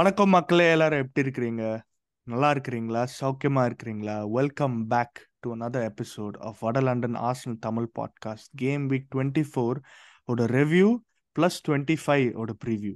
வணக்கம் 0.00 0.28
மக்களே 0.28 0.70
எல்லாரும் 0.70 0.98
எப்படி 0.98 1.28
இருக்கிறீங்க? 1.28 1.80
நல்லா 2.22 2.52
இருக்கிறீங்களா? 2.52 3.06
சௌக்கியமா 3.20 3.72
இருக்கிறீங்களா? 3.72 4.30
Welcome 4.30 4.86
back 4.86 5.28
to 5.40 5.56
another 5.56 5.90
episode 5.90 6.38
of 6.38 6.56
வட 6.60 6.80
London 6.80 7.14
Arsenal 7.14 7.58
Tamil 7.60 7.90
podcast 7.98 8.50
game 8.54 8.90
week 8.90 9.06
twenty 9.14 9.44
four 9.54 9.76
ஓட 10.24 10.44
ரிவ்யூ 10.44 10.96
ப்ளஸ் 11.38 11.58
டுவெண்ட்டி 11.68 11.96
ஃபைவ் 12.06 12.34
ஓட 12.34 12.52
preview 12.64 12.94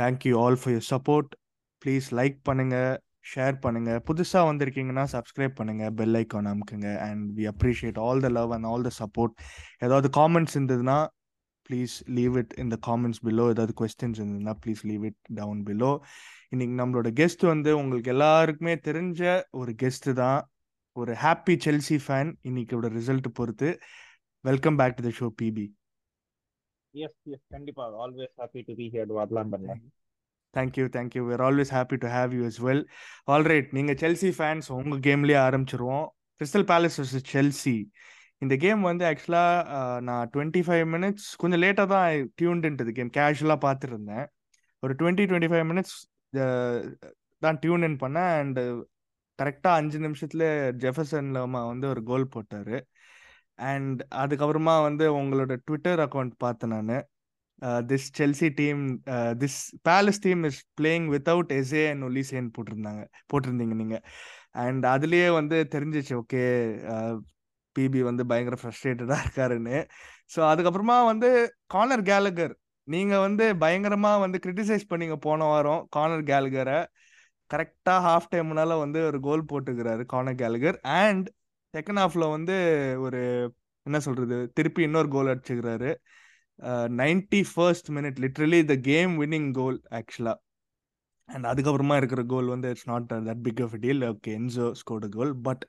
thank you 0.00 0.40
all 0.40 0.58
for 0.62 0.74
your 0.74 0.86
support 0.90 1.28
please 1.86 2.10
like 2.10 2.38
பண்ணுங்க 2.42 3.02
ஷேர் 3.34 3.60
பண்ணுங்க. 3.60 4.02
புதுசாக 4.06 4.46
வந்திருக்கீங்கன்னா 4.50 5.06
சப்ஸ்கிரைப் 5.12 5.54
பண்ணுங்க 5.54 5.90
bell 5.90 6.14
icon 6.14 6.54
அமுக்குங்க. 6.54 6.96
And 6.96 7.38
we 7.38 7.50
appreciate 7.50 8.00
all 8.00 8.20
the 8.20 8.28
love 8.28 8.52
and 8.52 8.64
all 8.64 8.88
the 8.88 8.90
support 8.98 9.44
ஏதாவது 9.78 10.10
comments 10.20 10.54
இருந்ததுன்னா 10.54 11.06
please 11.68 11.94
leave 12.16 12.34
it 12.40 12.52
இந்த 12.64 12.76
comments 12.86 13.22
below 13.26 13.44
ஏதாவது 13.54 13.74
கொஸ்டின்ஸ் 13.80 14.18
இருந்ததுன்னா 14.20 14.54
please 14.64 14.82
leave 14.90 15.04
it 15.10 15.20
down 15.40 15.62
below 15.68 15.90
இன்னைக்கு 16.54 16.74
நம்மளோட 16.80 17.10
கெஸ்ட் 17.20 17.44
வந்து 17.52 17.70
உங்களுக்கு 17.78 18.10
எல்லாருக்குமே 18.14 18.74
தெரிஞ்ச 18.88 19.22
ஒரு 19.60 19.74
கெஸ்ட் 19.82 20.08
தான். 20.22 20.40
ஒரு 20.96 21.12
ஹாப்பி 21.22 21.54
செல்சி 21.64 21.96
ஃபேன் 22.04 22.30
இன்னைக்கோட 22.48 22.88
ரிசல்ட் 22.98 23.28
பொறுத்து. 23.38 23.68
Welcome 24.44 24.76
back 24.80 24.96
to 24.98 25.04
the 25.08 25.12
show 25.18 25.28
BP 25.42 25.66
S 26.94 27.18
S 27.34 27.44
கண்டிப்பா. 27.54 27.84
Always 28.04 28.34
happy 28.42 28.60
to 28.68 28.74
be 28.80 28.86
here 28.94 29.12
வரலாம் 29.20 29.52
பண்ணலாம் 29.54 29.80
thank you 30.54 30.84
thank you 30.96 31.22
we're 31.30 31.42
always 31.46 31.72
happy 31.76 31.96
to 32.02 32.08
have 32.16 32.34
you 32.38 32.42
as 32.50 32.58
well 32.66 32.84
alright 33.34 33.70
நீங்கள் 33.78 33.98
Chelsea 34.02 34.30
fans 34.38 34.68
உங்கள் 34.78 35.02
கேம்லேயே 35.08 35.38
ஆரம்பிச்சிருவோம். 35.46 36.06
Crystal 36.40 36.66
Palace 36.70 36.98
versus 37.00 37.26
Chelsea 37.32 37.76
இந்த 38.42 38.54
game 38.64 38.82
வந்து 38.90 39.04
ஆக்சுவலாக 39.10 40.00
நான் 40.08 40.30
டுவெண்ட்டி 40.34 40.62
ஃபைவ் 40.66 40.86
மினிட்ஸ் 40.94 41.28
கொஞ்சம் 41.42 41.62
லேட்டாக 41.64 41.88
தான் 41.94 42.08
டியூன்டுன்றது 42.40 42.92
கேம். 42.96 43.12
கேஷுவலாக 43.18 43.60
பார்த்துருந்தேன் 43.66 44.26
ஒரு 44.82 44.94
டுவெண்ட்டி 45.00 45.24
டுவெண்ட்டி 45.30 45.50
ஃபைவ் 45.52 45.66
மினிட்ஸ் 45.70 45.96
தான் 47.42 47.58
டியூன் 47.62 47.86
இன் 47.88 47.98
பண்ணேன். 48.04 48.32
அண்டு 48.42 48.62
கரெக்டாக 49.38 49.78
அஞ்சு 49.80 49.98
நிமிஷத்துல 50.06 50.44
ஜெஃபர்சன் 50.84 51.30
லமா 51.36 51.62
வந்து 51.72 51.86
ஒரு 51.92 52.02
கோல் 52.10 52.32
போட்டார். 52.34 52.76
அண்ட் 53.70 54.00
அதுக்கப்புறமா 54.22 54.76
வந்து 54.88 55.04
உங்களோட 55.20 55.52
ட்விட்டர் 55.66 56.02
அக்கௌண்ட் 56.06 56.34
பார்த்தேன் 56.44 56.74
நான். 56.76 56.94
This 57.90 58.08
Chelsea 58.18 58.48
team 58.60 58.80
this 59.42 59.58
Palace 59.88 60.20
team 60.24 60.42
is 60.48 60.60
playing 60.80 61.06
without 61.14 61.52
S A 61.58 61.84
and 61.92 62.06
ஒலிசேன்னு 62.08 62.50
போட்டிருந்தாங்க 62.56 63.02
போட்டிருந்தீங்க 63.32 63.76
நீங்கள் 63.82 64.02
அண்ட் 64.64 64.84
அதுலேயே 64.94 65.28
வந்து 65.38 65.56
தெரிஞ்சிச்சு 65.74 66.14
ஓகே 66.22 66.42
பிபி 67.76 68.00
வந்து 68.02 68.22
பயங்கர 68.26 68.56
ஃப்ரஸ்ட்ரேட்டடாக 68.60 69.24
இருக்காருன்னு. 69.24 69.78
ஸோ 70.34 70.40
அதுக்கப்புறமா 70.50 70.98
வந்து 71.10 71.30
கார்னர் 71.66 72.04
கேலகர் 72.10 72.54
நீங்கள் 72.88 73.24
வந்து 73.26 73.44
பயங்கரமாக 73.56 74.22
வந்து 74.24 74.38
கிரிட்டிசைஸ் 74.44 74.90
பண்ணீங்க 74.90 75.16
போன 75.26 75.44
வாரம் 75.44 75.82
கார்னர் 75.90 76.24
கேலகரை 76.30 76.78
கரெக்டாக 77.50 78.00
ஹாஃப் 78.08 78.30
டைம்னால 78.34 78.76
வந்து 78.84 79.00
ஒரு 79.08 79.18
கோல் 79.20 79.48
போட்டுக்கிறாரு 79.50 80.02
கார்னர் 80.12 80.40
கேலகர் 80.42 80.78
அண்ட் 81.00 81.26
செகண்ட் 81.74 82.00
ஹாஃப்ல 82.02 82.24
வந்து 82.36 82.56
ஒரு 83.06 83.20
என்ன 83.86 83.98
சொல்றது 84.00 84.36
திருப்பி 84.54 84.82
இன்னொரு 84.82 85.08
goal 85.08 85.30
அடிச்சுக்கிறாரு. 85.32 85.90
Ninety 87.00 87.40
first 87.50 87.88
minute 87.90 88.18
literally 88.24 88.60
the 88.64 88.74
game 88.90 89.12
winning 89.22 89.50
goal 89.52 89.78
ஆக்சுவலா 89.98 90.34
அண்ட் 91.28 91.46
அதுக்கப்புறமா 91.50 91.96
இருக்கிற 91.96 92.22
கோல் 92.32 92.48
வந்து 92.48 92.70
it's 92.70 92.88
not 92.92 93.06
that 93.28 93.42
big 93.42 93.62
of 93.66 93.76
deal 93.84 94.02
okay 94.10 94.32
Enzo 94.40 94.66
scored 94.80 95.08
goal 95.16 95.32
but 95.40 95.64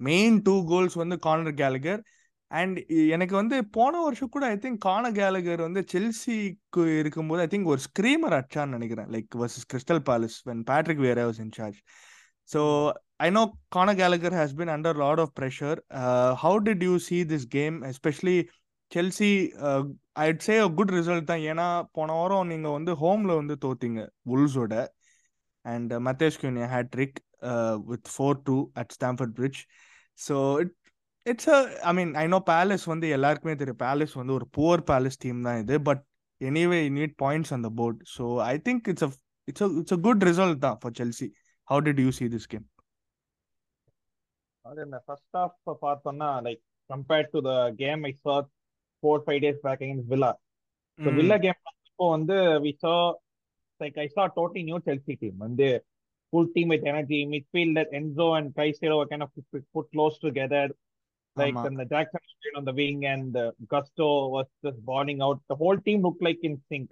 main 0.00 0.36
two 0.42 0.54
goals 0.68 0.96
வந்து 1.02 1.18
கார்னர் 1.18 1.58
கேலகர் 1.62 2.02
அண்ட் 2.50 2.78
எனக்கு 3.14 3.34
வந்து 3.34 3.56
போன 3.76 4.00
வருஷம் 4.02 4.32
கூட 4.34 4.44
ஐ 4.46 4.56
திங்க் 4.64 4.80
கான 4.86 5.10
கேலகர் 5.12 5.60
வந்து 5.66 5.80
செல்சிக்கு 5.92 6.82
இருக்கும்போது 7.00 7.42
ஐ 7.42 7.48
திங்க் 7.54 7.70
ஒரு 7.72 7.80
ஸ்க்ரீமர் 7.86 8.36
அடிச்சான்னு 8.38 8.76
நினைக்கிறேன். 8.76 9.08
Like 9.14 9.30
versus 9.42 9.68
Crystal 9.72 10.02
Palace 10.10 10.36
when 10.50 10.62
Patrick 10.70 11.02
Vieira 11.06 11.20
was 11.28 11.40
in 11.44 11.54
charge 11.58 11.78
so 12.48 12.60
I 13.26 13.28
know 13.30 13.42
கான 13.68 13.94
Gallagher 14.02 14.36
has 14.40 14.54
been 14.60 14.72
under 14.76 15.00
lot 15.04 15.22
of 15.24 15.32
pressure 15.40 15.78
how 16.42 16.58
did 16.68 16.84
you 16.88 16.94
see 17.08 17.18
this 17.32 17.48
game 17.56 17.76
especially 17.90 18.38
Chelsea 18.92 19.32
I'd 20.24 20.42
say 20.46 20.54
a 20.58 20.68
good 20.78 20.92
result 20.98 21.30
தான். 21.30 21.44
ஏன்னா 21.50 21.66
போன 21.92 22.12
வாரம் 22.12 22.46
நீங்கள் 22.46 22.70
வந்து 22.70 22.92
ஹோமில் 23.02 23.34
வந்து 23.40 23.54
தோத்தீங்க 23.64 24.00
உல்ஸோட 24.34 24.74
and 25.64 25.92
Matheus 26.08 26.38
Cunha 26.42 26.68
hat trick 26.74 27.18
with 27.90 28.08
four 28.14 28.40
two 28.46 28.56
at 28.80 28.92
Stamford 28.96 29.34
Bridge 29.38 29.60
so 30.18 30.36
it 30.62 30.74
it's 31.26 31.50
a 31.50 31.58
I 31.84 31.94
mean 31.98 32.12
I 32.16 32.26
know 32.28 32.40
Palace 32.50 32.84
வந்து 32.92 33.06
எல்லாருக்குமே 33.16 33.54
தெரியும். 33.60 33.80
பேலஸ் 33.84 34.14
வந்து 34.20 34.34
ஒரு 34.38 34.46
புவர் 34.56 34.82
பேலஸ் 34.90 35.20
டீம் 35.22 35.40
தான் 35.46 35.60
இது 35.62 35.76
but 35.88 36.02
anyway 36.40 36.80
need 36.96 37.16
points 37.22 37.52
on 37.56 37.64
the 37.66 37.72
board 37.78 38.00
so 38.14 38.24
I 38.46 38.54
think 38.66 38.88
it's 38.92 39.06
it's 39.48 39.64
it's 39.80 39.96
a 39.96 40.00
good 40.06 40.22
result 40.30 40.62
தான் 40.66 40.78
for 40.82 40.96
Chelsea 41.00 41.28
how 41.68 41.82
did 41.86 42.02
you 42.04 42.12
see 42.18 42.26
this 42.34 42.48
game 42.52 42.66
அது 44.64 44.80
என்ன 44.84 44.98
ஃபர்ஸ்ட் 45.06 45.36
ஆஃப் 45.40 45.56
பார்த்தோம்னா 45.82 46.28
like 46.46 46.60
compared 46.90 47.30
to 47.34 47.40
the 47.46 47.52
game 47.80 48.02
I 48.06 48.12
saw 48.20 48.34
four 49.02 49.22
five 49.24 49.40
days 49.44 49.60
back 49.64 49.82
against 49.82 50.10
Villa 50.12 50.30
so 50.98 51.08
Villa 51.18 51.36
game 51.44 51.58
இப்போ 51.88 52.06
வந்து 52.14 52.36
we 52.64 52.72
saw 52.82 52.94
like 53.80 53.98
I 53.98 54.08
saw 54.14 54.22
totally 54.36 54.62
new 54.68 54.78
Chelsea 54.86 55.14
team 55.22 55.38
வந்து 55.46 55.68
full 56.34 56.48
team 56.54 56.68
with 56.74 56.84
energy. 56.92 57.20
Midfielder 57.32 57.86
Enzo 57.98 58.26
and 58.38 58.54
Caicedo 58.58 58.96
were 59.00 59.10
kind 59.12 59.22
of 59.26 59.30
put 59.74 59.86
close 59.92 60.18
together. 60.18 60.68
Like 61.36 61.54
the 61.54 61.86
Jackson 61.92 62.20
on 62.58 62.64
the 62.68 62.72
wing 62.80 63.06
and 63.06 63.36
uh, 63.36 63.50
Gusto 63.72 64.28
was 64.28 64.46
just 64.64 64.78
balling 64.90 65.20
out. 65.26 65.40
The 65.48 65.56
whole 65.62 65.78
team 65.86 66.02
looked 66.02 66.22
like 66.28 66.38
in 66.48 66.60
sync 66.68 66.90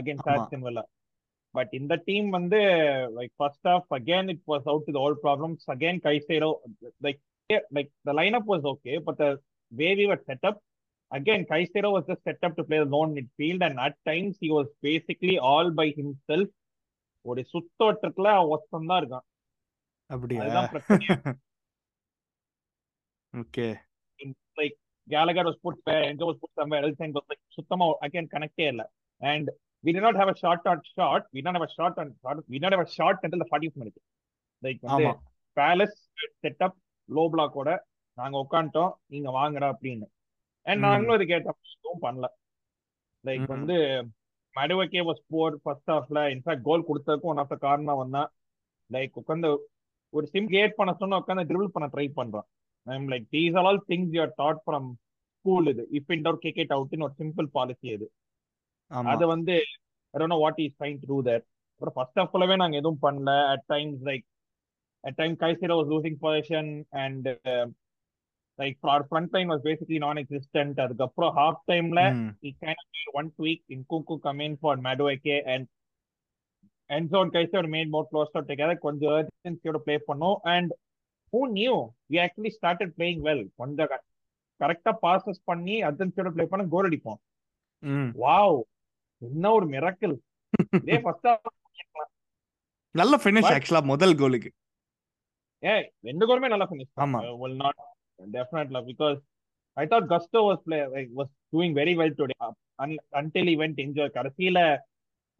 against 0.00 0.26
Aston 0.26 0.62
Villa. 0.66 0.84
But 1.54 1.68
in 1.72 1.86
the 1.92 1.98
team, 2.08 2.30
when 2.34 2.48
they 2.48 3.06
like 3.18 3.32
first 3.38 3.58
half 3.64 3.84
again, 3.90 4.30
it 4.34 4.40
was 4.46 4.62
out 4.66 4.82
to 4.86 4.92
the 4.92 4.98
old 4.98 5.20
problems. 5.26 5.64
Again, 5.68 6.00
Caicedo 6.00 6.48
like 7.06 7.20
like 7.70 7.90
the 8.06 8.14
lineup 8.20 8.44
was 8.44 8.64
okay, 8.64 8.98
but 8.98 9.18
the 9.18 9.30
way 9.80 9.94
we 10.00 10.06
were 10.06 10.20
set 10.26 10.42
up, 10.50 10.58
again, 11.18 11.44
Caicedo 11.50 11.92
was 11.92 12.04
just 12.08 12.24
set 12.24 12.38
up 12.42 12.56
to 12.56 12.64
play 12.64 12.78
the 12.78 12.90
lone 12.96 13.14
midfield, 13.18 13.66
and 13.68 13.78
at 13.86 13.96
times 14.06 14.36
he 14.40 14.50
was 14.50 14.66
basically 14.82 15.38
all 15.38 15.70
by 15.70 15.88
himself. 16.00 16.48
ஒரு 17.30 17.40
சுத்தோட்டத்துல 17.52 18.28
ஒத்தம் 18.54 18.88
தான் 18.90 19.00
இருக்கான். 19.02 19.26
அப்படியா? 20.14 20.62
Okay. 23.34 23.66
Like 24.60 24.78
Gallagher 25.08 25.48
was 25.48 25.62
put 25.66 25.90
Enzo 26.08 26.26
was 26.28 26.40
put 26.42 26.58
somewhere 26.60 26.84
else 26.86 27.02
and 27.04 27.18
like 27.30 27.44
சுத்தமா 27.58 27.86
again 28.06 28.32
கனெக்டே 28.34 28.66
இல்ல. 28.72 28.84
And 29.32 29.50
we 29.84 29.92
did 29.94 30.04
not 30.06 30.16
have 30.20 30.30
a 30.32 30.36
shot 30.40 30.66
on 30.70 30.80
shot. 30.96 31.22
We 31.34 31.38
did 31.38 31.46
not 31.46 31.56
have 31.58 31.68
a 31.68 31.74
shot 31.76 31.94
on 32.00 32.08
shot. 32.22 32.40
We 32.50 32.56
did 32.58 32.64
not 32.64 32.74
have 32.74 32.84
a 32.88 32.92
shot 32.98 33.16
until 33.26 33.40
the 33.42 33.48
40th 33.52 33.76
minute. 33.80 33.96
Like 34.62 34.82
வந்து 34.88 35.06
Palace 35.56 35.96
setup 36.44 36.76
low 37.08 37.24
பிளாக்கோட 37.32 37.70
நாங்க 38.18 38.36
உட்காந்துட்டோம் 38.44 38.92
நீங்க 39.12 39.30
வாங்கடா 39.38 39.68
அப்படின்னு. 39.74 40.06
And 40.66 40.84
நாங்களும் 40.86 41.16
இது 41.16 41.26
கேட்டோம் 41.32 42.04
பண்ணல. 42.06 42.26
லைக் 43.24 43.46
வந்து 43.54 43.76
மடுவக்கே 44.56 45.02
வாஸ் 45.08 45.22
போர் 45.32 45.54
ஃபர்ஸ்ட் 45.62 45.90
ஹாஃப்ல 45.94 46.20
இன்ஃபேக்ட் 46.34 46.66
கோல் 46.68 46.88
கொடுத்ததுக்கும் 46.88 47.32
ஒன் 47.34 47.42
ஆஃப் 47.42 47.52
த 47.52 47.56
காரணம் 47.66 48.00
வந்தா. 48.02 48.22
லைக் 48.90 49.14
உட்காந்து 49.20 49.50
ஒரு 50.14 50.26
சிம் 50.32 50.48
கிரியேட் 50.52 50.78
பண்ண 50.78 50.90
சொன்னா 51.02 51.20
உட்காந்து 51.22 51.46
ட்ரிபிள் 51.50 51.74
பண்ண 51.76 51.86
ட்ரை 51.94 52.06
பண்றான். 52.18 52.48
I'm 52.86 53.06
like 53.12 53.26
these 53.36 53.54
are 53.58 53.68
all 53.70 53.80
things 53.92 54.12
you 54.16 54.20
are 54.26 54.34
taught 54.42 54.60
from 54.66 54.88
school 55.38 55.68
இது. 55.72 55.84
If 55.98 56.10
in 56.16 56.24
doubt 56.26 56.42
kick 56.46 56.60
it 56.64 56.74
அவுட்னு 56.76 57.06
ஒரு 57.08 57.16
சிம்பிள் 57.22 57.48
பாலிசி 57.56 57.88
அது 57.96 58.08
அது 59.12 59.24
வந்து 59.34 59.54
know 60.14 60.36
what 60.44 60.60
is 60.64 60.76
trying 60.80 60.98
to 61.02 61.08
do 61.12 61.18
that 61.28 61.44
அப்புறம் 61.72 61.94
ஃபர்ஸ்ட் 61.96 62.18
ஹாஃப் 62.20 62.30
ஃபுல்லவே 62.32 62.56
நாங்க 62.62 62.76
எதுவும் 62.80 63.02
பண்ணல. 63.06 63.30
At 63.52 63.64
times 63.74 64.02
like 64.10 64.24
at 65.04 65.16
time 65.20 65.34
Caicedo 65.42 65.76
was 65.78 65.92
losing 65.94 66.18
position 66.24 66.70
and 67.04 67.28
like 68.62 68.88
our 68.92 69.02
front 69.10 69.28
line 69.34 69.48
was 69.54 69.60
basically 69.68 69.98
non-existent 70.06 70.74
அதுக்கப்புறம் 70.84 71.32
half 71.40 71.56
timeல 71.70 72.00
he 72.44 72.50
kind 72.64 72.78
of 72.82 72.86
made 72.96 73.10
one 73.20 73.30
tweak 73.38 73.62
in 73.74 73.80
Kunku 73.92 74.16
come 74.26 74.40
in 74.46 74.54
for 74.64 74.74
Madueke 74.86 75.36
and 75.54 75.64
Enzo 76.90 77.18
and 77.24 77.32
Kaiser 77.34 77.62
made 77.76 77.90
more 77.96 78.06
closer 78.12 78.42
together 78.50 78.76
கொஞ்சம் 78.86 79.14
urgency-யோட 79.18 79.80
play 79.86 79.98
பண்ணோம் 80.08 80.38
and 80.54 80.70
who 81.32 81.42
knew 81.56 81.76
we 82.10 82.18
actually 82.24 82.52
started 82.58 82.90
playing 82.98 83.20
well 83.28 83.42
கொஞ்சம் 83.62 83.92
கரெக்டா 84.60 84.92
bosses 85.04 85.40
பண்ணி 85.50 85.76
அர்ஜென்சியோட 85.86 86.30
play 86.34 86.44
பண்ண 86.50 86.64
கோல் 86.74 86.88
அடிப்போம் 86.88 87.20
wow 88.24 88.58
என்ன 89.22 89.52
ஒரு 89.56 89.66
miracle 89.74 90.14
இதே 90.80 90.98
ஃபர்ஸ்ட் 91.04 91.28
நல்ல 92.94 93.16
ஃபினிஷ் 93.22 93.52
ஆக்சுவலா 93.56 93.82
முதல் 93.92 94.14
கோலுக்கு 94.20 94.50
ஏ 95.62 95.74
ரெண்டு 96.08 96.24
கோலுமே 96.28 96.50
நல்ல 96.52 96.64
ஃபினிஷ் 96.70 96.92
ஆமா 97.04 97.18
will 97.42 97.56
not 97.64 97.76
definitely 98.36 98.82
because 98.90 99.18
I 99.76 99.86
thought 99.86 100.08
Gusto 100.08 100.40
was 100.48 100.60
play 100.66 100.80
like, 100.94 101.10
was 101.14 101.30
doing 101.52 101.72
very 101.80 101.94
well 102.00 102.12
today 102.14 102.38
un, 102.78 102.90
until 103.12 103.46
he 103.50 103.54
went 103.56 103.78
injured. 103.84 104.12
கடைசியில 104.14 104.60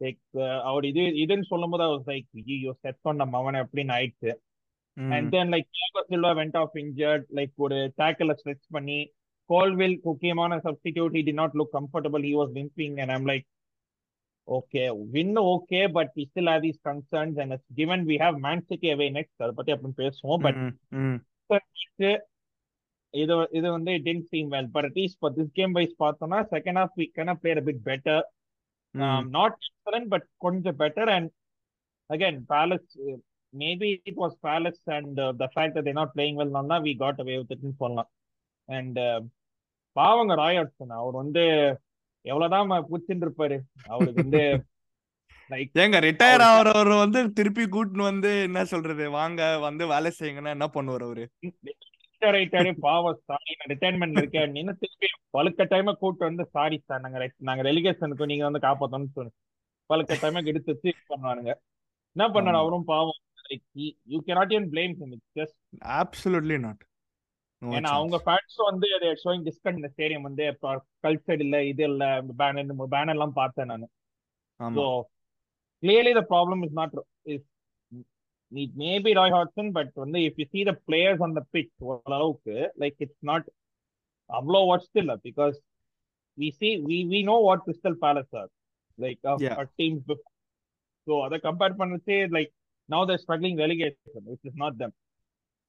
லைக் 0.01 0.21
அவர் 0.69 0.85
இது 0.91 1.03
இதுன்னு 1.23 1.49
சொல்லும் 1.51 1.73
போது 1.73 1.83
அவர் 1.83 2.01
லைக் 2.11 2.27
ஐயோ 2.43 2.73
செட் 2.85 3.01
பண்ண 3.01 3.25
மவன் 3.25 3.59
அப்படின்னு 3.63 3.93
ஆயிடுச்சு 3.97 4.31
and 4.97 5.29
then 5.29 5.51
like 5.53 5.69
Silva 6.11 6.31
went 6.41 6.57
off 6.63 6.75
injured 6.83 7.25
like 7.39 7.53
ஒரு 7.65 7.77
டேக்கிள் 8.01 8.37
ஸ்ட்ரெச் 8.41 8.65
பண்ணி 8.69 8.99
கோல்வில் 9.49 9.97
முக்கியமான 10.03 10.57
substitute 10.67 11.15
he 11.19 11.23
did 11.29 11.33
not 11.41 11.57
look 11.61 11.73
comfortable 11.79 12.25
he 12.29 12.33
was 12.41 12.53
limping 12.59 12.97
and 13.03 13.13
I'm 13.17 13.27
like 13.31 13.47
okay, 14.47 14.87
win 15.13 15.29
okay, 15.51 15.83
but 15.97 16.07
we 16.17 16.23
still 16.29 16.47
have 16.51 16.63
these 16.63 16.79
concerns, 16.87 17.35
and 17.41 17.53
it's 17.53 17.69
given 17.77 17.99
we 18.09 18.15
have 18.23 18.35
Man 18.45 18.59
City 18.69 18.87
away 18.93 19.07
next. 19.17 19.35
அதை 19.43 19.53
பத்தி 19.55 19.71
அப்புறம் 19.71 19.97
பேசுவோம் 20.01 20.41
but. 20.45 20.57
இது 23.21 23.33
இது 23.51 23.67
வந்து 23.71 23.93
didn't 24.05 24.27
seem 24.31 24.47
well 24.53 24.67
but 24.75 24.85
at 24.89 24.95
least 24.99 25.15
for 25.19 25.29
this 25.37 25.49
game 25.59 25.73
wise 25.77 25.93
பார்த்தோம்னா 26.03 26.39
of 26.83 27.41
played 27.43 27.59
a 27.61 27.67
bit 27.69 27.79
better 27.89 28.17
um, 28.95 29.03
ம். 29.03 29.29
not 29.37 29.53
excellent 29.67 30.07
but 30.13 30.25
கொஞ்சம் 30.45 30.77
better 30.77 31.05
and 31.15 31.27
again 32.09 32.35
Palace 32.53 32.87
uh, 33.05 33.17
maybe 33.53 33.89
it 34.09 34.15
was 34.23 34.31
Palace 34.47 34.81
and 34.97 35.15
uh, 35.19 35.31
the 35.43 35.49
fact 35.55 35.73
that 35.75 35.83
they're 35.85 36.01
not 36.03 36.13
playing 36.17 36.35
well 36.35 36.51
now 36.73 36.81
we 36.87 36.93
got 37.05 37.17
away 37.23 37.37
with 37.41 37.53
it 37.55 37.63
னு 37.63 37.71
சொல்லலாம் 37.83 38.11
and 38.69 38.97
uh, 39.07 39.21
பாவங்க 39.95 40.33
ராய் 40.35 40.59
ஹட்சன் 40.59 40.93
அவர் 40.99 41.15
வந்து 41.23 41.43
எவ்வளவுதான் 42.25 42.71
புடிச்சுட்டு 42.91 43.25
இருப்பாரு 43.25 43.57
அவருக்கு 43.89 44.23
வந்து 44.25 44.43
ஏங்க 45.83 45.97
ரிட்டையர் 46.07 46.43
ஆகிறவர் 46.49 46.91
வந்து 47.03 47.19
திருப்பி 47.37 47.63
கூட்டின்னு 47.75 48.09
வந்து 48.11 48.29
என்ன 48.47 48.59
சொல்றது 48.65 49.05
வாங்க 49.17 49.41
வந்து 49.67 49.83
வேலை 49.93 50.09
செய்யுங்கன்னா 50.19 50.53
என்ன 50.57 50.67
பண்ணுவார் 50.75 51.05
அவரு 51.07 51.25
ரிட்டையர் 52.25 52.37
ஆயிட்டாரு 52.39 52.71
பாவம் 52.85 53.17
சாரி 53.29 53.51
நான் 53.59 53.71
ரிட்டையர்மெண்ட் 53.71 54.19
இருக்கேன் 54.19 54.53
நீங்க 54.55 54.71
திருப்பி 54.81 55.07
பழுக்க 55.35 55.63
டைமா 55.71 55.91
கூட்டு 56.01 56.23
வந்து 56.27 56.43
சாரி 56.55 56.77
சார் 56.87 57.01
நாங்க 57.05 57.19
நாங்க 57.49 57.61
ரெலிகேஷனுக்கு 57.69 58.29
நீங்க 58.31 58.45
வந்து 58.49 58.61
காப்பாத்தணும்னு 58.65 59.15
சொல்லி 59.17 59.31
பழுக்க 59.89 60.15
டைமா 60.21 60.41
எடுத்து 60.51 60.73
வச்சு 60.73 60.91
பண்ணுவானுங்க. 61.09 61.51
என்ன 62.15 62.25
பண்ணாரு 62.35 62.57
ஆமா. 62.57 62.63
அவரும் 62.63 62.87
பாவம் 62.91 63.19
you 64.09 64.17
cannot 64.27 64.53
even 64.55 64.67
blame 64.73 64.93
him 64.99 65.09
it's 65.15 65.29
just 65.39 65.55
absolutely 65.99 66.57
not 66.65 66.83
ஏன்னா 67.61 67.89
அவங்க 67.97 68.17
ஃபேன்ஸ் 68.23 68.55
வந்து 68.69 68.87
ஷோயிங் 69.23 69.43
டிஸ்கண்ட் 69.47 69.79
இந்த 69.79 69.89
ஸ்டேடியம் 69.93 70.27
வந்து 70.27 70.45
கல்ச்சர் 71.03 71.41
இல்ல 71.45 71.57
இது 71.71 71.83
இல்ல 71.89 72.05
பேனர் 72.39 72.71
பேனர் 72.93 73.15
எல்லாம் 73.17 73.37
பார்த்தேன் 73.41 73.71
நான். 73.73 73.85
So 74.59 74.85
clearly 75.83 76.13
the 76.13 76.25
problem 76.25 76.59
is 76.65 76.73
not 76.73 76.91
is 77.33 77.41
it 78.53 78.71
may 78.75 78.99
be 78.99 79.11
Roy 79.19 79.29
Hodgson 79.35 79.67
but 79.77 79.89
வந்து 80.03 80.19
if 80.29 80.33
you 80.41 80.45
see 80.53 80.63
the 80.69 80.75
players 80.89 81.19
on 81.25 81.31
the 81.37 81.43
pitch 81.53 81.71
ஓரளவுக்கு 81.91 82.55
like 82.83 82.97
it's 83.05 83.21
not 83.31 83.43
அவ்வளோ 84.29 84.59
worst 84.71 84.93
இல்ல 85.01 85.13
because 85.27 85.55
we 86.37 86.47
see 86.59 86.71
we 86.89 86.97
we 87.13 87.19
know 87.29 87.39
what 87.47 87.59
Crystal 87.65 87.95
Palace 88.03 88.31
are 88.41 88.49
like 88.97 89.19
of 89.31 89.39
Yeah. 89.45 89.55
our 89.59 89.67
teams 89.79 90.01
before 90.11 90.31
so 91.07 91.13
அதை 91.25 91.37
compare 91.47 91.77
பண்ணி 91.81 92.17
like 92.37 92.51
now 92.89 93.01
they're 93.07 93.23
struggling 93.25 93.55
relegation 93.65 94.23
which 94.31 94.45
is 94.49 94.55
not 94.63 94.73
them 94.81 94.93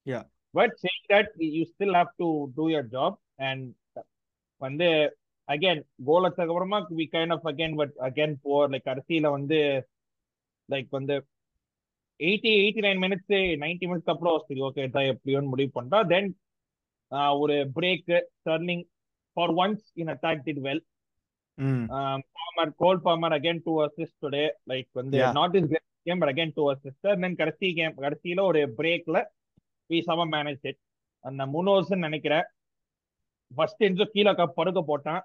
Yeah. 0.06 0.24
but 0.54 0.70
saying 0.82 1.04
that 1.12 1.28
you 1.56 1.62
still 1.74 1.92
have 2.00 2.10
to 2.22 2.28
do 2.58 2.64
your 2.74 2.84
job 2.96 3.12
and 3.48 3.62
வந்து 4.60 4.88
again 5.48 5.78
goal 6.08 6.26
வச்சதுக்கு 6.26 6.52
அப்புறமா 6.54 6.78
we 6.98 7.06
kind 7.16 7.32
of 7.36 7.42
again 7.52 7.72
but 7.80 7.92
again 8.08 8.32
poor 8.44 8.62
like 8.74 8.84
கடைசியில 8.90 9.30
வந்து 9.36 9.58
like 10.68 10.90
வந்து 10.98 11.16
eighty 12.18 12.50
eighty 12.62 12.82
nine 12.86 13.00
minutes 13.04 13.32
ninety 13.62 13.86
minutes 13.90 14.12
அப்புறம் 14.12 14.44
சரி 14.46 14.60
okay 14.60 14.90
தான் 14.90 15.08
எப்படியோன்னு 15.12 15.48
முடிவு 15.48 15.70
பண்ணிட்டா. 15.74 16.00
தென் 16.06 16.30
ஒரு 17.38 17.54
break 17.76 18.12
turning 18.44 18.84
for 19.36 19.52
once 19.62 19.84
in 19.94 20.06
attack 20.06 20.42
did 20.46 20.62
well 20.66 20.82
hmm. 21.58 21.84
Palmer 22.36 22.72
goal 22.76 23.00
Palmer 23.04 23.34
again 23.38 23.60
two 23.64 23.72
assist 23.84 24.20
today 24.22 24.44
like 24.68 24.88
வந்து. 24.92 25.18
Not 25.32 25.54
is 25.54 25.68
game 26.02 26.18
but 26.18 26.32
again 26.32 26.50
two 26.54 26.64
assist 26.72 27.20
then 27.20 27.34
கடைசி 27.34 27.74
game 27.74 27.96
கடைசியில 27.98 28.40
ஒரு 28.40 28.60
பிரேக்ல 28.78 29.18
வி 29.90 30.00
சம 30.00 30.26
மேனேஜ் 30.26 30.62
இட் 30.62 30.80
அந்த 31.24 31.42
முனோஸ் 31.54 31.96
நினைக்கிறேன். 31.96 32.46
First 33.54 33.84
Enzo 33.84 34.04
கீழே 34.04 34.32
க- 34.34 34.46
படுக்க 34.58 34.80
போட்டான். 34.88 35.22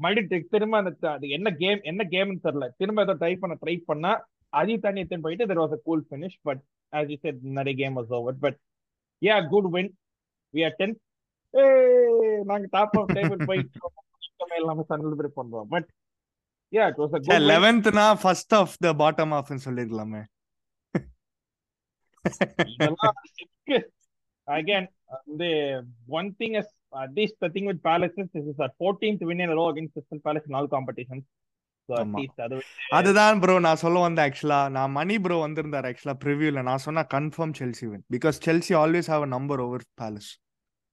மறுபடியும் 0.00 0.48
திரும்ப 0.50 0.76
அந்த 0.82 1.26
என்ன 1.36 1.50
கேம் 1.60 1.80
என்ன 1.82 2.02
கேம்னு 2.10 2.44
தெரியல. 2.44 2.66
திரும்ப 2.76 3.02
ஏதோ 3.02 3.14
ட்ரை 3.14 3.34
பண்ண 3.40 3.54
ட்ரை 3.64 3.76
பண்ணா 3.90 4.12
அதையும் 4.48 4.80
தண்ணி 4.80 5.02
எடுத்துன்னு 5.02 5.20
போயிட்டு 5.20 5.46
there 5.46 5.62
was 5.62 5.72
a 5.72 5.80
cool 5.84 6.06
finish 6.10 6.38
but 6.42 6.62
as 6.92 7.10
you 7.10 7.16
said 7.16 7.38
நிறைய 7.42 7.76
game 7.76 7.96
was 7.96 8.12
over 8.18 8.38
but 8.38 8.58
yeah 9.22 9.48
good 9.48 9.70
win 9.72 9.90
we 10.54 10.64
are 10.64 10.76
ten 10.76 11.00
நாங்க 12.44 12.66
டாப் 12.70 12.98
ஆஃப் 12.98 13.12
டேபிள் 13.12 13.44
போயிட்டு 13.44 14.54
எல்லாமே 14.54 14.82
செலிப்ரேட் 14.88 15.38
பண்றோம் 15.40 15.68
but 15.68 15.88
yeah 16.72 16.86
it 16.86 17.00
was 17.02 17.14
a 17.16 17.20
good 17.20 17.32
win 17.34 17.48
லெவன்த்னா 17.54 18.06
first 18.22 18.54
of 18.54 18.76
the 18.78 18.92
bottom 18.92 19.34
ஆஃப்னு 19.38 19.64
சொல்லிருக்கலாமே. 19.66 20.22
Again 24.48 24.88
வந்து 25.24 25.48
one 26.06 26.36
thing 26.38 26.56
is 26.58 26.72
at least 26.96 27.38
the 27.38 27.48
thing 27.48 27.64
with 27.64 27.80
Palace 27.84 28.18
is 28.22 28.34
is 28.34 28.60
14th 28.82 29.22
win 29.28 29.40
in 29.40 29.50
a 29.50 29.54
row 29.54 29.68
against 29.72 29.92
Crystal 29.92 30.20
Palace 30.20 30.46
in 30.48 30.54
all 30.54 30.68
competitions. 30.68 31.24
அதுதான் 32.90 33.40
bro 33.40 33.58
நான் 33.58 33.76
சொல்ல 33.76 33.98
வந்தேன் 33.98 34.26
ஆக்சுவலா 34.28 34.60
நான் 34.68 34.90
மணி 34.90 35.18
bro 35.18 35.36
வந்திருந்தார் 35.36 35.84
ஆக்சுவலா 35.84 36.16
ப்ரிவியூல 36.24 36.62
நான் 36.62 36.78
சொன்னா 36.78 37.02
confirm 37.14 37.54
Chelsea 37.60 37.86
win 37.90 38.04
because 38.14 38.38
Chelsea 38.46 38.74
always 38.74 39.10
have 39.12 39.26
number 39.26 39.60
over 39.60 39.84
Palace 40.02 40.30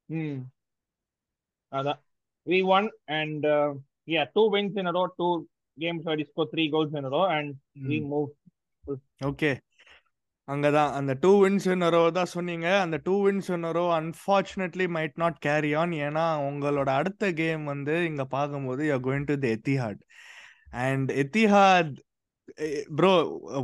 hmm. 0.10 0.40
அதான். 1.72 2.02
We 2.48 2.58
won 2.62 2.86
and 3.08 3.44
yeah 4.06 4.26
two 4.36 4.46
wins 4.50 4.74
in 4.76 4.88
a 4.88 4.92
row 4.92 5.06
two 5.20 5.34
games 5.78 6.02
where 6.06 6.18
we 6.18 6.26
scored 6.26 6.50
three 6.52 6.70
goals 6.70 6.94
in 6.94 7.06
a 7.06 7.10
row 7.10 7.26
and 7.38 7.50
we 7.88 8.00
moved 8.14 8.34
okay 9.22 9.52
அங்கதான். 10.48 10.92
அந்த 10.92 11.14
two 11.14 11.46
wins 11.46 11.68
row 11.96 12.12
தான் 12.12 12.26
சொன்னீங்க. 12.26 12.68
அந்த 12.82 13.00
two 13.04 13.14
wins 13.28 13.50
row 13.72 13.84
unfortunately 14.00 14.88
might 14.88 15.16
not 15.16 15.38
carry 15.40 15.74
on 15.74 15.92
ஏன்னா 16.08 16.26
உங்களோட 16.50 16.90
அடுத்த 16.94 17.32
game 17.34 17.64
வந்து 17.66 18.06
இங்க 18.06 18.26
பார்க்கும்போது 18.26 18.86
you 18.88 18.98
going 19.00 19.24
to 19.24 19.38
the 19.38 19.48
Etihad 19.48 20.02
and 20.82 21.10
Etihad 21.24 21.94
bro 22.96 23.12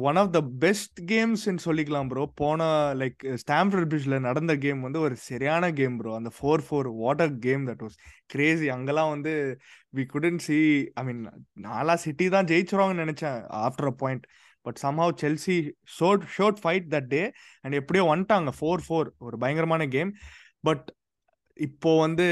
one 0.02 0.18
of 0.18 0.32
the 0.34 0.40
best 0.60 1.00
கேம்ஸ்ன்னு 1.10 1.64
சொல்லிக்கலாம் 1.66 2.08
ப்ரோ 2.08 2.24
போன 2.36 2.68
லைக் 2.94 3.24
ஸ்டாம்ஃபர்ட் 3.36 3.90
பிரிட்ஜ்ல 3.92 4.18
நடந்த 4.20 4.54
கேம் 4.56 4.80
வந்து 4.82 5.00
ஒரு 5.00 5.16
சரியான 5.24 5.72
கேம் 5.72 5.96
ப்ரோ 5.98 6.14
அந்த 6.16 6.32
four 6.38 6.64
four 6.68 6.90
what a 7.02 7.34
game 7.40 7.64
that 7.68 7.84
was 7.84 7.98
crazy 8.30 8.70
அங்கெல்லாம் 8.70 9.12
வந்து 9.12 9.34
we 9.94 10.06
couldn't 10.06 10.40
see 10.48 10.60
I 10.96 11.04
mean 11.04 11.22
நாலா 11.68 11.96
சிட்டி 12.06 12.28
தான் 12.30 12.50
ஜெயிச்சிருவாங்கன்னு 12.52 13.06
நினைச்சேன் 13.06 13.40
after 13.62 13.90
a 13.90 13.96
point 13.96 14.26
but 14.66 14.80
somehow 14.84 15.14
Chelsea 15.22 15.58
showed 15.98 16.26
showed 16.36 16.62
fight 16.64 16.88
that 16.96 17.10
day 17.10 17.24
and 17.64 17.78
எப்படியோ 17.82 18.06
வந்துட்டாங்க 18.10 18.54
ஃபோர் 18.58 18.86
ஃபோர் 18.88 19.10
ஒரு 19.20 19.38
பயங்கரமான 19.38 19.88
கேம் 19.88 20.12
பட் 20.64 20.88
இப்போ 21.60 21.92
வந்து 22.00 22.26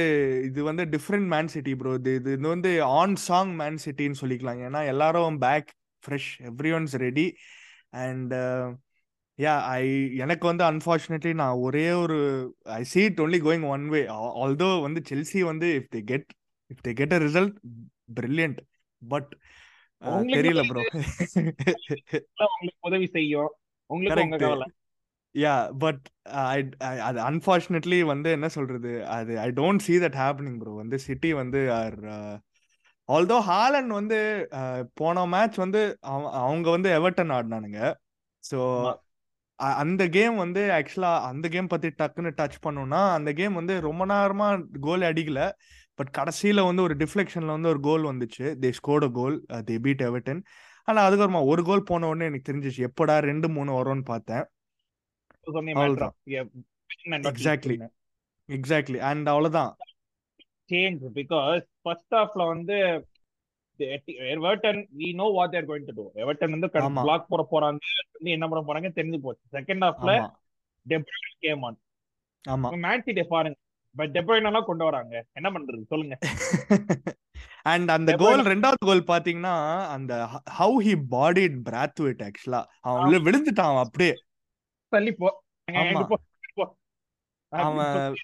இது 0.46 0.60
வந்து 0.64 0.84
டிஃப்ரெண்ட் 0.94 1.28
மேன் 1.28 1.50
சிட்டி 1.54 1.74
ப்ரோ 1.80 1.94
இது 2.00 2.12
இது 2.16 2.32
இது 2.38 2.48
வந்து 2.48 2.72
ஆன் 2.98 3.16
சாங் 3.28 3.54
மேன் 3.56 3.80
சிட்டின்னு 3.86 4.20
சொல்லிக்கலாம். 4.22 4.60
ஏன்னா 4.68 4.82
எல்லாரும் 4.94 5.38
back 5.44 5.70
fresh 6.04 6.30
every 6.50 6.72
one's 6.78 6.96
ready 7.04 7.28
and 8.04 8.34
yeah 9.40 9.54
I 9.74 9.84
எனக்கு 10.18 10.46
வந்து 10.48 10.64
அன்ஃபார்ச்சுனேட்லி 10.70 11.34
நான் 11.42 11.60
ஒரே 11.66 11.88
ஒரு 12.04 12.18
I 12.78 12.82
see 12.92 13.04
it 13.10 13.20
only 13.26 13.40
going 13.40 13.64
one 13.74 13.86
way 13.94 14.02
although 14.44 14.70
வந்து 14.86 15.02
செல்சி 15.10 15.42
வந்து 15.52 15.68
if 15.80 15.92
they 15.96 16.02
get 16.12 16.30
if 16.72 16.84
they 16.88 16.94
get 16.94 17.16
a 17.18 17.22
result 17.26 17.56
brilliant 18.18 18.62
but 19.02 19.30
தெரியல 20.34 20.64
ப்ரோ 20.70 20.82
உங்களுக்கு 22.48 22.88
உதவி 22.88 23.08
செய்யும். 23.16 23.52
உங்களுக்கு 23.90 24.50
யா 25.38 25.56
பட் 25.78 26.06
அது 27.00 27.22
அன்ஃபார்ச்சுனேட்லி 27.30 28.06
வந்து 28.06 28.32
என்ன 28.32 28.48
சொல்றது? 28.48 29.08
அது 29.08 29.40
I 29.40 29.50
don't 29.50 29.84
see 29.88 29.98
that 30.04 30.20
happening 30.22 30.58
bro 30.58 30.72
வந்து 30.72 31.00
சிட்டி 31.00 31.34
வந்து 31.34 31.74
ஆர் 31.74 32.00
ஆல்தோ 33.10 33.38
ஹாலண்ட் 33.50 33.92
வந்து 34.00 34.48
uh, 34.52 34.82
போன 34.94 35.26
மேட்ச் 35.26 35.58
வந்து 35.58 35.98
அவ- 36.02 36.32
அவங்க 36.32 36.70
வந்து 36.70 36.90
எவர்டன் 37.00 37.34
ஆடினானுங்க. 37.38 37.94
ஸோ. 38.52 38.60
அந்த 39.56 40.10
கேம் 40.10 40.36
வந்து 40.36 40.62
ஆக்சுவலா 40.72 41.12
அந்த 41.22 41.50
கேம் 41.50 41.68
பத்தி 41.68 41.88
டக்குன்னு 41.88 42.32
டச் 42.38 42.60
பண்ணோம்னா 42.66 43.14
அந்த 43.14 43.34
கேம் 43.34 43.54
வந்து 43.54 43.82
ரொம்ப 43.82 44.06
நேரமா 44.06 44.64
கோல் 44.80 45.02
அடிக்கல. 45.02 45.52
பட் 45.96 46.12
கடைசியில 46.18 46.66
வந்து 46.66 46.82
ஒரு 46.82 46.96
டிஃப்ளெக்ஷன்ல 46.96 47.46
வந்து 47.46 47.70
ஒரு 47.70 47.80
கோல் 47.80 48.04
வந்துச்சு. 48.04 48.48
They 48.62 48.70
scored 48.70 49.14
goal 49.14 49.46
they 49.50 49.80
beat 49.80 50.02
Everton 50.02 50.42
ஆனா 50.84 51.10
அதுக்கப்புறமா 51.10 51.46
ஒரு 51.46 51.64
கோல் 51.64 51.84
போன 51.84 52.08
உடனே 52.08 52.26
எனக்கு 52.26 52.52
தெரிஞ்சிச்சு 52.52 52.88
எப்படா 52.88 53.18
ரெண்டு 53.20 53.50
மூணு 53.50 53.72
வரும்னு 53.74 54.04
பார்த்தேன். 54.04 54.46
எக்ஸாக்ட்லி 58.50 59.00
அண்ட் 59.02 59.30
அவ்வளவுதான். 59.30 59.72
சேஞ்ச் 60.70 61.04
பிகாஸ் 61.16 61.64
ஃபர்ஸ்ட் 61.82 62.16
ஹாஃப்ல 62.16 62.48
வந்து 62.48 62.78
Everton 64.36 64.80
we 64.98 65.14
know 65.16 65.26
what 65.30 65.52
they're 65.52 65.66
going 65.66 65.88
to 65.88 65.94
do 65.94 66.06
Everton 66.16 66.54
வந்து 66.56 66.70
ஆமா. 66.82 67.02
பிளாக் 67.02 67.30
போட 67.30 67.44
போறாங்க 67.52 67.80
என்ன 68.30 68.48
பண்ண 68.48 68.62
போறாங்க 68.66 68.90
தெரிஞ்சு 68.94 69.20
போச்சு. 69.22 69.44
செகண்ட் 69.52 69.86
ஹாஃப்ல 69.86 70.12
ஆமா. 70.18 70.30
டெப்ரூன் 70.86 71.38
கேம் 71.40 71.64
ஆன் 71.64 71.78
ஆமா. 72.46 72.70
மேன் 72.78 73.04
சிட்டி 73.04 73.24
பாருங்க. 73.24 73.58
பட் 73.96 74.12
டெப்ரூன் 74.12 74.48
எல்லாம் 74.48 74.66
கொண்டு 74.66 74.84
வராங்க. 74.84 75.14
என்ன 75.34 75.50
பண்றது? 75.50 75.84
சொல்லுங்க. 75.84 76.16
அண்ட் 77.66 77.90
அந்த 77.92 78.12
கோல் 78.16 78.42
ரெண்டாவது 78.46 78.84
கோல் 78.86 79.02
பாத்தீங்கன்னா 79.08 79.56
அந்த 79.88 80.14
ஹவு 80.60 80.78
ஹி 80.84 80.94
பாடிட் 81.12 81.58
பிராத்வேட் 81.70 82.22
ஆக்சுவலா 82.28 82.62
அவன் 82.82 83.26
விழுந்துட்டான் 83.26 83.82
அப்படியே. 83.84 84.14
தள்ளி 84.96 85.12
போ. 85.22 85.30
அவன் 87.52 88.18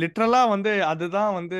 லிட்ரலா 0.00 0.40
வந்து 0.52 0.72
அதுதான் 0.90 1.30
வந்து 1.36 1.58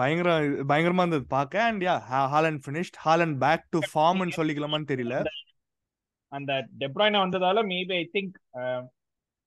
பயங்கர 0.00 0.28
பயங்கரமா 0.70 1.04
இருந்தது 1.04 1.26
பார்க்க. 1.36 1.62
And 1.70 1.82
yeah 1.86 1.94
Haaland 2.34 2.60
finished 2.64 2.98
Haaland 3.06 3.36
back 3.44 3.64
to 3.74 3.80
ஃபார்ம்னு 3.92 4.36
சொல்லிக்கலாமான்னு 4.38 4.90
தெரியல. 4.92 5.16
அந்த 6.32 6.52
டெப்ராய்னா 6.82 7.20
வந்ததால 7.24 7.64
maybe 7.72 7.94
I 8.02 8.04
think 8.14 8.36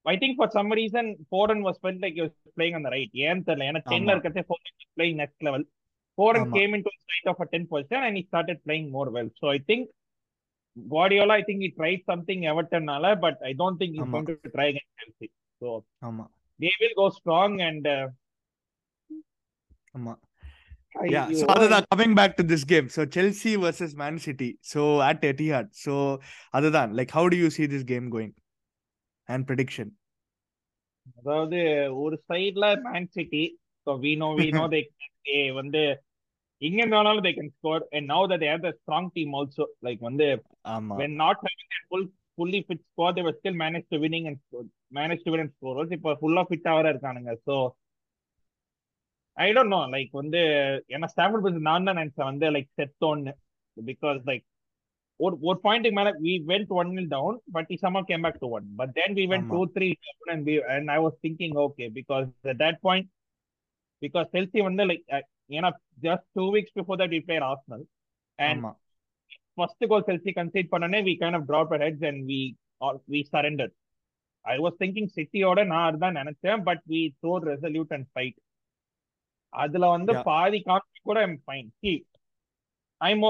I 0.05 0.15
think 0.21 0.37
for 0.39 0.53
some 0.57 0.71
reason 0.79 1.09
Foden 1.29 1.63
was 1.67 1.79
felt 1.81 2.03
like 2.05 2.17
was 2.23 2.35
playing 2.57 2.77
அந்த 2.79 2.91
ரைட் 2.95 3.15
ஏன்னு 3.27 3.45
தெரியல. 3.49 3.69
ஏன்னா 3.71 3.81
டென்ல 3.91 4.13
இருக்கிறதே 4.15 4.43
Foden 4.49 4.91
playing 4.97 5.19
next 5.21 5.45
level 5.47 5.65
Foden 6.17 6.47
ஆமா. 6.47 6.55
Came 6.57 6.73
in 6.77 6.85
to 6.87 6.93
side 7.11 7.29
of 7.33 7.41
a 7.45 7.49
ten 7.53 7.67
position 7.73 8.03
and 8.07 8.17
he 8.19 8.23
started 8.29 8.57
playing 8.67 8.87
more 8.95 9.07
well. 9.17 9.29
So 9.41 9.47
i 9.57 9.61
think 9.69 9.83
guardiola 10.75 11.33
i 11.39 11.43
think 11.47 11.59
he 11.65 11.69
tried 11.79 12.01
something 12.11 12.41
everton 12.51 12.83
nala 12.91 13.11
but 13.25 13.37
i 13.49 13.53
don't 13.61 13.77
think 13.81 13.91
he's 13.95 14.03
ஆமா 14.05 14.15
going 14.15 14.29
to 14.31 14.51
try 14.57 14.67
against 14.73 14.91
chelsea 14.99 15.29
so 15.61 15.69
ஆமா 16.09 16.25
they 16.59 16.73
will 16.81 16.95
go 17.01 17.07
strong 17.19 17.53
and 17.69 17.85
uh, 17.97 18.07
ஆமா 19.97 20.13
I, 21.01 21.05
Yeah, 21.13 21.27
so 21.39 21.43
you, 21.43 21.45
அதுதான் 21.53 21.85
coming 21.91 22.13
back 22.19 22.31
to 22.37 22.43
this 22.49 22.63
game. 22.71 22.87
So 22.95 23.01
Chelsea 23.15 23.51
versus 23.55 23.91
Man 24.01 24.15
City. 24.25 24.49
So 24.71 25.01
at 25.01 25.21
Etihad. 25.29 25.67
So 25.83 25.93
அதுதான் 26.49 26.91
like 26.99 27.11
how 27.17 27.23
do 27.33 27.37
you 27.43 27.49
see 27.57 27.67
this 27.73 27.83
game 27.91 28.07
going? 28.15 28.33
And 29.29 29.47
prediction. 29.49 29.87
அதாவது 31.19 31.59
ஒரு 32.03 32.17
சைடுல 32.29 32.65
Man 32.87 33.07
City 33.17 33.43
so 33.85 33.93
we 34.05 34.11
know 34.23 34.29
we 34.41 34.47
know 34.57 34.65
they 34.73 34.81
வந்து 35.59 35.83
எங்க 36.61 36.77
இருந்தாலும் 36.81 37.21
they 37.25 37.31
can 37.35 37.53
score 37.55 37.83
and 37.95 38.07
now 38.11 38.25
that 38.31 38.43
have 38.47 38.65
the 38.65 38.71
strong 38.77 39.11
team 39.15 39.31
also 39.37 39.65
like 39.87 40.01
வந்து 40.09 40.27
ஆமா. 40.73 40.95
when 40.99 41.13
not 41.17 41.37
having 41.45 41.69
that 41.73 41.85
full 41.91 42.03
fully 42.37 42.59
fit 42.67 42.79
squad 42.83 43.13
they 43.15 43.23
were 43.23 43.35
still 43.37 43.55
managed 43.57 43.89
to 43.91 43.99
winning 44.03 44.25
and 44.29 44.37
score- 44.41 44.67
managed 44.91 45.23
to 45.25 45.31
win 45.33 45.41
and 45.43 45.53
score. 45.55 45.75
Also 45.79 45.93
இப்போ 45.97 46.11
ஃபுல்லா 46.19 46.43
ஃபிட்டா 46.49 46.71
வர 46.77 46.91
இருக்கானுங்க. 46.93 47.31
So 47.47 47.55
I 49.37 49.47
don't 49.55 49.73
know 49.73 49.81
like 49.93 50.11
வந்து 50.19 50.39
ஏன்னா 50.93 51.07
Stafford 51.13 51.43
bridge 51.45 51.67
நான் 51.69 51.87
தான் 51.87 51.99
நினைச்சேன். 51.99 52.29
வந்து 52.31 52.47
லைக் 52.55 52.69
செத்தோன்னு 52.79 53.33
பிகாஸ் 53.77 54.21
லைக் 54.29 54.45
ஒரு 55.19 55.35
ஒரு 55.47 55.57
பாயிண்ட்டுக்கு 55.65 55.97
மேல 55.97 56.11
we 56.23 56.33
went 56.49 56.71
one 56.79 56.91
nil 56.95 57.09
down 57.09 57.35
but 57.55 57.69
இ 57.73 57.79
சமா 57.83 58.01
came 58.09 58.23
back 58.25 58.39
to 58.43 58.49
one 58.57 58.67
but 58.79 58.93
then 58.97 59.15
we 59.19 59.25
went 59.33 59.47
ஆமா. 59.47 59.55
Two 59.55 59.73
three 59.75 59.89
and 60.33 60.43
we 60.47 60.55
and 60.75 60.91
I 60.91 60.99
was 61.03 61.17
thinking 61.25 61.57
okay 61.65 61.87
because 61.97 62.29
that 62.63 62.79
point 62.87 63.09
because 64.01 64.29
Chelsea 64.35 64.61
வந்து 64.69 64.85
like 64.89 65.03
ஏன்னா 65.51 65.69
just 66.03 66.27
two 66.35 66.45
weeks 66.53 66.75
before 66.77 66.99
that 67.01 67.13
we 67.15 67.21
played 67.25 67.45
Arsenal 67.49 67.83
and 68.39 68.65
first 69.57 69.85
goal 69.91 70.07
Chelsea 70.07 70.31
concede 70.37 70.71
பண்ணனே 70.73 71.01
we 71.07 71.15
kind 71.21 71.37
of 71.39 71.47
drop 71.49 71.73
heads 71.77 72.05
and 72.09 72.21
we 72.29 72.41
we 73.11 73.21
surrender 73.31 73.71
I 74.45 74.55
was 74.59 74.77
thinking 74.81 75.09
சிட்டியோட 75.15 75.63
நான் 75.71 75.87
அதுதான் 75.89 76.17
நினைச்சேன் 76.19 76.61
but 76.67 76.83
we 76.91 77.01
throat 77.19 77.45
resolute 77.49 77.93
and 77.97 78.07
fight 78.11 78.39
அதுல 79.53 79.85
வந்து. 79.93 80.11
பாதி 80.29 80.59
கான்ஃபிக் 80.67 81.07
கூட 81.07 81.19
I'm 81.23 81.37
fine 81.45 81.69
see 81.79 81.91
I'm 83.01 83.23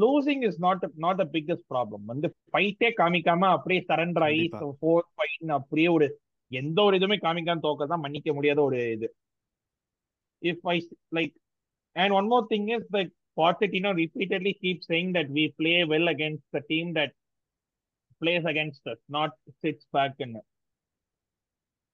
losing 0.00 0.42
is 0.48 0.60
not 0.60 0.84
not 1.04 1.20
the 1.20 1.26
biggest 1.34 1.66
problem 1.70 2.04
வந்து 2.12 2.28
ஃபைட்டே 2.46 2.90
காமிக்காம 3.00 3.50
அப்படியே 3.56 3.80
சரண்டர் 3.88 4.24
ஆகி 4.28 4.44
ஃபோர் 4.74 5.06
ஃபைன் 5.12 5.52
அப்படியே 5.58 5.88
ஒரு 5.96 6.06
எந்த 6.52 6.78
ஒரு 6.82 6.96
இதுவுமே 6.98 7.18
காமிக்காம 7.20 7.62
தோக்க 7.62 7.86
தான் 7.86 8.02
மன்னிக்க 8.02 8.32
முடியாத 8.32 8.60
ஒரு 8.62 8.80
இது. 8.96 9.08
If 10.42 10.66
I 10.68 10.76
like 11.12 11.34
and 11.96 12.14
one 12.14 12.28
more 12.28 12.48
thing 12.50 12.68
is 12.76 12.88
like 12.96 13.12
Pochettino 13.36 13.90
repeatedly 13.94 14.52
keeps 14.54 14.86
saying 14.86 15.12
that 15.12 15.28
we 15.28 15.52
play 15.52 15.84
well 15.84 16.08
against 16.08 16.44
the 16.52 16.60
team 16.62 16.92
that 16.94 17.10
plays 18.22 18.44
against 18.44 18.82
us, 18.86 18.98
not 19.08 19.30
sits 19.60 19.84
back 19.92 20.12
and 20.18 20.34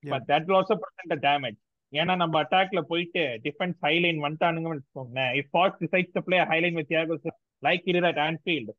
Yeah. 0.04 0.12
but 0.12 0.22
that 0.26 0.46
will 0.46 0.56
also 0.56 0.76
present 0.76 1.12
a 1.12 1.20
damage. 1.22 1.58
ஏன்னா 1.92 2.14
நம்ம 2.16 2.40
அட்டாக்ல 2.42 2.80
போயிட்டு 2.90 3.22
defence 3.46 3.78
high line 3.86 4.20
வந்துட்டானுங்கன்னு 4.24 4.76
வச்சுக்கோங்களேன் 4.76 5.32
if 5.38 5.50
Fox 5.54 5.80
decides 5.82 6.14
to 6.16 6.22
play 6.26 6.38
high line 6.50 6.76
with 6.78 6.90
Thiago 6.92 7.16
like 7.62 7.88
it 7.92 8.08
at 8.10 8.20
Anfield 8.26 8.70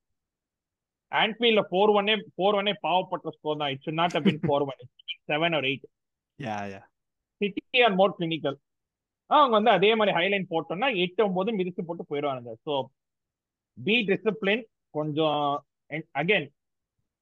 ஆன்ஃபீல்ட்ல 1.11 1.63
four 1.71 1.91
ஒன்னே 1.97 2.15
four 2.35 2.57
ஒன்னே 2.59 2.73
பாவப்பட்ட 2.87 3.33
score 3.37 3.59
தான் 3.61 3.71
it 3.73 3.83
should 3.85 3.99
not 4.01 4.13
have 4.17 4.25
been 4.29 4.39
four 4.45 4.65
one 4.67 4.81
seven 5.31 5.55
or 5.59 5.63
eight 5.71 5.87
Yeah, 6.39 6.61
yeah. 6.73 6.85
City 7.41 7.81
are 7.87 7.97
more 7.99 8.15
clinical 8.17 8.57
அவங்க 9.39 9.53
வந்து 9.57 9.71
அதே 9.77 9.89
மாதிரி 9.99 10.11
Highline 10.17 10.45
போட்டோம்னா 10.53 10.89
எட்டு 11.03 11.21
ஒன்பது 11.27 11.51
மிதிச்சு 11.59 11.83
போட்டு 11.89 12.03
போயிடுவானுங்க. 12.09 12.53
ஸோ 12.65 12.73
பி 13.77 13.95
டிசிப்ளின் 14.09 14.63
கொஞ்சம் 14.97 15.39
again 16.21 16.47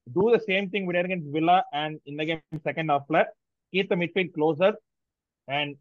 do 0.08 0.24
the 0.36 0.40
same 0.50 0.68
thing 0.74 0.88
with 0.90 1.00
against 1.02 1.32
Villa 1.38 1.58
and 1.82 1.98
இந்த 2.12 2.24
கேம் 2.30 2.64
செகண்ட் 2.70 2.94
ஹாஃப்ல 2.96 3.20
keep 3.74 3.92
the 3.94 3.98
midfield 4.04 4.36
closer 4.38 4.76
and 5.48 5.76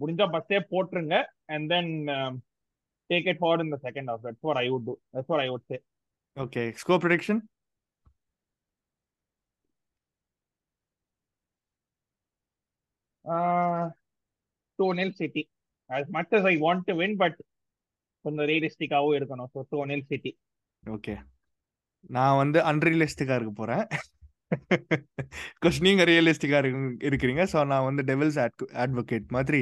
முடிஞ்சா 0.00 0.26
பஸ்ஸே 0.34 0.60
போட்டுருங்க. 0.72 1.16
And 1.54 1.66
then 1.74 1.90
take 3.10 3.28
it 3.32 3.40
forward 3.42 3.64
in 3.66 3.74
the 3.76 3.80
second 3.88 4.10
half 4.12 4.24
that's 4.26 4.46
what 4.48 4.60
I 4.64 4.66
would 4.74 4.86
do 4.90 4.94
that's 5.14 5.32
what 5.34 5.44
I 5.46 5.48
would 5.54 5.66
say 5.72 5.78
Okay. 6.36 6.72
Score 6.72 6.98
prediction? 6.98 7.38
Two 13.24 14.01
nil 15.00 15.18
City 15.20 15.44
as 15.90 16.06
much 16.16 16.30
as 16.38 16.44
I 16.50 16.56
want 16.64 16.82
to 16.88 16.94
win 17.00 17.12
but 17.22 17.34
கொஞ்சம் 18.24 18.46
ரியலிஸ்டிக்காவும் 18.50 19.16
இருக்கணும். 19.18 19.48
So 19.54 19.60
two 19.70 19.78
nil 19.92 20.08
City 20.10 20.32
Okay. 20.82 21.16
நான் 22.16 22.38
வந்து 22.40 22.58
அன்ரியலிஸ்டிக்கா 22.70 23.34
இருக்க 23.38 23.52
போறேன். 23.60 23.84
Because 25.56 25.76
நீங்க 25.86 26.02
ரியலிஸ்டிக்கா 26.10 26.58
இருக்கிறீங்க. 27.08 27.42
So 27.52 27.58
நான் 27.72 27.86
வந்து 27.88 28.02
டெவில்ஸ் 28.10 28.38
அட்வொகேட் 28.84 29.28
மாதிரி 29.36 29.60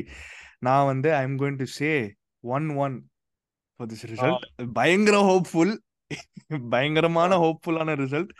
நான் 0.68 0.88
வந்து 0.92 1.08
I 1.18 1.22
am 1.28 1.38
going 1.42 1.60
to 1.62 1.68
say 1.78 1.90
one 2.56 2.66
one 2.84 2.96
for 3.74 3.90
this 3.92 4.06
result 4.12 4.46
பயங்கர 4.78 5.18
ஹோப்ஃபுல் 5.30 5.74
பயங்கரமான 6.74 7.38
ஹோப்ஃபுல்லான 7.44 7.94
ரிசல்ட் 8.04 8.32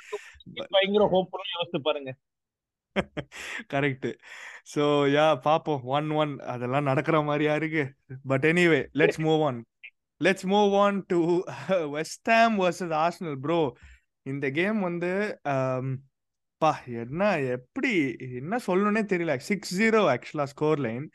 பயங்கர 0.76 1.04
ஹோப்ஃபுல்லா 1.14 1.48
யோசிச்சு 1.56 1.80
பாருங்க. 1.88 2.12
கரெக்ட் 3.74 4.08
ஸோ 4.72 4.82
யா 5.16 5.26
பாப்போம். 5.46 5.82
One 5.96 6.08
one. 6.22 6.32
அதெல்லாம் 6.52 6.88
நடக்கிற 6.90 7.18
மாதிரியா 7.28 7.54
இருக்கு. 7.60 7.84
But 8.30 8.44
anyway 8.50 8.80
let's 9.00 9.20
move 9.26 9.42
on. 9.48 9.60
Let's 10.20 10.46
move 10.54 10.74
on 10.84 10.98
to 11.12 11.18
West 11.96 12.30
Ham 12.34 12.56
versus 12.64 12.94
Arsenal 13.04 13.38
bro 13.46 13.60
இந்த 14.26 14.46
கேம் 14.58 14.80
வந்து 14.88 15.12
பா 16.62 16.70
என்ன 17.02 17.28
எப்படி 17.56 17.92
என்ன 18.40 18.54
சொல்லணும்னே 18.66 19.02
தெரியல. 19.12 19.34
சிக்ஸ் 19.50 19.74
ஜீரோ 19.80 20.00
ஆக்சுவலா 20.14 20.46
score 20.54 20.80
line 20.86 21.06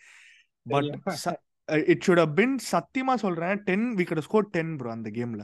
but 0.66 0.90
it 1.92 2.04
should 2.06 2.22
been 2.40 2.54
சத்தியமா 2.72 3.16
சொல்றேன் 3.26 3.62
ten 3.68 3.86
we 4.00 4.06
could 4.10 4.24
score 4.28 4.50
ten 4.56 4.72
bro 4.80 4.90
அந்த 4.96 5.10
கேம்ல. 5.18 5.44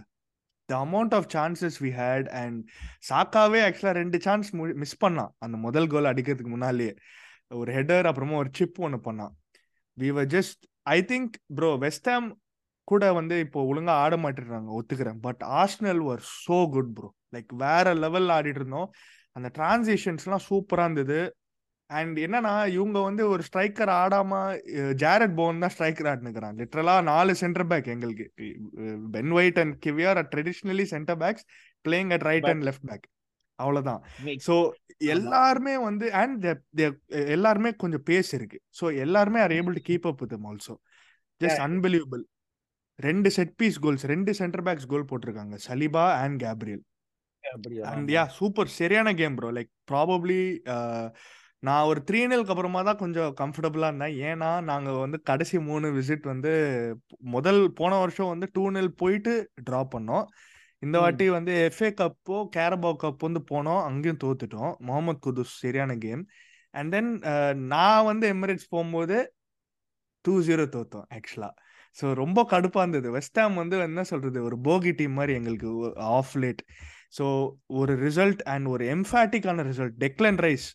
The 0.72 0.76
amount 0.86 1.16
of 1.18 1.30
chances 1.36 1.78
we 1.86 1.92
had 2.00 2.30
and 2.42 2.60
சாக்காவே 3.10 3.62
ஆக்சுவலா 3.68 3.94
ரெண்டு 4.02 4.20
சான்ஸ் 4.28 4.50
மிஸ் 4.84 4.98
பண்ணான். 5.06 5.32
அந்த 5.46 5.58
முதல் 5.66 5.90
கோல் 5.94 6.12
அடிக்கிறதுக்கு 6.14 6.54
முன்னாலேயே. 6.56 6.94
ஒரு 7.62 7.72
ஹெடர் 7.78 8.10
அப்புறமா 8.10 8.36
ஒரு 8.44 8.52
சிப் 8.60 8.80
ஒன்று 8.88 9.00
பண்ணான். 9.08 9.34
We 9.98 10.10
were 10.18 10.30
just 10.36 10.62
I 10.96 11.00
think 11.10 11.34
bro 11.58 11.72
West Ham 11.86 12.28
கூட 12.92 13.06
வந்து 13.18 13.36
இப்போ 13.46 13.60
ஒழுங்கா 13.72 13.94
ஆட 14.04 14.16
மாட்டிடுறாங்க 14.24 14.70
ஒத்துக்கிறேன். 14.78 15.20
But 15.26 15.42
Arsenal 15.62 16.02
were 16.08 16.24
so 16.46 16.58
good 16.76 16.94
bro 16.98 17.10
like 17.36 17.52
வேற 17.66 17.94
லெவல்ல 18.04 18.36
ஆடிட்டு 18.38 18.62
இருந்தோம். 18.62 18.90
அந்த 19.38 19.50
டிரான்சேஷன்ஸ்லாம் 19.58 20.46
சூப்பராக 20.50 20.88
இருந்தது. 20.88 21.20
அண்ட் 22.00 22.18
என்னன்னா 22.26 22.54
இவங்க 22.76 22.98
வந்து 23.08 23.24
ஒரு 23.34 23.44
ஸ்ட்ரைக்கர் 23.48 23.92
ஆடாம 24.02 24.42
ஜாரட் 25.04 25.34
போன் 25.40 25.64
தான் 25.64 25.74
ஸ்ட்ரைக்கர் 25.76 26.10
ஆடினுக்கிறான் 26.12 26.58
லிட்டரலா 26.62 26.96
நாலு 27.12 27.34
சென்டர் 27.42 27.68
பேக் 27.72 27.90
எங்களுக்கு. 27.96 28.26
Ben 29.16 29.34
White 29.38 29.60
and 29.64 29.76
Kiwior 29.86 30.20
are 30.22 30.30
traditionally 30.34 30.86
centre 30.94 31.20
backs 31.24 31.46
playing 31.86 32.14
at 32.18 32.26
right 32.30 32.50
and 32.52 32.66
left 32.70 32.88
back 32.92 33.08
அவ்வளவுதான். 33.60 34.02
ஸோ 34.48 34.56
எல்லாருமே 35.16 35.74
வந்து 35.88 36.06
அண்ட் 36.22 36.46
எல்லாருமே 37.36 37.72
கொஞ்சம் 37.84 38.06
பேஸ் 38.12 38.32
இருக்கு. 38.38 38.60
ஸோ 38.80 38.86
எல்லாருமே 39.06 39.42
are 39.46 39.56
able 39.60 39.78
to 39.80 39.84
keep 39.90 40.08
up 40.12 40.22
with 40.24 40.38
also 40.52 40.76
just. 41.42 41.62
Unbelievable 41.68 42.24
ரெண்டு 43.00 43.30
செட் 43.36 43.54
பீஸ் 43.60 43.78
கோல்ஸ் 43.84 44.06
ரெண்டு 44.14 44.32
சென்டர் 44.40 44.64
பேக்ஸ் 44.68 44.90
கோல் 44.94 45.10
போட்டிருக்காங்க. 45.12 45.56
Saliba 45.68 46.06
and 46.24 46.38
Gabriel? 46.46 46.84
And 47.92 48.10
yeah 48.16 48.24
super 48.40 48.70
சரியான 48.80 49.14
கேம் 49.22 49.38
ப்ரோ 49.38 49.52
லைக் 49.60 49.72
ப்ராபப்ளி 49.92 50.42
நான் 51.64 51.88
ஒரு 51.90 52.00
த்ரீ 52.08 52.20
நெல்க்கு 52.30 52.54
அப்புறமா 52.54 52.82
தான் 52.88 53.00
கொஞ்சம் 53.02 53.34
கம்ஃபர்டபுளா 53.42 53.88
இருந்தேன். 53.90 54.16
ஏன்னா 54.30 54.50
நாங்க 54.70 54.92
வந்து 55.04 55.18
கடைசி 55.30 55.58
மூணு 55.68 55.88
விசிட் 55.98 56.26
வந்து 56.32 56.52
முதல் 57.36 57.62
போன 57.80 57.98
வருஷம் 58.04 58.32
வந்து 58.34 58.48
டூ 58.54 58.64
நெல் 58.78 58.94
போயிட்டு 59.02 59.34
டிரா 59.68 59.82
பண்ணோம். 59.96 60.26
இந்த. 60.82 60.96
வாட்டி 61.04 61.26
வந்து 61.36 61.54
எஃப்ஏ 61.68 61.90
கப்போ 62.00 62.38
கேரபோ 62.56 62.92
கப் 63.04 63.26
வந்து 63.28 63.42
போனோம். 63.52 63.82
அங்கேயும் 63.90 64.22
தோத்துட்டோம். 64.24 64.72
முகமது 64.88 65.22
குதுஸ் 65.28 65.54
சரியான 65.64 65.98
கேம் 66.06 66.24
அண்ட் 66.74 66.92
தென் 66.96 67.12
நான் 67.74 68.08
வந்து 68.10 68.26
எமிரேட்ஸ் 68.34 68.72
போகும்போது 68.74 69.18
டூ 70.26 70.34
ஜீரோ 70.48 70.66
தோத்தோம் 70.78 71.06
ஆக்சுவலா 71.18 71.52
ஸோ 71.98 72.06
ரொம்ப 72.14 72.40
கடுப்பா 72.52 72.82
இருந்தது. 72.84 73.08
வெஸ்டாம் 73.18 73.56
வந்து 73.62 73.76
என்ன 73.88 74.04
சொல்றது? 74.12 74.40
ஒரு 74.48 74.58
போகி 74.68 74.92
டீம் 75.00 75.18
மாதிரி 75.20 75.34
எங்களுக்கு 75.40 75.70
ஆஃப் 76.18 76.36
லேட் 76.44 76.62
ஸோ 77.18 77.26
ஒரு 77.80 77.94
ரிசல்ட் 78.06 78.42
அண்ட் 78.54 78.68
ஒரு 78.68 78.84
எம்ஃபாட்டிக்கான 78.96 79.66
ரிசல்ட் 79.72 79.98
டெக்லன் 80.06 80.40
ரைஸ் 80.48 80.68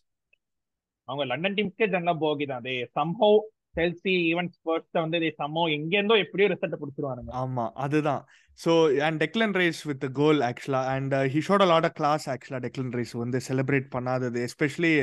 அவங்க 1.09 1.25
லண்டன் 1.31 1.57
டீம்ஸ்க்கே 1.59 1.87
ஜன்னா 1.93 2.15
போகி 2.25 2.47
தான். 2.53 2.65
They 2.67 2.73
somehow 2.99 3.37
Chelsea 3.77 4.13
even 4.31 4.49
Spurs 4.55 4.97
வந்து 5.03 5.17
they 5.23 5.29
somehow 5.39 5.65
எங்க 5.77 5.93
இருந்தோ 5.97 6.15
எப்படியோ 6.23 6.47
ரிசல்ட் 6.51 6.79
பிடிச்சிருவானுங்க. 6.81 7.31
ஆமா 7.41 7.65
அதுதான். 7.85 8.21
So 8.59 8.71
and 9.07 9.19
Declan 9.23 9.53
Rice 9.59 9.79
with 9.89 10.05
goal 10.19 10.39
ஆக்சுவலா 10.47 10.79
and 10.93 11.13
he 11.33 11.39
showed 11.47 11.63
a 11.65 11.67
lot 11.71 11.87
of 11.89 11.97
class 11.99 12.23
ஆக்சுவலா 12.33 12.61
டெக்லன் 12.65 12.93
ரேஸ் 12.97 13.13
வந்து 13.23 13.39
celebrate 13.47 13.87
பண்ணாதது. 13.95 14.39
Especially 14.47 14.93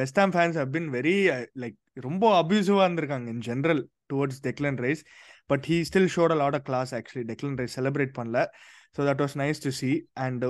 West Ham 0.00 0.34
fans 0.36 0.58
have 0.60 0.70
been 0.76 0.88
very 0.96 1.16
like 1.64 1.78
ரொம்ப 2.08 2.24
அபியூசிவா 2.42 2.84
இருந்திருக்காங்க 2.86 3.28
in 3.34 3.44
general 3.48 3.82
towards 4.12 4.40
Declan 4.46 4.78
Rice 4.86 5.02
but 5.52 5.66
he 5.70 5.78
still 5.90 6.10
showed 6.16 6.34
a 6.36 6.38
lot 6.42 6.58
of 6.60 6.66
class 6.70 6.92
actually 7.00 7.26
Declan 7.32 7.58
Rice 7.62 7.76
celebrate 7.80 8.14
பண்ணல. 8.20 8.38
So 8.96 9.00
that 9.10 9.22
was 9.24 9.36
nice 9.42 9.64
to 9.66 9.72
see 9.80 9.90
and 10.26 10.44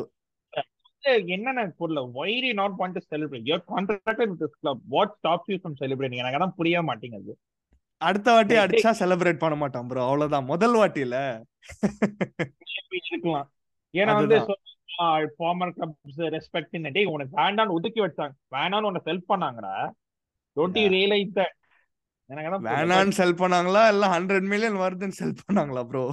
என்னன்னு 1.34 1.62
புரியல 1.80 2.00
why 2.18 2.50
not 2.60 2.76
want 2.80 2.96
to 2.98 3.02
celebrate 3.12 3.48
your 3.50 3.64
contracted 3.72 4.30
with 4.32 4.42
this 4.42 4.58
club 4.60 4.82
what 4.94 5.14
stops 5.18 5.50
you 5.52 5.56
from 5.62 5.76
celebrating 5.82 6.22
எனக்கு 6.22 6.38
அதான் 6.40 6.56
புரிய 6.60 6.82
மாட்டேங்குது. 6.90 7.34
அடுத்த 8.00 8.28
வாட்டி 8.36 8.54
அடிச்சா 8.62 8.90
செலிப்ரேட் 9.00 9.42
பண்ண 9.42 9.56
மாட்டான் 9.62 9.88
ப்ரோ 9.90 10.04
அவ்வளவுதான். 10.08 10.46
முதல் 10.52 10.76
வாட்டியில. 10.80 11.16
இருக்கலாம் 13.10 13.48
ஏன்னா 13.94 14.14
வந்து 14.20 14.38
ஃபார்மர் 15.38 15.74
கிளப்ஸ் 15.76 16.22
ரெஸ்பெக்ட் 16.36 16.74
டேய் 16.96 17.12
உனக்கு 17.14 17.34
வேண்டான்னு 17.42 17.76
ஒதுக்கி 17.78 18.00
வச்சாங்க. 18.04 18.34
வேணான்னு 18.56 18.88
உன்னை 18.90 19.02
செல்ஃப் 19.08 19.30
பண்ணாங்கடா. 19.32 19.74
டோன்ட் 20.56 20.80
யூ 20.82 20.86
ரியலைஸ் 20.96 21.34
தட் 21.38 21.54
வேணான்னு 22.68 23.16
செல் 23.18 23.40
பண்ணாங்களா? 23.40 23.82
இல்ல 23.92 24.04
ஹண்ட்ரட் 24.14 24.46
மில்லியன் 24.52 24.78
வருதுன்னு 24.82 25.18
செல் 25.20 25.40
பண்ணாங்களா 25.42 25.82
ப்ரோ 25.90 26.04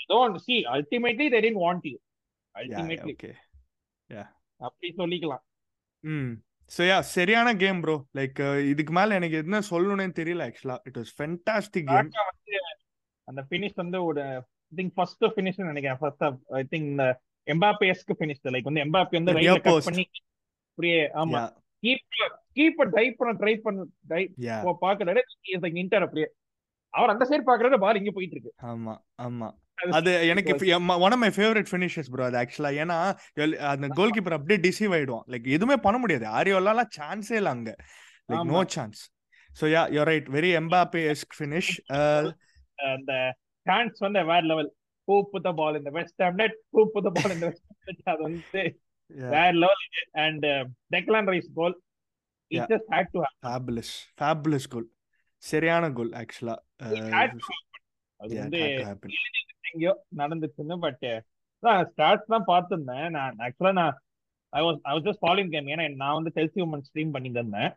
ஏதோ 0.00 0.16
ஒன்று 0.24 0.40
see 0.46 0.56
ultimately 0.74 1.26
they 1.34 1.40
didn't 1.46 1.62
want 1.64 1.86
you 1.90 1.96
ultimately 2.54 3.14
okay 3.14 3.32
அப்படி 4.60 4.88
சொல்லிக்கலாம். 4.96 5.42
ம் 6.04 6.30
ஸோ 6.70 6.80
யா 6.86 6.96
சரியான 7.12 7.48
கேம் 7.56 7.80
ப்ரோ 7.82 7.94
லைக் 8.14 8.38
இதுக்கு 8.72 8.92
மேல 8.92 9.14
எனக்கு 9.14 9.36
என்ன 9.42 9.60
சொல்லணும்னே 9.70 10.06
தெரியல 10.18 10.46
ஆக்சுவலா 10.48 10.76
இட் 10.88 10.98
வாஸ் 11.00 11.12
ஃபென்டாஸ்டிக் 11.16 11.88
கேம் 11.88 12.10
அந்த 13.28 13.42
ஃபினிஷ் 13.48 13.76
வந்து 13.76 13.98
ஒரு 14.04 14.22
ஐ 14.28 14.38
திங்க் 14.72 14.92
ஃபர்ஸ்ட் 14.96 15.24
ஃபினிஷ் 15.34 15.58
நினைக்கிறேன். 15.62 16.00
ஃபர்ஸ்ட் 16.00 16.24
ஐ 16.58 16.62
திங்க் 16.72 16.88
இந்த 16.90 17.06
எம்பாபேஸ்க்கு 17.46 18.16
ஃபினிஷ் 18.18 18.42
லைக் 18.54 18.68
வந்து 18.68 18.84
எம்பாபே 18.86 19.18
வந்து 19.18 19.34
ரைட்ல 19.38 19.60
கட் 19.66 19.88
பண்ணி 19.88 20.04
அப்படியே 20.68 21.00
ஆமா. 21.22 21.40
கீப்பர் 21.82 22.34
கீப்பர் 22.56 22.90
டைப் 22.96 23.18
பண்ண 23.18 23.32
ட்ரை 23.40 23.54
பண்ண 23.64 23.82
டைப் 24.10 24.32
பாக்குறாரு 24.82 25.20
இஸ் 25.48 25.64
லைக் 25.64 25.80
இன்டர் 25.82 26.06
அப்படியே. 26.06 26.28
அவர் 26.94 27.12
அந்த 27.12 27.24
சைடு 27.24 27.44
பாக்குறாரு 27.48 27.82
பால் 27.82 28.00
இங்க 28.00 28.12
போயிட்டு 28.12 28.36
இருக்கு. 28.36 28.52
ஆமா 28.70 28.94
ஆமா. 29.18 29.48
அது 29.96 30.10
எனக்கு 30.30 30.52
one 30.98 31.12
of 31.12 31.22
my 31.22 31.30
favourite 31.36 31.70
finishes 31.70 32.10
bro 32.12 32.24
அது 32.26 32.38
ஆக்சுவலா 32.40 32.72
ஏன்னா 32.82 32.98
அந்த 33.70 33.88
கோல் 33.98 34.14
கீப்பர் 34.14 34.36
அப்படியே 34.36 34.60
டிசீவ் 34.66 34.94
ஆயிடுவான். 34.96 35.26
லைக் 35.32 35.46
எதுவுமே 35.56 35.76
பண்ண 35.84 35.98
முடியாது. 35.98 36.26
ஆரியோலாம் 36.36 36.92
சான்ஸே 36.98 37.36
இல்ல 37.40 37.50
அங்க. 37.56 37.72
Like 38.28 38.50
no 38.50 38.62
chance 38.74 39.00
so 39.50 39.66
yeah 39.72 39.82
you 39.92 40.02
right 40.10 40.28
very 40.34 40.50
Mbappe 40.58 41.02
esque 41.12 41.36
finish 41.38 41.72
அந்த 42.90 43.12
சான்ஸ் 43.66 43.98
வந்து 44.00 44.20
வேற 44.28 44.42
லெவல் 44.50 44.70
புட் 45.08 45.44
த 45.44 45.52
பால் 45.58 45.78
இந்த 45.80 45.90
West 45.96 46.22
Ham 46.24 46.38
net 46.40 46.56
put 46.74 47.06
the 47.06 47.12
ball 47.16 47.34
இந்த 47.36 47.46
வெஸ்ட் 47.48 47.66
நெட் 47.88 48.04
அது 48.12 48.22
வந்து 48.26 48.62
வேற 49.32 49.48
level 49.62 49.84
and 50.24 50.46
Declan 50.94 51.30
Rice 51.32 51.50
goal 51.58 51.76
it 52.50 52.70
just 52.72 52.90
had 52.94 53.12
to 53.14 53.22
fabulous 53.44 53.92
fabulous 54.20 54.68
goal 54.74 54.88
சரியான 55.42 55.84
goal 55.98 56.12
ஆக்சுவலா 56.20 56.56
அது 58.20 58.32
வந்து 58.40 58.60
எங்கேயோ 59.70 59.92
நடந்துச்சுன்னு 60.20 60.76
பட் 60.84 61.04
ஸ்டார்ட்ஸ் 61.88 62.32
தான் 62.32 62.48
பார்த்துருந்தேன். 62.50 63.06
நான் 63.16 63.40
ஆக்சுவலா 63.44 63.72
நான் 63.78 63.94
I 64.52 64.60
was 64.62 64.78
I 64.84 64.92
was 64.94 65.06
just 65.06 65.22
following 65.22 65.52
game 65.52 65.70
ஏன்னா 65.72 65.86
நான் 66.02 66.16
வந்து 66.18 66.32
செல்சி 66.36 66.60
உமன் 66.64 66.84
ஸ்ட்ரீம் 66.86 67.14
பண்ணி 67.14 67.30
தந்தேன் 67.32 67.70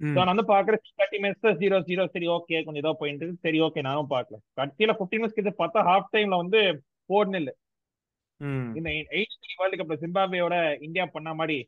ஸோ 0.00 0.18
நான் 0.18 0.32
வந்து 0.32 0.46
பாக்குறேன் 0.50 0.82
தேர்ட்டி 0.98 1.18
மினிட்ஸ் 1.18 1.56
ஜீரோ 1.60 1.78
ஜீரோ 1.86 2.02
சரி 2.12 2.26
ஓகே 2.34 2.58
கொஞ்சம் 2.60 2.82
இதோ 2.82 2.92
போயிட்டு 2.98 3.28
சரி 3.44 3.58
ஓகே 3.66 3.80
நானும் 3.86 4.10
பார்க்கல. 4.12 4.36
கடைசியில 4.58 4.92
ஃபிஃப்டின் 4.96 5.20
மினிட்ஸ் 5.20 5.38
கிட்ட 5.38 5.52
பார்த்தா 5.58 5.80
ஹாஃப் 5.88 6.12
டைம்ல 6.14 6.36
வந்து 6.42 6.60
ஃபோர் 7.04 7.32
நில் 7.34 7.50
இந்த 8.76 8.88
எயிட் 9.12 9.32
வேர்ல்டு 9.60 9.78
கப்ல 9.78 9.96
ஜிம்பாபேயோட 10.02 10.56
இந்தியா 10.86 11.04
பண்ண 11.14 11.30
மாதிரி 11.34 11.58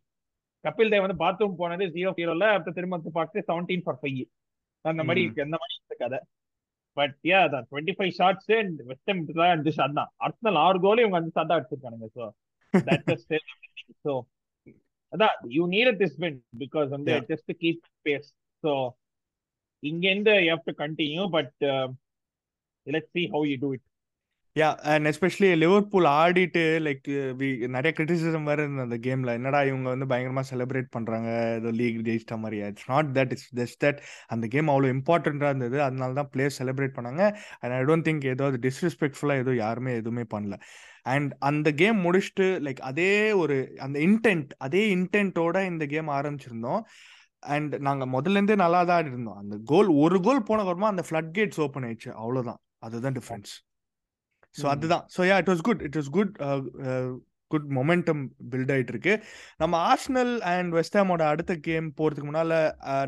கபில் 0.65 0.93
தேவ் 0.93 1.05
வந்து 1.05 1.21
பாத்ரூம் 1.21 1.59
போனது 1.61 1.85
ஜீரோ 1.95 2.11
ஜீரோல 2.19 2.47
அப்புறம் 2.55 2.77
திரும்ப 2.77 3.13
பார்த்து 3.17 3.47
செவன்டீன் 3.49 3.85
ஃபார் 3.85 4.01
ஃபைவ் 4.01 4.21
அந்த 4.85 5.03
மாதிரி 5.05 5.23
அந்த 5.47 5.57
மாதிரி 5.57 5.75
கதை. 6.03 6.19
பட் 6.97 7.15
யா 7.25 7.39
அதான் 7.47 7.67
twenty 7.71 7.95
five 7.97 8.13
shots 8.19 8.53
and 8.59 8.79
West Ham 8.89 9.21
அஞ்சு 9.49 9.73
ஷாட் 9.73 9.99
தான் 10.01 10.11
அர்சனல் 10.21 10.59
ஆறு 10.65 10.79
கோலும் 10.81 11.05
இவங்க 11.05 11.19
அஞ்சு 11.21 11.35
ஷாட் 11.37 11.51
தான் 11.51 11.59
அடிச்சிருக்கானுங்க 11.59 12.09
ஸோ 12.17 12.25
ஸோ 14.05 14.13
அதான் 15.13 15.37
you 15.51 15.63
need 15.69 16.01
this 16.03 16.19
win 16.19 16.39
because 16.59 16.89
வந்து 16.89 17.15
ஜஸ்ட் 17.31 17.53
கீப் 17.63 17.85
ஸ்பேஸ் 17.91 18.29
ஸோ 18.65 18.73
இங்க 19.83 20.05
இருந்து 20.11 20.35
you 20.39 20.51
have 20.51 20.67
to 20.67 20.75
continue 20.83 21.25
but 21.31 21.57
let's 22.87 23.13
see 23.17 23.25
how 23.35 23.45
you 23.51 23.57
do 23.61 23.71
it 23.75 23.87
yeah 24.59 24.69
and 24.93 25.09
especially 25.09 25.49
Liverpool 25.63 26.07
ஆடிட்டு 26.21 26.63
லைக் 26.87 27.09
நிறைய 27.75 27.91
கிரிட்டிசிசம் 27.97 28.47
வேற 28.49 28.59
இருந்தது 28.63 28.87
அந்த 28.87 28.97
கேம்ல 29.05 29.35
என்னடா 29.39 29.59
இவங்க 29.69 29.87
வந்து 29.93 30.09
பயங்கரமா 30.13 30.43
செலிப்ரேட் 30.51 30.89
பண்றாங்க 30.97 31.29
ஏதோ 31.59 31.71
லீக் 31.81 32.01
ஜெயிச்சிட்ட 32.09 32.37
மாதிரி. 32.45 32.59
It's 32.69 32.89
not 32.93 33.11
that 33.19 33.33
it's 33.35 33.53
just 33.61 33.79
that 33.85 34.01
அந்த 34.35 34.47
கேம் 34.55 34.73
அவ்வளோ 34.73 34.89
இம்பார்ட்டண்டா 34.97 35.51
இருந்தது. 35.53 35.79
அதனால 35.87 36.17
தான் 36.19 36.31
பிளேயர் 36.33 36.57
செலிப்ரேட் 36.59 36.97
பண்ணாங்க. 36.99 37.23
அண்ட் 37.61 37.77
ஐ 37.79 37.81
டோன்ட் 37.91 38.07
திங்க் 38.09 38.27
ஏதோ 38.35 38.47
அது 38.51 38.61
டிஸ்ரெஸ்பெக்ட்ஃபுல்லா 38.67 39.37
ஏதோ 39.45 39.55
யாருமே 39.63 39.95
எதுவுமே 40.01 40.27
பண்ணல. 40.35 40.59
அண்ட் 41.15 41.31
அந்த 41.51 41.69
கேம் 41.83 42.05
முடிச்சுட்டு 42.07 42.49
லைக் 42.67 42.83
அதே 42.91 43.13
ஒரு 43.45 43.59
அந்த 43.87 43.97
இன்டென்ட் 44.09 44.53
அதே 44.69 44.85
இன்டென்ட்டோட 44.97 45.57
இந்த 45.73 45.87
கேம் 45.95 46.11
ஆரம்பிச்சிருந்தோம். 46.19 46.83
அண்ட் 47.55 47.75
நாங்கள் 47.89 48.15
முதல்ல 48.19 48.39
இருந்தே 48.41 48.61
நல்லா 48.67 48.85
தான் 48.93 49.07
இருந்தோம். 49.13 49.41
அந்த 49.45 49.57
கோல் 49.73 49.91
ஒரு 50.05 50.21
கோல் 50.29 50.47
போன 50.51 50.63
அப்புறமா 50.65 50.93
அந்த 50.95 51.05
ஃப்ளட் 51.09 51.33
கேட்ஸ் 51.39 51.65
ஓப்பன் 51.67 51.87
ஆயிடுச்சு. 51.89 52.13
அவ்வளோதான் 52.23 52.63
அதுதான் 52.87 53.19
டிஃப்ரென்ஸ் 53.21 53.53
ஸோ 54.57 54.67
அதுதான். 54.75 55.05
So 55.17 55.21
yeah 55.31 55.37
it 55.43 55.51
was 55.53 55.67
good 55.69 55.83
it 55.89 55.99
was 55.99 56.13
good 56.19 56.33
good 57.51 57.69
momentum 57.77 58.21
build 58.51 58.71
ஆயிட்டு 58.73 58.93
இருக்கு 58.95 59.13
நம்ம 59.61 59.75
ஆர்ஸ்னல் 59.93 60.33
அண்ட் 60.51 60.71
வெஸ்டாமோட 60.79 61.23
அடுத்த 61.33 61.53
கேம் 61.69 61.87
போறதுக்கு 62.01 62.29
முன்னால 62.29 62.59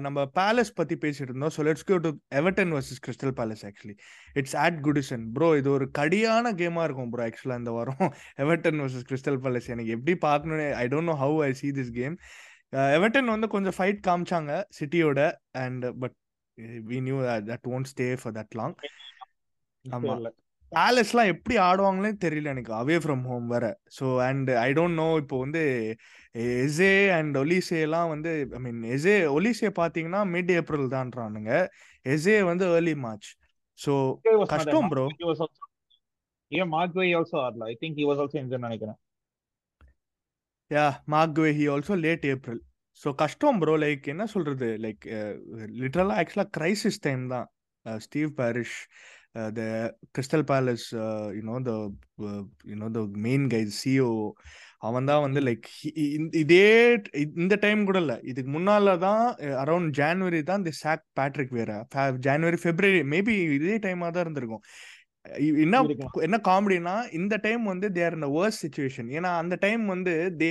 நம்ம 0.06 0.24
பேலஸ் 0.38 0.72
பத்தி 0.78 0.94
பேசிட்டு 1.04 1.30
இருந்தோம். 1.30 1.52
So 1.56 1.62
let's 1.68 1.86
go 1.90 1.98
to 2.06 2.10
Everton 2.40 2.72
versus 2.76 3.02
Crystal 3.04 3.34
Palace 3.40 3.62
actually 3.68 3.94
it's 4.40 4.56
at 4.64 4.80
Goodison 4.86 5.26
bro 5.36 5.50
இது 5.60 5.70
ஒரு 5.76 5.86
கடியான 5.98 6.54
கேமா 6.62 6.84
இருக்கும் 6.88 7.12
ப்ரோ 7.14 7.24
ஆக்சுவலா 7.28 7.58
இந்த 7.62 7.74
வாரம். 7.78 8.10
எவர்டன் 8.44 8.80
வர்சஸ் 8.84 9.06
கிறிஸ்டல் 9.10 9.40
பேலஸ் 9.46 9.70
எனக்கு 9.76 9.94
எப்படி 9.98 10.16
பார்க்கணும்னு 10.26 10.68
I 10.82 10.86
don't 10.94 11.10
know 11.12 11.16
how 11.24 11.38
I 11.48 11.52
see 11.62 11.70
this 11.78 11.94
game 12.00 12.16
Everton 12.98 13.32
வந்து 13.34 13.48
கொஞ்சம் 13.54 13.78
ஃபைட் 13.78 14.02
காமிச்சாங்க 14.08 14.52
சிட்டியோட 14.78 15.22
and 15.64 15.86
but 16.02 16.16
we 16.90 17.00
knew 17.08 17.18
that 17.50 17.68
won't 17.74 17.90
stay 17.94 18.08
for 18.22 18.36
that 18.40 18.56
long 18.60 18.76
ஆமா. 19.84 20.14
பேலஸ்லாம் 20.76 21.30
எப்படி 21.32 21.54
ஆடுவாங்களே 21.68 22.10
தெரியல 22.24 22.52
எனக்கு. 22.54 22.72
அவே 22.80 22.96
ஃப்ரம் 23.04 23.24
ஹோம் 23.30 23.46
வேற. 23.54 23.66
So 23.96 24.06
and 24.26 24.50
I 24.66 24.68
don't 24.78 24.98
know 25.02 25.08
இப்போ 25.22 25.38
வந்து 25.44 25.62
எசே 26.64 26.92
அண்ட் 27.16 27.34
ஒலிசே 27.42 27.78
எல்லாம் 27.86 28.10
வந்து 28.14 28.30
ஐ 28.58 28.60
மீன் 28.66 28.80
எசே 28.94 29.14
ஒலிசே 29.36 29.70
பாத்தீங்கன்னா 29.80 30.22
மிட் 30.34 30.52
ஏப்ரல் 30.58 30.86
தான்றானுங்க. 30.96 31.52
எசே 32.14 32.36
வந்து 32.50 32.66
ஏர்லி 32.78 32.96
மார்ச் 33.04 33.30
ஸோ 33.78 33.94
கஷ்டம் 34.54 34.90
ப்ரோ 34.92 35.06
ஏன் 36.52 36.70
Marc Guehi 36.74 37.04
also 37.18 37.36
ஆடல. 37.44 37.66
I 37.72 37.76
think 37.82 37.98
he 38.00 38.04
was 38.08 38.20
also 38.22 38.38
injured 38.42 38.66
நினைக்கிறேன். 38.68 38.98
Yeah 40.70 40.86
Marc Guehi 41.14 41.50
he 41.58 41.64
also 41.74 41.94
late 42.06 42.26
April 42.32 42.60
so 43.02 43.10
கஷ்டம் 43.22 43.58
ப்ரோ 43.62 43.74
லைக் 43.84 44.04
என்ன 44.12 44.24
சொல்றது? 44.32 44.68
லைக் 44.84 45.04
லிட்டரலா 45.82 46.16
ஆக்சுவலா 46.22 46.46
கிரைசிஸ் 46.56 47.02
டைம் 47.06 47.22
தான். 47.34 47.46
Steve 48.06 48.30
Parish 48.38 48.76
uh, 49.34 49.50
the 49.50 49.68
Crystal 50.14 50.42
Palace, 50.44 50.92
uh, 50.94 51.30
you 51.36 51.42
know 51.42 51.58
the 51.60 51.76
uh, 52.20 52.42
you 52.64 52.76
know 52.76 52.88
the 52.90 53.04
main 53.26 53.48
guy 53.48 53.64
CEO 53.80 54.10
அவன் 54.88 55.08
தான் 55.08 55.22
வந்து 55.24 55.40
லைக் 55.46 55.66
இதே 56.40 56.64
இந்த 57.42 57.54
டைம் 57.64 57.82
கூட 57.88 57.98
இல்ல. 58.04 58.14
இதுக்கு 58.30 58.50
முன்னால 58.54 58.94
தான் 59.04 59.20
அரௌண்ட் 59.64 59.90
ஜான்வரி 59.98 60.40
தான் 60.48 60.60
இந்த 60.62 60.72
சாக் 60.80 61.04
பேட்ரிக் 61.18 61.52
வேற 61.58 61.72
ஜான்வரி 62.26 62.58
பிப்ரவரி 62.64 63.02
மேபி 63.12 63.34
இதே 63.58 63.76
டைமா 63.84 64.08
தான் 64.16 64.24
இருந்திருக்கும். 64.26 64.64
என்ன 65.64 65.82
என்ன 66.26 66.36
காமெடினா 66.48 66.94
இந்த 67.18 67.34
டைம் 67.46 67.64
வந்து 67.72 67.88
தேர் 67.98 68.16
இந்த 68.18 68.28
வேர்ஸ்ட் 68.36 68.64
சுச்சுவேஷன் 68.64 69.10
ஏன்னா 69.18 69.30
அந்த 69.42 69.54
டைம் 69.66 69.84
வந்து 69.94 70.14
they 70.42 70.50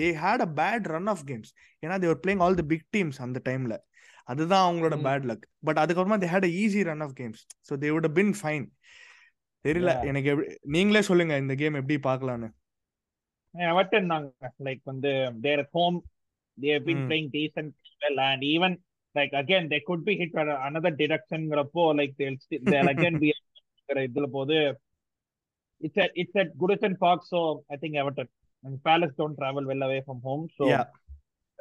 they 0.00 0.08
had 0.24 0.44
a 0.46 0.50
bad 0.60 0.88
run 0.94 1.10
of 1.14 1.24
games 1.30 1.52
ஏன்னா 1.84 1.98
they're 2.04 2.20
playing 2.24 2.42
all 2.46 2.58
the 2.62 2.66
big 2.72 2.86
teams 2.96 3.20
அந்த 3.26 3.40
டைம்ல 3.48 3.76
அதுதான் 4.28 4.64
அவங்களோட 4.64 4.96
பேட் 5.06 5.26
லக் 5.30 5.44
பட் 5.66 5.80
அதுக்கப்புறமா 5.82 6.18
they 6.24 6.30
had 6.34 6.48
easy 6.58 6.82
run 6.82 7.04
of 7.06 7.14
games 7.20 7.42
so 7.68 7.76
they 7.82 7.90
would 7.94 8.10
been 8.12 8.32
fine 8.40 8.66
தெரியல 9.64 9.92
எனக்கு 10.10 10.30
எப்படி 10.32 10.48
நீங்களே 10.76 11.02
சொல்லுங்க 11.08 11.36
இந்த 11.36 11.54
கேம் 11.54 11.78
எப்படி 11.80 11.96
பார்க்கலான்னு 12.08 12.48
எவர்டன் 13.54 14.10
தாங்க 14.12 14.50
லைக் 14.66 14.82
வந்து 14.84 15.12
there 15.40 15.62
at 15.64 15.72
home 15.72 15.96
they 16.58 16.70
have 16.74 16.86
been 16.88 17.04
playing 17.06 17.30
decent 17.36 17.72
well 18.00 18.22
and 18.26 18.44
even 18.54 18.76
like 19.14 19.34
again 19.34 19.68
they 19.68 19.78
could 19.82 20.04
be 20.08 20.14
hit 20.20 20.36
another 20.66 20.98
டிடக்ஷன்ங்கிறப்போ 21.02 21.84
like 22.00 22.14
they'll 22.70 22.90
again 22.94 23.18
be 23.24 23.30
இதுல 24.04 24.26
போது 24.30 24.56
it's 25.80 26.00
it's 26.14 26.38
at 26.38 26.52
Goodison 26.56 26.96
Park 26.98 27.26
so 27.32 27.40
I 27.68 27.78
think 27.82 27.98
Everton 28.02 28.30
and 28.64 28.78
Palace 28.84 29.16
don't 29.18 29.38
travel 29.40 29.68
well 29.72 29.86
away 29.88 29.98
from 30.06 30.22
home 30.22 30.44
so 30.58 30.66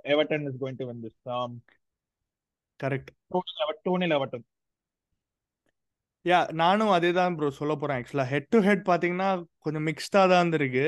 Everton 0.06 0.46
is 0.50 0.60
going 0.62 0.80
to 0.82 0.88
win 0.88 1.04
this 1.06 1.20
correct 2.80 3.12
two 3.86 3.94
nil 4.04 4.16
Everton 4.18 4.46
yeah 6.26 6.40
நானும் 6.54 6.92
அதே 6.96 7.10
தான் 7.14 7.36
bro 7.38 7.50
சொல்ல 7.58 7.74
போறேன். 7.74 7.98
ஆக்சுவலா 8.00 8.26
head 8.32 8.50
to 8.54 8.60
head 8.60 8.84
பாத்தீங்கன்னா 8.90 9.28
கொஞ்சம் 9.66 9.86
மிக்ஸ்டா 9.88 10.22
தான் 10.32 10.42
இருந்திருக்கு 10.42 10.88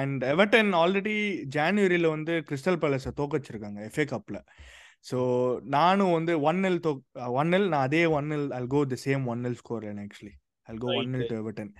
அண்ட் 0.00 0.22
எவர்டன் 0.24 0.70
ஆல்ரெடி 0.80 1.14
ஜான்வரியில 1.56 2.08
வந்து 2.08 2.34
கிறிஸ்டல் 2.48 2.80
பேலஸை 2.82 3.12
தோக்கச்சிருக்காங்க 3.20 3.80
எஃப்ஏ 3.88 4.06
கப்ல 4.12 4.38
ஸோ 5.02 5.18
நானும் 5.68 6.12
வந்து 6.12 6.32
ஒன் 6.48 6.60
நெல் 6.60 6.80
தோ 6.80 6.92
ஒன் 7.40 7.48
நெல் 7.48 7.68
நான் 7.68 7.86
அதே 7.88 8.02
one 8.18 8.28
nil 8.28 8.48
I'll 8.58 8.70
go 8.74 8.82
the 8.92 8.98
same 9.06 9.24
one 9.26 9.42
nil 9.46 9.58
score 9.62 9.86
actually 10.04 10.34
I'll 10.66 10.80
go 10.84 10.88
one 10.92 11.14
right. 11.14 11.28
To 11.30 11.36
Everton 11.42 11.72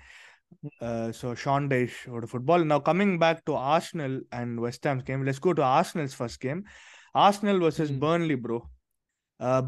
so 1.20 1.28
Sean 1.44 1.68
ஓட 2.12 2.24
football 2.32 2.64
now 2.64 2.80
coming 2.88 3.16
back 3.22 3.42
to 3.46 3.54
Arsenal 3.74 4.16
and 4.30 4.54
West 4.60 4.88
Ham's 4.88 5.06
game 5.10 5.22
let's 5.28 5.44
go 5.46 5.52
to 5.52 5.64
Arsenal's 5.70 6.16
first 6.18 6.42
game 6.42 6.62
Arsenal 7.24 7.60
versus. 7.64 7.92
Burnley 8.04 8.36
bro 8.44 8.58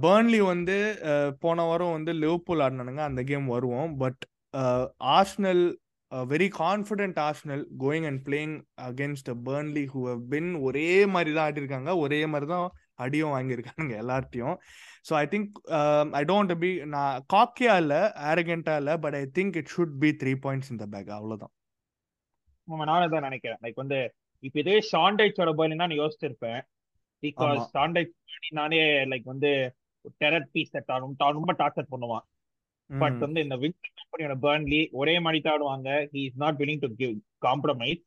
Burnley 0.03 0.41
வந்து 0.53 0.77
போன 1.45 1.65
வாரம் 1.69 1.95
வந்து 1.97 2.13
Liverpool 2.23 2.63
ஆடினானுங்க. 2.67 3.03
அந்த 3.11 3.23
game 3.31 3.47
வருவோம். 3.55 3.91
But 4.03 4.23
Arsenal 5.17 5.65
very 6.13 6.49
confident 6.63 7.19
Arsenal 7.27 7.63
going 7.85 8.07
and 8.09 8.21
playing 8.27 8.55
against 8.89 9.31
Burnley 9.47 9.85
who 9.93 10.01
have 10.09 10.23
been 10.35 10.51
ஒரே 10.67 10.89
மாதிரி 11.15 11.31
தான் 11.37 11.47
ஆடிருக்காங்க. 11.49 11.91
ஒரே 12.05 12.21
மாதிரி 12.33 12.49
தான் 12.53 12.67
அடியும் 13.05 13.35
வாங்கியிருக்காங்க 13.37 13.93
எல்லார்ட்டையும். 14.03 14.57
So 15.09 15.13
I 15.23 15.25
think 15.33 15.57
I 16.21 16.23
don't 16.33 16.55
be 16.63 16.71
நான் 16.95 17.25
காக்கியா 17.35 17.75
இல்லை 17.83 18.01
ஆரகெண்டா 18.33 18.75
இல்லை 18.83 18.95
but 19.05 19.17
I 19.21 19.23
think 19.39 19.57
it 19.61 19.73
should 19.75 19.97
be 20.05 20.11
three 20.21 20.35
points 20.45 20.71
இந்த 20.75 20.87
பேக் 20.93 21.11
அவ்வளோதான் 21.19 21.53
நானும் 22.91 23.15
தான் 23.15 23.27
நினைக்கிறேன். 23.29 23.61
லைக் 23.65 23.83
வந்து 23.83 23.99
இப்போ 24.47 24.59
இதே 24.63 24.77
ஷாண்டைச்சோட 24.93 25.51
பர்லின் 25.59 25.83
நான் 25.83 26.01
யோசிச்சிருப்பேன். 26.03 26.61
பிகாஸ். 27.25 27.61
ஷாண்டைச் 27.75 28.15
நானே 28.61 28.81
லைக் 29.13 29.27
வந்து 29.33 29.51
டெரர் 30.23 30.49
பீஸ் 30.55 30.75
ஆகும். 30.97 31.19
தான் 31.21 31.37
ரொம்ப 31.39 31.53
டார்ச்சர் 31.61 31.93
பண்ணுவான். 31.93 32.25
பட் 32.91 33.19
வந்து 33.25 33.41
இந்த 33.45 33.57
வின்சர் 33.63 33.99
கம்பெனியோட 34.01 34.35
பர்ன்லி 34.43 34.81
ஒரே 35.01 35.15
மாதிரி 35.25 35.39
தான் 35.45 35.55
ஆடுவாங்க 35.57 35.91
he 36.15 36.23
is 36.29 36.41
not 36.43 36.59
willing 36.61 36.83
to 36.85 36.91
give 37.03 37.15
compromise 37.49 38.03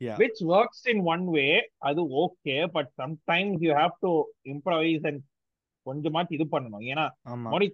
Yeah. 0.00 0.14
Which 0.20 0.38
works 0.52 0.84
in 0.90 1.00
one 1.12 1.24
way 1.34 1.46
அது 1.88 2.02
okay 2.20 2.54
but 2.76 2.90
sometimes 3.00 3.62
you 3.64 3.72
have 3.78 3.96
to 4.04 4.10
improvise 4.52 5.02
and 5.08 5.20
கொஞ்சமாச்சு 5.86 6.32
இது 6.36 6.44
பண்ணணும். 6.54 6.84
ஏன்னா 6.90 7.04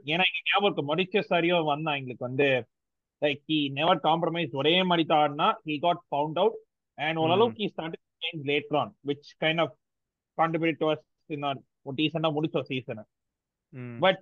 ஏன்னா 0.06 0.24
எங்க 0.30 0.40
ஞாபகம் 0.48 0.88
மொரிச்ச 0.90 1.22
சாரியோ 1.28 1.58
வந்தா 1.68 1.92
எங்களுக்கு 1.98 2.26
வந்து 2.28 2.48
லைக் 3.22 3.42
ஹி 3.50 3.58
நெவர் 3.78 4.00
காம்ப்ரமைஸ் 4.08 4.56
ஒரே 4.62 4.74
மாதிரி 4.90 5.04
தான் 5.12 5.22
ஆடினா 5.24 5.48
he 5.68 5.76
got 5.84 6.02
found 6.08 6.40
out 6.42 6.56
and 6.98 7.20
ஓரளவுக்கு 7.24 7.62
he 7.64 7.68
start 7.74 7.96
change 8.24 8.42
later 8.50 8.78
on 8.82 8.92
which 9.10 9.30
kind 9.44 9.62
of 9.64 9.74
contribute 10.40 10.80
to 10.82 10.88
in 11.36 11.46
ஒரு 11.86 11.96
டீசெண்டா 12.00 12.30
முடிச்சோம் 12.36 12.68
சீசனை 12.72 13.04
ம். 13.72 13.98
பட் 14.04 14.20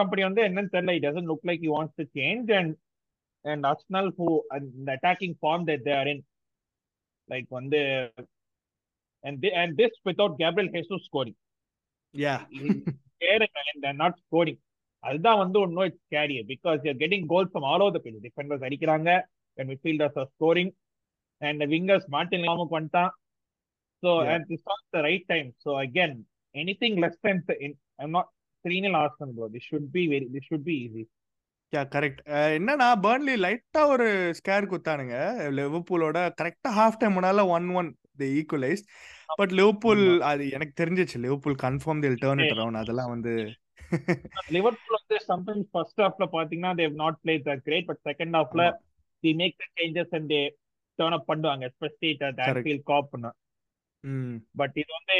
கம்பெனி 0.00 0.22
வந்து 0.28 0.42
என்னன்னு 0.48 0.72
தெரியல. 0.74 0.94
It 0.98 1.06
doesn't 1.08 1.30
look 1.32 1.48
like 1.50 1.64
you 1.66 1.72
wants 1.78 1.98
to 2.00 2.06
change 2.18 2.48
and 2.60 2.74
and 3.52 3.66
Arsenal 3.72 4.10
who 4.18 4.28
இந்த 4.78 4.88
attacking 4.96 5.36
form 5.42 5.66
that 5.70 5.84
they 5.88 5.94
are 6.00 6.10
in 6.14 6.24
like 7.28 7.50
வந்து 7.58 7.82
and 9.24 9.36
they, 9.42 9.50
and 9.60 9.70
this 9.78 9.94
without 10.08 10.32
Gabriel 10.40 10.68
Jesus 10.74 11.00
scoring. 11.06 11.34
Yeah. 12.14 12.40
Scaring 13.14 13.52
and 13.62 13.78
they're 13.82 14.00
not 14.02 14.14
scoring. 14.24 14.58
அதுதான் 15.04 15.40
வந்து 15.40 15.58
ஒன்னும் 15.62 15.86
it's 15.88 16.12
carrier 16.14 16.46
because 16.50 16.78
you're 16.86 16.98
getting 17.00 17.24
goals 17.32 17.50
from 17.52 17.66
all 17.70 17.82
over 17.84 17.96
the 17.96 18.00
field 18.04 18.24
defenders 18.26 18.64
அடிக்கிறாங்க. 18.68 19.10
And 19.58 19.68
midfielders 19.70 20.18
are 20.20 20.28
scoring 20.34 20.70
and 21.42 21.62
wingers 21.72 22.06
Martin 22.14 22.46
லாமுக்கு 22.48 22.76
வந்துட்டான். 22.78 23.12
So 24.02 24.10
Yeah. 24.16 24.32
And 24.32 24.46
this 24.50 24.66
is 24.74 24.86
the 24.94 25.00
right 25.08 25.26
time 25.32 25.50
so 25.64 25.70
again 25.82 26.16
anything 26.54 26.96
less 27.04 27.20
than 27.26 27.42
I'm 28.04 28.14
not 28.16 28.30
three nil 28.64 28.98
Aston 29.02 29.34
bro 29.36 29.48
this 29.54 29.68
should 29.70 29.90
be 29.96 30.02
very 30.14 30.26
this 30.34 30.48
should 30.50 30.66
be 30.70 30.76
easy 30.86 31.04
yeah 31.72 31.82
correct 31.94 32.20
என்னன்னா 32.56 32.88
Burnley 33.04 33.36
லைட்டா 33.44 33.82
ஒரு 33.94 34.08
scare 34.38 34.70
குத்தானுங்க 34.72 35.16
லிவர்பூலோட 35.58 36.18
கரெக்டா 36.40 36.70
half 36.78 36.98
time 37.00 37.16
முன்னால 37.16 37.44
one 37.56 37.68
one 37.80 37.88
the 38.20 38.28
equalise 38.40 38.82
but 39.40 39.52
Liverpool. 39.58 40.02
அது 40.22 40.44
எனக்கு 40.50 40.74
தெரிஞ்சிச்சு. 40.80 41.16
Liverpool 41.24 41.56
confirm 41.64 42.02
they'll 42.04 42.20
turn 42.22 42.42
it 42.44 42.54
around 42.56 42.82
அதெல்லாம் 42.82 43.12
வந்து 43.14 43.32
லிவர்பூல் 44.54 44.96
வந்து 44.98 45.16
சம்டைம்ஸ் 45.30 45.68
ஃபர்ஸ்ட் 45.72 46.00
ஹாஃப்ல 46.04 46.26
பாத்தீங்கன்னா 46.36 46.72
they've 46.80 46.94
not 47.02 47.18
play 47.22 47.34
the 47.48 47.54
great 47.66 47.88
but 47.90 48.00
second 48.08 48.36
ஹாஃப்ல. 48.38 48.62
They 49.24 49.32
make 49.40 49.56
the 49.60 49.66
changes 49.76 50.14
and 50.18 50.28
they 50.32 50.40
turn 50.98 51.16
up 51.18 51.28
பண்ணுவாங்க. 51.30 51.68
எஸ்பெஷலி 51.70 52.76
காப்னு 52.92 53.30
ம் 53.30 53.36
பட் 54.54 54.76
இது 54.82 54.90
வந்து 54.98 55.16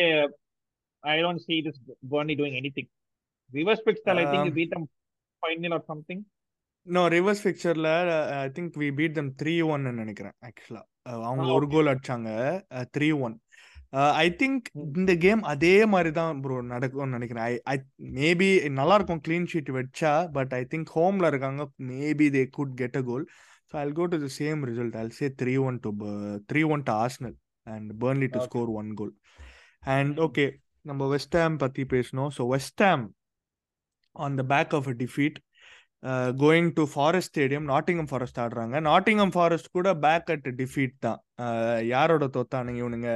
I 1.05 1.16
don't 1.22 1.44
see 1.46 1.59
this 1.61 1.77
Burnley 2.11 2.37
doing 2.37 2.55
anything. 2.57 2.87
Reverse 3.51 3.83
pixel 3.87 4.16
I 4.16 4.27
think 4.27 4.42
you 4.42 4.53
Um, 4.53 4.59
beat 4.59 4.70
them 4.75 4.85
5 5.42 5.72
or 5.72 5.83
something. 5.90 6.20
No 6.87 7.03
reverse 7.14 7.40
பிக்சர்ல 7.44 7.88
I 8.37 8.49
think 8.57 8.75
we 8.81 8.88
beat 8.99 9.14
them 9.16 9.31
three 9.40 9.55
ஒன்னு 9.75 9.92
நினைக்கிறேன் 10.01 10.35
ஆக்சுவலா 10.49 10.83
அவங்க 11.25 11.46
Ah, 11.46 11.57
ஒரு. 11.57 11.66
கோல் 11.72 11.90
அடிச்சாங்க 11.92 12.29
த்ரீ 12.94 13.09
ஒன் 13.27 13.35
ஐ 14.20 14.27
திங்க். 14.40 14.66
இந்த 15.01 15.12
game 15.25 15.42
அதே 15.53 15.75
மாதிரி 15.92 16.11
தான் 16.12 16.40
ப்ரோ 16.44 16.57
நடக்கும்னு 16.72 17.16
நினைக்கிறேன். 17.16 17.44
ஐ 17.44 17.55
ஐ 17.72 17.77
மேபி 18.18 18.49
நல்லா 18.79 18.96
இருக்கும் 18.99 19.22
க்ளீன் 19.27 19.49
ஷீட் 19.53 19.70
வச்சா 19.79 20.12
பட் 20.37 20.55
ஐ 20.55 20.62
திங்க் 20.72 20.92
ஹோம்ல 20.96 21.31
இருக்காங்க 21.33 21.64
maybe 21.90 22.29
they 22.37 22.44
could 22.59 22.75
get 22.83 22.99
a 23.01 23.05
goal 23.11 23.27
so 23.70 23.77
I'll 23.83 23.96
go 23.99 24.07
to 24.12 24.20
the 24.25 24.31
same 24.38 24.62
result 24.70 24.99
I'll 25.03 25.14
say 25.18 25.29
three 25.42 25.55
one 25.68 25.79
to 25.85 25.92
three 26.51 26.62
one 26.75 26.85
to 26.88 26.94
Arsenal 27.03 27.37
and 27.66 27.90
Burnley 28.05 28.29
two 28.29 28.38
Okay. 28.38 28.48
Score 28.48 28.70
one 28.81 28.90
goal 28.94 29.14
and 29.94 30.14
Hmm. 30.14 30.24
Okay 30.26 30.46
நம்ம 30.85 31.09
West 31.09 31.37
Ham 31.37 31.57
பத்தி 31.57 31.85
பேசணும் 31.94 32.31
so 32.37 32.44
West 32.48 32.83
Ham 32.83 33.05
on 34.16 34.37
the 34.37 34.44
back 34.55 34.74
of 34.74 34.88
a 34.88 34.96
defeat 35.02 35.38
going 36.40 36.68
to 36.72 36.83
Forest 36.92 37.31
stadium 37.31 37.66
Nottingham 37.70 38.09
Forest 38.11 38.38
ஆடுறாங்க. 38.38 38.76
Nottingham 38.88 39.33
Forest 39.33 39.70
கூட 39.70 39.88
back 39.96 40.31
at 40.35 40.48
defeat 40.61 40.94
தான். 40.98 41.20
Uh, 41.44 41.79
யாரோட 41.87 42.24
தோத்தானுங்க 42.26 42.81
இவனுங்க? 42.83 43.11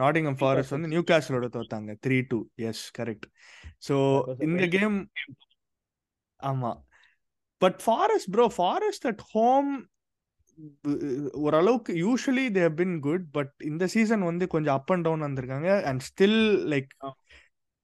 Nottingham 0.00 0.38
Forest 0.40 0.70
வந்து 0.70 0.88
நியூ 0.88 1.02
கேசலோட 1.10 1.48
தோத்தாங்க. 1.56 1.92
Three 2.06 2.18
two 2.28 2.38
yes 2.68 2.84
correct 2.98 3.26
so 3.88 3.96
That 3.96 4.28
was 4.28 4.40
a 4.40 4.46
இந்த 4.46 4.62
very 4.64 4.72
கேம் 4.76 4.98
ஆமா. 6.40 6.72
But 7.62 7.80
Forest 7.80 8.30
bro 8.30 8.46
Forest 8.56 9.06
at 9.06 9.24
home 9.32 9.72
ஓரளவுக்கு 11.46 11.92
usually 12.04 12.44
they 12.56 12.64
been 12.80 12.96
good 13.06 13.26
but 13.36 13.52
இந்த 13.70 13.84
சீசன் 13.94 14.24
வந்து 14.30 14.44
கொஞ்சம் 14.54 14.76
அப் 14.78 14.92
அண்ட் 14.94 15.06
டவுன் 15.06 15.26
வந்திருக்காங்க. 15.26 15.68
And 15.90 16.02
still 16.08 16.40
like. 16.72 16.90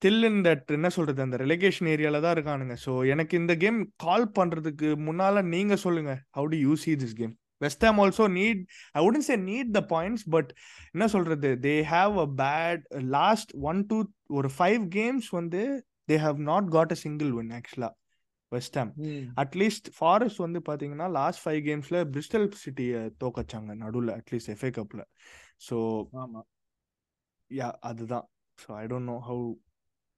Still 0.03 0.25
in 0.29 0.41
that 0.47 0.69
என்ன 0.77 0.89
சொல்றது 0.97 1.21
அந்த 1.27 1.37
ரெலிகேஷன் 1.45 1.91
ஏரியால 1.95 2.21
தான் 2.25 2.35
இருக்கானுங்க. 2.37 2.75
ஸோ 2.85 2.93
எனக்கு 3.15 3.35
இந்த 3.43 3.55
கேம் 3.65 3.79
கால் 4.05 4.27
பண்றதுக்கு 4.39 4.91
முன்னால 5.09 5.43
நீங்க 5.55 5.77
சொல்லுங்க. 5.87 6.13
How 6.39 6.49
do 6.55 6.59
you 6.67 6.75
see 6.85 6.95
this 7.03 7.17
game 7.21 7.35
West 7.61 7.85
Ham 7.87 8.01
also 8.03 8.25
need 8.39 8.61
I 8.95 9.01
would 9.07 9.27
say 9.29 9.37
need 9.49 9.71
the 9.77 9.81
points 9.95 10.27
but 10.35 10.51
என்ன 10.95 11.07
சொல்றது 11.15 11.49
they 11.67 11.75
have 11.95 12.17
a 12.27 12.29
bad 12.43 12.83
last 13.17 13.53
one 13.71 13.81
two 13.91 13.99
ஒரு 14.39 14.51
ஃபைவ் 14.59 14.83
கேம்ஸ் 14.97 15.31
வந்து 15.39 15.63
they 16.11 16.19
have 16.27 16.39
not 16.51 16.69
got 16.77 16.95
a 16.97 16.99
single 17.05 17.33
win 17.39 17.53
ஆக்சுவலா 17.59 17.91
West 18.53 18.77
Ham 18.81 18.91
Hmm. 19.01 19.25
At least 19.43 19.89
Forest 19.97 20.43
வந்து 20.45 20.61
பாத்தீங்கன்னா 20.69 21.09
last 21.19 21.43
five 21.45 21.61
கேம்ஸ்ல 21.67 21.99
Bristol 22.15 22.47
சிட்டியை 22.63 23.01
தோக்கச்சாங்க 23.23 23.75
நடுவில் 23.83 24.13
at least 24.19 24.53
FA 24.55 24.71
கப்ல 24.79 25.03
ஸோ 25.67 25.77
ஆமா 26.23 26.43
யா 27.51 27.69
அதுதான் 27.91 28.27
so 28.59 28.71
I 28.83 28.85
don't 28.93 29.11
know 29.13 29.19
how 29.29 29.45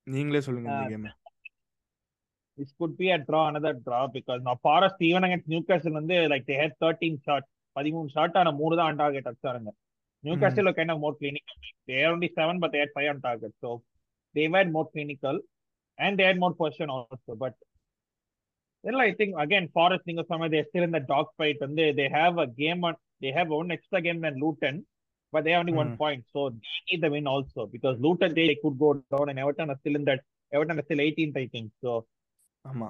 நீங்களே 0.07 0.43
சொல்லுங்க 0.49 0.71
இந்த 0.75 0.85
Uh, 0.85 0.93
game 0.95 1.09
this 2.59 2.71
could 2.79 2.95
be 2.97 3.07
a 3.14 3.19
draw 3.29 3.43
another 3.51 3.73
draw 3.85 4.01
because 4.16 4.40
now 4.47 4.55
Forest 4.66 4.99
even 5.09 5.25
against 5.27 5.47
Newcastle 5.53 5.95
வந்து 5.99 6.16
like 6.33 6.45
they 6.49 6.57
had 6.62 6.73
13 6.81 7.14
shots 7.27 7.49
13 7.77 8.03
shot 8.14 8.37
ஆனா 8.40 8.51
மூணு 8.61 8.75
தான் 8.79 8.88
ஆன் 8.90 9.01
டார்கெட் 9.03 9.29
அடிச்சாருங்க 9.31 9.73
kind 10.79 10.90
of 10.95 10.99
more 11.05 11.14
clinical 11.21 11.57
they 11.88 11.97
had 12.01 12.11
only 12.14 12.31
seven 12.38 12.57
but 12.62 12.71
they 12.73 12.81
had 12.85 12.93
five 12.97 13.09
on 13.12 13.21
target 13.29 13.53
so 13.62 13.71
they 14.35 14.47
were 14.55 14.64
more 14.77 14.87
clinical 14.95 15.37
and 15.99 16.12
they 16.19 16.27
had 16.31 16.38
more 16.45 16.55
possession 16.61 16.90
also 16.97 17.35
but 17.45 17.55
Well, 18.84 19.00
I 19.00 19.13
think 19.19 19.32
again, 19.43 19.65
Forest 19.76 20.04
நீங்க 20.10 20.24
சொன்ன 20.30 20.48
they're 20.54 20.67
still 20.69 20.84
in 20.84 20.91
the 20.91 21.04
dog 21.12 21.28
fight 21.38 21.60
and 21.65 21.74
they, 21.80 21.88
they 22.00 22.08
have 22.17 22.36
a 22.38 22.50
game 22.60 22.82
on 22.88 22.95
they 23.24 23.32
have 23.32 23.50
one 23.52 23.71
extra 23.71 24.00
game 24.08 24.19
than 24.26 24.36
Luton, 24.43 24.76
but 25.34 25.43
they 25.43 25.54
have 25.54 25.63
only 25.63 25.76
one 25.76 25.91
Mm. 25.91 25.98
point. 26.02 26.21
So 26.34 26.41
they 26.56 26.74
need 26.88 27.02
the 27.02 27.12
win 27.13 27.28
also 27.34 27.62
because 27.67 27.95
Luton 28.00 28.34
they, 28.34 28.45
could 28.62 28.78
go 28.80 28.89
down 29.13 29.30
and 29.32 29.39
Everton 29.43 29.71
are 29.74 29.80
still 29.82 29.98
in 30.00 30.06
that 30.10 30.21
Everton 30.52 30.80
are 30.80 30.86
still 30.89 31.02
18th, 31.08 31.38
I 31.38 31.50
think. 31.56 31.69
So 31.84 31.93
ஆமா 32.65 32.89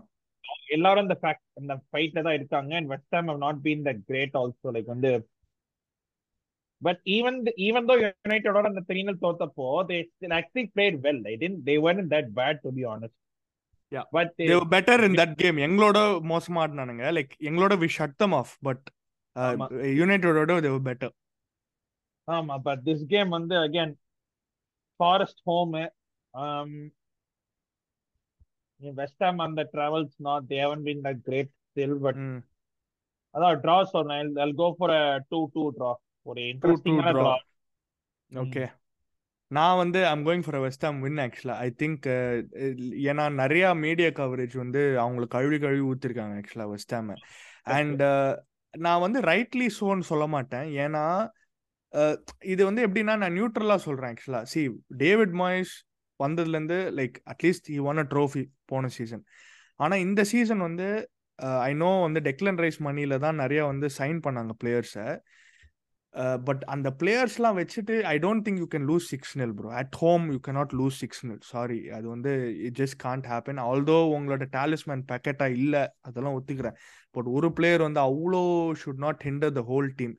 எல்லாரும் 0.75 1.05
இந்த 1.05 1.17
fact 1.21 1.45
இந்த 1.61 1.73
ஃபைட்ல 1.89 2.21
தான் 2.25 2.37
இருக்காங்க 2.39 2.71
and 2.79 2.91
West 2.93 3.15
Ham 3.17 3.29
have 3.31 3.41
not 3.45 3.59
been 3.65 3.85
the 3.87 3.93
great 4.09 4.35
also 4.41 4.71
like 4.75 4.91
வந்து 4.93 5.11
but 6.81 7.01
even 7.15 7.37
even 7.67 7.87
though 7.89 7.95
யுனைடெடோட 8.03 8.65
அந்த 8.71 8.83
த்ரீனல் 8.89 9.19
தோத்தப்போ 9.25 9.67
they 9.91 9.97
still 10.09 10.35
actually 10.39 10.65
played 10.75 10.97
well 11.05 11.21
I 11.31 11.35
tend 11.43 11.59
they 11.69 11.75
were 11.85 11.99
in 12.03 12.11
that 12.15 12.31
bad 12.39 12.61
to 12.65 12.71
be 12.79 12.85
honest 12.95 13.17
Yeah. 13.17 13.28
But 14.12 14.32
they 14.40 14.56
better 14.72 15.02
in 15.04 15.16
that 15.18 15.36
game 15.38 15.56
எங்களோட 15.58 15.98
மோசமா 16.28 16.60
ஆடினானுங்க 16.64 17.06
like 17.12 17.32
எங்களோட 17.40 17.76
we 17.80 17.88
shut 17.96 18.16
them 18.16 18.32
off 18.32 18.52
but 18.62 18.84
ஆமா. 19.36 19.66
யுனைடோட 19.98 20.60
they 20.60 20.70
better 20.84 21.14
ஆமா 22.28 22.56
but 22.62 22.82
this 22.84 23.04
game 23.06 23.28
வந்து 23.28 23.56
again 23.56 23.94
Forest 25.00 25.42
home 25.44 25.74
West 28.80 29.22
Ham 29.22 29.38
அந்த 29.38 29.62
travels 29.72 30.16
not 30.18 30.46
they 30.50 30.58
haven't 30.60 30.84
been 30.84 31.02
great 31.22 31.52
still 31.66 31.98
but 32.00 32.20
அதான் 33.34 33.58
டிரா 33.60 33.74
சொன்னேன். 33.86 34.30
I 34.38 34.52
go 34.52 34.68
for 34.78 34.92
a 34.92 35.02
two 35.28 35.40
two 35.54 35.62
draw 35.70 35.90
ஒரு 36.26 36.40
இன்ட்ரெஸ்டிங்கான 36.52 37.12
draw. 37.12 37.22
Draw 37.22 37.34
okay 38.32 38.64
நான் 39.50 39.76
வந்து 39.76 40.06
I'm 40.06 40.24
going 40.26 40.44
for 40.46 40.60
West 40.60 40.84
Ham 40.84 41.00
win 41.00 41.18
ஆக்சுவலா 41.18 41.54
I 41.58 41.68
think 41.82 42.06
ஏன்னா 43.02 43.24
நிறைய 43.32 43.74
மீடியா 43.74 44.10
கவரேஜ் 44.10 44.56
வந்து 44.56 44.98
அவங்களுக்கு 44.98 45.36
கழுவி 45.38 45.58
கழுவி 45.58 45.92
ஊத்திருக்காங்க 45.92 46.34
ஆக்சுவலா 46.36 46.68
வெஸ்ட் 46.70 46.94
ஹாம் 46.94 47.10
அண்ட் 47.64 48.02
நான் 48.74 49.00
வந்து 49.00 49.20
ரைட்லி 49.20 49.66
சோன்னு 49.80 50.00
சொல்ல 50.00 50.26
மாட்டேன். 50.26 50.66
ஏன்னா 50.76 51.04
இது 52.44 52.64
வந்து 52.64 52.86
எப்படின்னா 52.86 53.16
நான் 53.16 53.36
நியூட்ரலா 53.36 53.76
சொல்றேன் 53.76 54.10
ஆக்சுவலா 54.10 54.42
சி 54.42 54.60
டேவிட் 54.96 55.32
மாய்ஸ் 55.32 55.72
வந்ததுலேருந்து 56.20 56.78
like 56.90 57.16
at least 57.26 57.70
he 57.70 57.78
won 57.80 57.98
a 57.98 58.06
trophy 58.10 58.42
போன 58.64 58.88
சீசன் 58.88 59.24
ஆனால் 59.76 59.98
இந்த 59.98 60.24
சீசன் 60.24 60.58
வந்து 60.58 60.88
ஐ 61.62 61.74
நோ 61.74 62.00
வந்து 62.02 62.20
டெக்லன் 62.20 62.56
ரைஸ் 62.56 62.80
மணியில 62.82 63.18
தான் 63.18 63.34
நிறைய 63.34 63.64
வந்து 63.64 63.86
சைன் 63.98 64.18
பண்ணாங்க 64.20 64.54
பிளேயர்ஸை 64.64 65.06
பட் 66.48 66.62
அந்த 66.74 66.88
பிளேயர்ஸ்லாம் 67.00 67.58
வச்சுட்டு 67.60 67.94
I 68.12 68.14
don't 68.24 68.44
think 68.46 68.60
you 68.62 68.66
can 68.74 68.86
lose 68.90 69.08
six 69.12 69.34
nil 69.40 69.54
bro. 69.58 69.68
At 69.80 69.96
home 70.02 70.24
you 70.34 70.38
cannot 70.48 70.72
lose 70.80 70.98
six 71.02 71.22
nil. 71.28 71.42
Sorry 71.52 71.78
அது 71.96 72.06
வந்து 72.14 72.32
it 72.68 72.78
just 72.82 72.98
can't 73.06 73.28
happen. 73.32 73.60
Although 73.68 73.98
உங்களோட 74.16 74.46
டேலிஸ்மேன் 74.56 75.04
பேக்கெட்டா 75.10 75.48
இல்லை 75.58 75.82
அதெல்லாம் 76.08 76.36
ஒத்துக்கிறேன். 76.38 76.78
பட் 77.14 77.28
ஒரு 77.36 77.50
பிளேயர் 77.58 77.86
வந்து 77.88 78.02
அவ்வளோ 78.08 78.42
should 78.82 79.04
not 79.06 79.22
hinder 79.28 79.54
the 79.60 79.64
whole 79.72 79.90
team. 80.00 80.16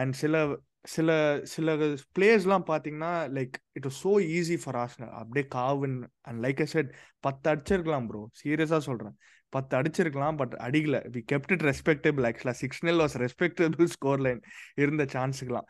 And 0.00 0.14
சில 0.22 0.44
சில 0.92 1.10
சில 1.50 1.74
பிளேயர்ஸ்லாம் 2.16 2.64
பார்த்தீங்கன்னா 2.70 3.10
like 3.36 3.56
it 3.78 3.86
is 3.90 3.98
so 4.04 4.12
easy 4.38 4.56
for 4.62 4.78
Arsenal 4.84 5.12
அப்படியே 5.20 5.44
காவின் 5.58 5.98
அண்ட் 6.28 6.38
லைக் 6.44 6.60
அ 6.64 6.68
செட் 6.72 6.90
பத்து 7.26 7.46
அடிச்சிருக்கலாம் 7.52 8.06
ப்ரோ. 8.10 8.22
சீரியஸாக 8.40 8.82
சொல்கிறேன் 8.88 9.16
பத்து 9.52 9.72
அடிச்சிருக்கலாம் 9.78 10.36
பட் 10.36 10.54
அடிக்கல. 10.66 10.98
வி 11.14 11.20
கெப்ட் 11.32 11.52
இட் 11.54 11.64
ரெஸ்பெக்டபிள் 11.68 12.26
ஆக்சுவலாக 12.28 12.56
six 12.60 12.82
nil 12.84 13.02
was 13.02 13.16
respectable 13.22 13.90
score 13.94 14.22
line 14.26 14.40
இருந்த 14.76 15.06
சான்ஸுக்கெலாம் 15.14 15.66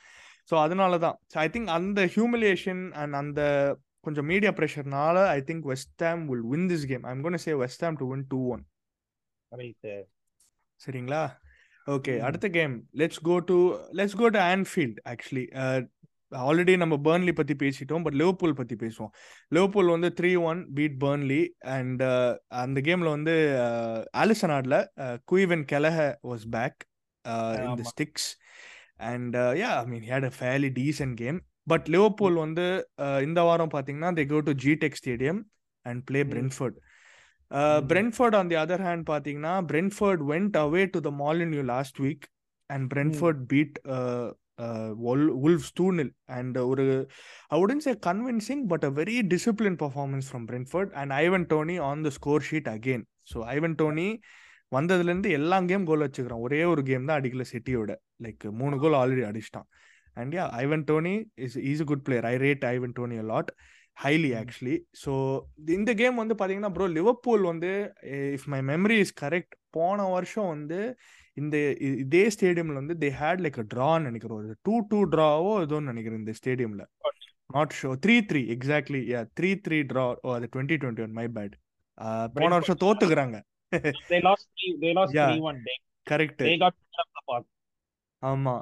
ஸோ 0.51 0.57
அதனால 0.63 0.99
தான் 0.99 1.17
ஸோ 1.33 1.39
ஐ 1.39 1.49
திங்க் 1.49 1.71
அந்த 1.75 2.03
ஹியூமிலியேஷன் 2.15 2.83
அண்ட் 3.01 3.15
அந்த 3.15 3.41
கொஞ்சம் 4.07 4.27
media 4.27 4.53
ப்ரெஷர்னால 4.59 5.19
I 5.31 5.41
think 5.49 5.67
West 5.71 6.05
Ham 6.05 6.23
will 6.31 6.47
win 6.53 6.69
this 6.73 6.87
game 6.87 7.05
I'm 7.05 7.23
gonna 7.23 7.43
say 7.45 7.55
West 7.61 7.85
Ham 7.85 7.99
to 8.01 8.09
win 8.13 8.25
two 8.29 8.41
one 8.55 8.63
சரிங்களா? 10.81 11.23
Okay. 11.87 12.13
அடுத்த 12.21 12.47
game 12.51 12.75
let's 13.01 13.23
go 13.23 13.35
to 13.47 13.57
let's 13.93 14.17
go 14.17 14.27
to 14.29 14.41
Anfield 14.53 14.99
actually 15.13 15.45
already 16.49 16.75
நம்ம 16.83 16.95
Burnley 17.07 17.33
பத்தி 17.39 17.55
பேசிட்டோம் 17.63 18.05
but 18.05 18.17
Liverpool 18.21 18.59
பத்தி 18.61 18.77
பேசுவோம். 18.83 19.13
Liverpool 19.57 19.93
வந்து 19.95 20.11
three 20.19 20.33
one 20.51 20.61
beat 20.79 20.99
Burnley 21.05 21.43
and 21.77 22.03
அந்த 22.63 22.81
கேம்ல 22.89 23.11
வந்து 23.17 23.35
Alisson 24.23 24.55
ஆடல. 24.57 24.79
Caoimhin 25.33 25.65
Kelleher 25.73 25.99
was 26.31 26.47
back 26.57 26.79
in 27.65 27.81
the. 27.83 27.87
Sticks 27.95 28.29
and 29.13 29.37
yeah 29.63 29.71
I 29.83 29.87
mean 29.93 30.07
had 30.13 30.29
a 30.31 30.33
fairly 30.39 30.73
decent 30.81 31.17
game 31.23 31.41
but 31.71 31.87
Liverpool 31.95 32.37
வந்து 32.45 32.67
uh, 33.05 33.19
இந்த 33.27 33.41
வாரம் 33.49 33.75
பார்த்தீங்கன்னா 33.75 34.13
they 34.19 34.25
go 34.33 34.41
to 34.49 34.55
ஜிடெக் 34.65 34.99
stadium 35.03 35.41
and 35.87 36.03
play. 36.09 36.21
Brentford. 36.33 36.79
Brentford 37.91 38.37
on 38.39 38.51
the 38.53 38.57
other 38.65 38.85
hand 38.89 39.05
பார்த்தீங்கன்னா 39.11 39.55
Brentford 39.71 40.23
went 40.31 40.55
away 40.65 40.83
to 40.95 41.01
the 41.07 41.11
Molineux 41.23 41.63
last 41.73 41.99
week 42.05 42.25
and 42.71 42.87
Brentford 42.95 43.43
beat 43.51 43.77
wolves 45.43 45.73
2 45.81 45.89
nil. 45.99 46.11
And 46.27 46.59
ஒரு 46.59 46.85
I 47.51 47.59
wouldn't 47.61 47.83
say 47.83 47.95
convincing 48.11 48.63
but 48.73 48.85
a 48.85 48.93
very 49.01 49.23
disciplined 49.35 49.79
performance 49.79 50.29
from 50.33 50.45
Brentford. 50.47 50.91
And 50.95 51.13
Ivan 51.25 51.47
Tony 51.47 51.79
on 51.91 52.05
the 52.05 52.11
score 52.11 52.41
sheet 52.41 52.69
again. 52.77 53.05
So 53.33 53.45
Ivan 53.57 53.77
Tony 53.83 54.21
வந்ததுலேருந்து 54.77 55.31
எல்லா 55.39 55.57
game 55.71 55.85
கோல் 55.89 56.05
வச்சுக்கிறான். 56.05 56.43
ஒரே 56.45 56.61
ஒரு 56.65 56.83
game 56.83 57.09
தான் 57.09 57.19
அடிக்கல 57.21 57.45
சிட்டியோட 57.53 57.93
like 58.25 58.45
மூணு 58.61 58.79
கோல் 58.83 58.97
ஆல்ரெடி 59.01 59.25
அடிச்சிட்டான். 59.31 59.67
And 60.21 60.35
yeah 60.35 60.45
Ivan 60.63 60.85
Toney 60.91 61.13
is 61.45 61.57
is 61.71 61.83
a 61.85 61.87
good 61.91 62.05
player 62.07 62.27
I 62.31 62.35
rate 62.37 62.65
Ivan 62.71 62.95
Toney 62.99 63.17
a 63.23 63.27
lot 63.33 63.51
highly. 64.05 64.31
Actually 64.41 64.77
so 65.03 65.13
இந்த 65.79 65.95
கேம் 65.95 66.21
வந்து 66.23 66.35
பார்த்தீங்கன்னா 66.39 66.73
ப்ரோ 66.77 66.87
லிவர்பூல் 66.99 67.45
வந்து 67.51 67.73
if 68.37 68.49
my 68.55 68.61
memory 68.73 68.99
is 69.05 69.15
correct 69.21 69.55
போன 69.71 70.09
வருஷம் 70.15 70.49
வந்து 70.55 70.81
இந்த 71.41 71.57
இதே 72.03 72.23
ஸ்டேடியம்ல 72.35 72.73
வந்து 72.73 72.97
தே 73.01 73.11
ஹேட் 73.21 73.43
லைக் 73.45 73.61
ட்ரான்னு 73.75 74.09
நினைக்கிறேன். 74.09 74.37
ஒரு 74.37 74.57
டூ 74.63 74.75
டூ 74.89 74.99
ட்ராவோ 75.05 75.53
ஏதோன்னு 75.65 75.91
நினைக்கிறேன் 75.93 76.19
இந்த 76.19 76.33
ஸ்டேடியம்ல. 76.41 76.85
Not 77.47 77.73
so 77.83 77.95
three 78.07 78.17
three 78.31 78.43
exactly 78.57 79.01
yeah 79.13 79.21
three 79.41 79.51
three 79.69 79.79
draw 79.93 80.05
oh 80.23 80.35
அது 80.35 80.49
twenty 80.57 80.77
twenty 80.83 81.03
one 81.03 81.13
my 81.13 81.27
bad 81.35 81.55
போன. 82.35 82.49
வருஷம் 82.49 82.83
தோத்துக்கிறாங்க. 82.85 83.39
They 84.11 84.21
lost 84.29 84.45
three, 84.55 84.73
they 84.81 84.93
lost 84.99 85.13
Yeah. 85.17 85.29
three 85.29 85.43
one. 85.49 85.59
They 85.69 85.77
correct. 86.11 86.43
ஆமா. 88.23 88.55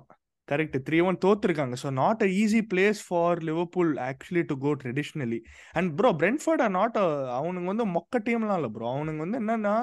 correct 0.51 0.77
three 0.87 0.99
one 1.09 1.19
தோத்துருக்காங்க. 1.25 1.77
So 1.83 1.91
not 2.01 2.23
a 2.27 2.31
easy 2.43 2.61
place 2.73 3.01
for 3.09 3.41
Liverpool 3.49 3.93
actually 4.09 4.45
to 4.51 4.57
go 4.65 4.73
traditionally 4.83 5.41
and 5.73 5.91
bro 6.01 6.11
Brentford 6.23 6.65
are 6.67 6.75
not 6.79 6.99
அவனுங்க 7.39 7.69
வந்து 7.73 7.87
மொக்க 7.97 8.23
டீம்லாம் 8.29 8.59
இல்லை 8.61 8.73
bro 8.77 8.89
அவனுங்க 8.95 9.23
வந்து 9.27 9.41
என்னன்னா 9.43 9.77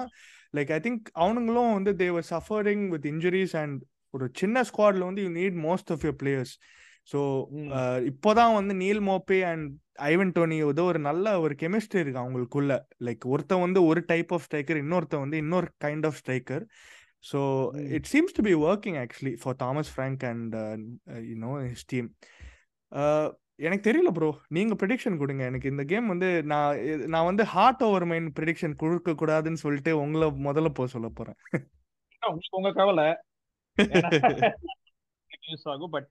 லைக் 0.58 0.72
ஐ 0.72 0.80
திங்க் 0.80 1.08
அவனுங்களும் 1.24 1.76
வந்து 1.78 1.94
they're 2.04 2.28
suffering 2.34 2.86
with 2.94 3.08
injuries 3.14 3.56
and 3.64 3.80
ஒரு 4.14 4.28
சின்ன 4.34 4.62
ஸ்குவாட்ல 4.70 5.08
வந்து 5.10 5.24
you 5.26 5.32
need 5.42 5.58
most 5.68 5.92
of 5.96 6.04
your 6.06 6.20
players 6.22 6.54
so. 7.12 7.20
இப்போதான் 8.12 8.56
வந்து 8.60 8.74
Neal 8.76 9.02
Maupay 9.10 9.40
and 9.52 9.68
Ivan 10.12 10.32
Toney 10.32 10.56
ஏதோ 10.66 10.84
ஒரு 10.84 11.00
நல்ல 11.00 11.26
ஒரு 11.40 11.54
கெமிஸ்ட்ரி 11.60 12.00
இருக்கு 12.02 12.22
அவங்களுக்குள்ள. 12.24 12.74
லைக் 13.06 13.24
ஒருத்தன் 13.26 13.64
வந்து 13.66 13.80
ஒரு 13.86 14.02
டைப் 14.06 14.32
ஆஃப் 14.36 14.46
ஸ்ட்ரைக்கர் 14.48 14.80
இன்னொருத்தன் 14.82 15.24
வந்து 15.26 15.38
இன்னொரு 15.44 15.70
kind 15.86 16.06
of 16.06 16.20
striker 16.22 16.64
so 17.24 17.40
Mm. 17.74 17.88
It 17.98 18.08
seems 18.12 18.36
to 18.38 18.42
be 18.48 18.54
working 18.68 18.98
actually 19.04 19.34
for 19.42 19.58
Thomas 19.64 19.90
Frank 19.94 20.24
and 20.30 20.54
you know 21.30 21.52
his 21.72 21.90
team 21.92 22.08
எனக்கு 23.60 23.84
தெரியல 23.88 24.10
ப்ரோ 24.18 24.28
நீங்க 24.56 24.74
ப்ரிடிக்ஷன் 24.82 25.20
கொடுங்க. 25.22 25.44
எனக்கு 25.52 25.70
இந்த 25.72 25.84
கேம் 25.92 26.12
வந்து 26.14 26.28
நான் 26.52 26.76
நான் 27.14 27.28
வந்து 27.30 27.44
ஹார்ட் 27.54 27.82
ஓவர் 27.88 28.06
மைண்ட் 28.12 28.30
ப்ரிடிக்ஷன் 28.40 28.76
கொடுக்க 28.82 29.16
கூடாதுன்னு 29.22 29.64
சொல்லிட்டு 29.64 29.92
உங்களை 30.04 30.28
முதல்ல 30.48 30.70
போக 30.80 30.88
சொல்ல 30.96 31.10
போறேன். 31.20 31.38
உங்க 32.58 32.72
கவலை. 32.80 33.08
நியூஸ் 35.44 35.66
ஆகும். 35.74 35.92
But 35.96 36.08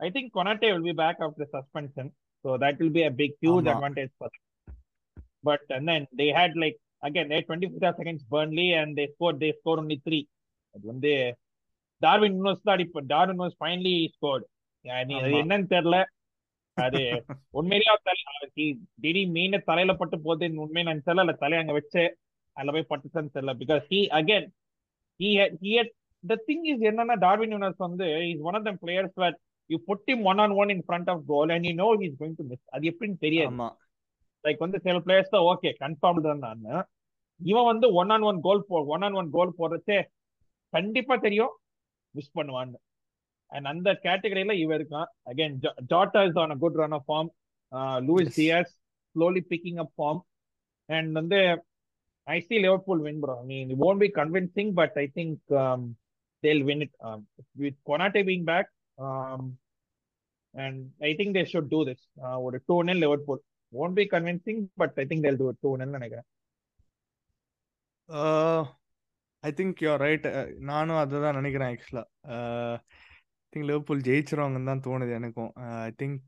I 0.00 0.08
think 0.14 0.32
Konate 0.38 0.70
will 0.74 0.86
be 0.90 0.94
back 1.02 1.20
after 1.26 1.50
suspension 1.56 2.10
so 2.44 2.56
that 2.64 2.78
will 2.82 2.96
be 2.98 3.04
a 3.10 3.12
big 3.20 3.36
huge. 3.44 3.68
Advantage 3.74 4.12
for 4.18 4.34
but 5.48 5.66
and 5.76 5.88
then 5.92 6.06
they 6.20 6.28
had 6.38 6.56
like 6.64 6.78
again 7.08 7.30
they 7.32 7.40
twenty 7.48 7.70
four 7.72 7.98
seconds 8.00 8.26
Burnley 8.34 8.68
and 8.82 8.94
they 9.00 9.06
score 9.14 9.36
they 9.42 9.50
score 9.58 9.82
only 9.82 9.98
three 10.06 10.20
அது 10.74 10.84
வந்து 10.92 11.12
Darwin 12.02 12.40
nose 12.46 12.64
தான் 12.66 12.76
அடிப்ப 12.76 13.02
Darwin 13.12 13.40
nose 13.42 13.56
finally 13.60 13.94
scored. 14.14 14.44
என்னன்னு 15.42 15.68
தெரியல. 15.74 15.98
அது 16.76 17.00
உண்மையிலேயே 17.58 17.90
அவர் 17.92 18.06
தலை 18.08 18.22
திடீ 19.02 19.20
மீன 19.36 19.60
தலையில 19.68 19.92
பட்டு 20.00 20.16
போகுது 20.24 20.46
உண்மையை 20.64 20.86
நான் 20.88 21.04
தெரியல. 21.08 21.24
இல்ல 21.26 21.34
தலையை 21.42 21.60
அங்க 21.62 21.74
வச்சு 21.78 22.02
அதுல 22.56 22.72
போய் 22.76 22.90
பட்டுச்சுன்னு 22.92 23.34
தெரியல. 23.36 23.54
Because 23.62 23.84
he 23.92 24.00
again 24.18 24.48
he 25.20 25.28
had 25.76 25.88
the 26.24 26.36
thing 26.46 26.62
is 26.72 26.80
என்னன்னா 26.90 27.14
டார்வின் 27.24 27.52
யூனஸ் 27.54 27.84
வந்து 27.86 28.06
is 28.30 28.44
one 28.48 28.56
of 28.58 28.66
them 28.68 28.80
players 28.84 29.16
that 29.22 29.36
you 29.70 29.78
put 29.88 30.00
him 30.10 30.18
one 30.30 30.40
on 30.44 30.52
one 30.60 30.70
in 30.74 30.80
front 30.88 31.06
of 31.12 31.18
goal 31.30 31.48
and 31.54 31.64
you 31.68 31.74
know 31.80 31.90
he's 32.00 32.16
going 32.22 32.34
to 32.40 32.44
miss. 32.50 32.62
அது 32.74 32.90
எப்படின்னு 32.92 33.18
தெரியாது. 33.26 33.54
Like 34.44 34.64
வந்து 34.64 34.78
சில 34.86 34.98
players 35.04 35.32
தான் 35.34 35.46
okay 35.50 35.70
confirm 35.82 36.24
தான் 36.26 36.42
நான். 36.46 36.82
இவன் 37.40 37.70
வந்து 37.70 37.86
ஒன் 38.00 38.10
ஆன் 38.14 38.26
ஒன் 38.30 38.40
கோல் 38.40 38.66
போ 38.68 38.82
ஒன் 38.94 39.04
ஆன் 39.06 39.16
ஒன் 39.20 39.30
கோல் 39.36 39.56
போடுறச்சே 39.60 39.98
கண்டிப்பா 40.74 41.14
தெரியும் 41.26 41.52
மிஸ் 42.14 42.34
பண்ணுவான்னு 42.38 42.78
அண்ட் 43.52 43.68
அந்த 43.72 43.88
கேட்டகரியில 44.06 44.54
இவன் 44.62 44.76
இருக்கான் 44.78 45.10
again 45.30 45.54
Jota 45.92 46.20
is 46.28 46.40
on 46.42 46.54
a 46.54 46.58
good 46.64 46.80
run 46.82 46.96
of 46.98 47.06
form 47.08 47.30
Luis. 48.08 48.34
Diaz 48.38 48.72
slowly 49.14 49.42
picking 49.52 49.80
up 49.84 49.94
form 49.98 50.20
and 50.88 51.12
வந்து 51.20 51.40
I 52.26 52.40
see 52.40 52.58
Liverpool 52.58 52.98
win, 53.00 53.20
bro. 53.20 53.32
I 53.40 53.44
mean, 53.44 53.70
it 53.70 53.76
won't 53.76 54.00
be 54.00 54.08
convincing, 54.08 54.72
but 54.72 54.92
I 54.96 55.06
think 55.08 55.38
um, 55.62 55.80
they'll 56.42 56.64
win 56.64 56.82
it. 56.82 56.92
Um, 57.00 57.26
with 57.54 57.74
Konate 57.88 58.24
being 58.28 58.44
back, 58.44 58.66
um, 58.98 59.42
and 60.54 60.76
I 61.02 61.14
think 61.18 61.34
they 61.34 61.44
should 61.44 61.68
do 61.68 61.84
this. 61.84 62.00
Uh, 62.24 62.38
with 62.40 62.54
a 62.54 62.62
2 62.62 62.78
0 62.84 62.94
Liverpool. 62.94 63.40
Won't 63.72 63.94
be 63.94 64.06
convincing, 64.06 64.70
but 64.76 64.92
I 64.96 65.04
think 65.04 65.22
they'll 65.22 65.36
do 65.36 65.50
it 65.50 65.58
2 65.62 65.74
0 65.76 65.90
நினைக்கிறேன் 65.96 66.28
I 69.48 69.50
think 69.58 69.82
you're 69.84 70.02
right 70.06 70.26
நானும் 70.70 71.00
அதை 71.02 71.20
தான் 71.24 71.38
நினைக்கிறேன் 71.40 71.70
ஆக்சுவலா 71.72 72.04
think 73.52 73.68
Liverpool 73.70 74.06
ஜெயிச்சிருவாங்கன்னு 74.08 74.70
தான் 74.72 74.86
தோணுது 74.88 75.12
எனக்கும். 75.20 75.52
I 75.88 75.92
think 76.02 76.22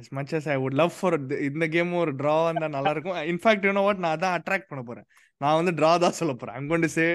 as 0.00 0.08
much 0.16 0.30
as 0.38 0.44
I 0.52 0.56
would 0.62 0.74
love 0.80 0.92
for 0.98 1.10
the- 1.30 1.38
இந்த 1.46 1.64
கேம் 1.72 1.92
ஒரு 2.00 2.12
டிரா 2.18 2.34
வந்தா 2.48 2.66
நல்லா 2.74 2.90
இருக்கும் 2.94 3.16
இன்ஃபேக்ட் 3.32 3.64
யூ 3.66 3.72
நோ 3.78 3.82
வாட் 3.86 4.02
நான் 4.04 4.14
அதான் 4.16 4.36
அட்ராக்ட் 4.38 4.68
பண்ண 4.70 4.82
போறேன். 4.88 5.06
நான் 5.40 5.56
வந்து 5.58 5.72
டிரா 5.78 5.90
தான் 6.04 6.16
சொல்ல 6.18 6.32
போறேன். 6.40 6.56
I'm 6.58 6.68
going 6.70 6.84
to 6.86 6.90
say 6.98 7.06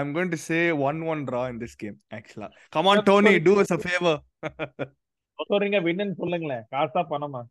I'm 0.00 0.10
going 0.16 0.32
to 0.34 0.38
say 0.48 0.58
one 0.88 1.00
one 1.12 1.22
draw 1.28 1.40
in 1.52 1.60
this 1.62 1.78
game 1.82 1.96
ஆக்சுவலா 2.18 2.48
come on 2.76 3.02
Tony 3.08 3.32
do 3.46 3.54
us 3.62 3.74
a 3.76 3.80
favour 3.84 4.20
சொல்றீங்க 5.38 5.78
வின்னு 5.86 6.18
சொல்லுங்களேன். 6.20 6.64
காசா 6.74 7.02
பணமா? 7.12 7.42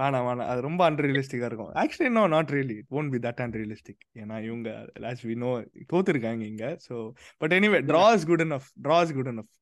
வேணாம் 0.00 0.24
வேணாம். 0.28 0.48
அது 0.52 0.60
ரொம்ப 0.60 0.82
அன்ரியலிஸ்டிக்கா 0.90 1.48
இருக்கும். 1.48 1.72
Actually 1.82 2.10
no 2.16 2.24
not 2.34 2.52
really 2.56 2.76
it 2.80 2.92
won't 2.98 3.12
be 3.14 3.20
that 3.26 3.42
unrealistic 3.46 4.02
ஏன்னா 4.22 4.36
இவங்க 4.48 4.68
லாஸ்ட் 4.98 5.26
வி 5.30 5.36
நோ 5.44 5.50
தோத்துருக்காங்க 5.92 6.44
இங்க. 6.52 6.66
So 6.86 6.94
but 7.38 7.54
anyway 7.58 7.80
draw 7.90 8.04
is 8.16 8.28
good 8.32 8.44
enough 8.46 8.68
draw 8.86 8.98
is 9.06 9.16
good 9.18 9.32
enough 9.34 9.52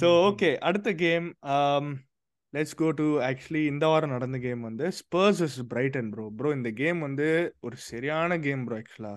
so 0.00 0.08
okay 0.28 0.50
அடுத்த 0.68 0.90
game 1.04 1.26
let's 2.52 2.76
go 2.76 2.88
to 3.00 3.06
actually 3.30 3.62
இந்த 3.66 3.84
வாரம் 3.86 4.14
நடந்த 4.16 4.38
கேம் 4.38 4.60
வந்து 4.62 4.86
Spurs 4.98 5.40
vs 5.44 5.58
Brighton 5.66 6.10
bro 6.10 6.26
bro 6.36 6.50
இந்த 6.52 6.70
கேம் 6.72 7.00
வந்து 7.00 7.26
ஒரு 7.60 7.76
சரியான 7.88 8.38
கேம் 8.38 8.62
ப்ரோ 8.66 8.76
ஆக்சுவலா 8.78 9.14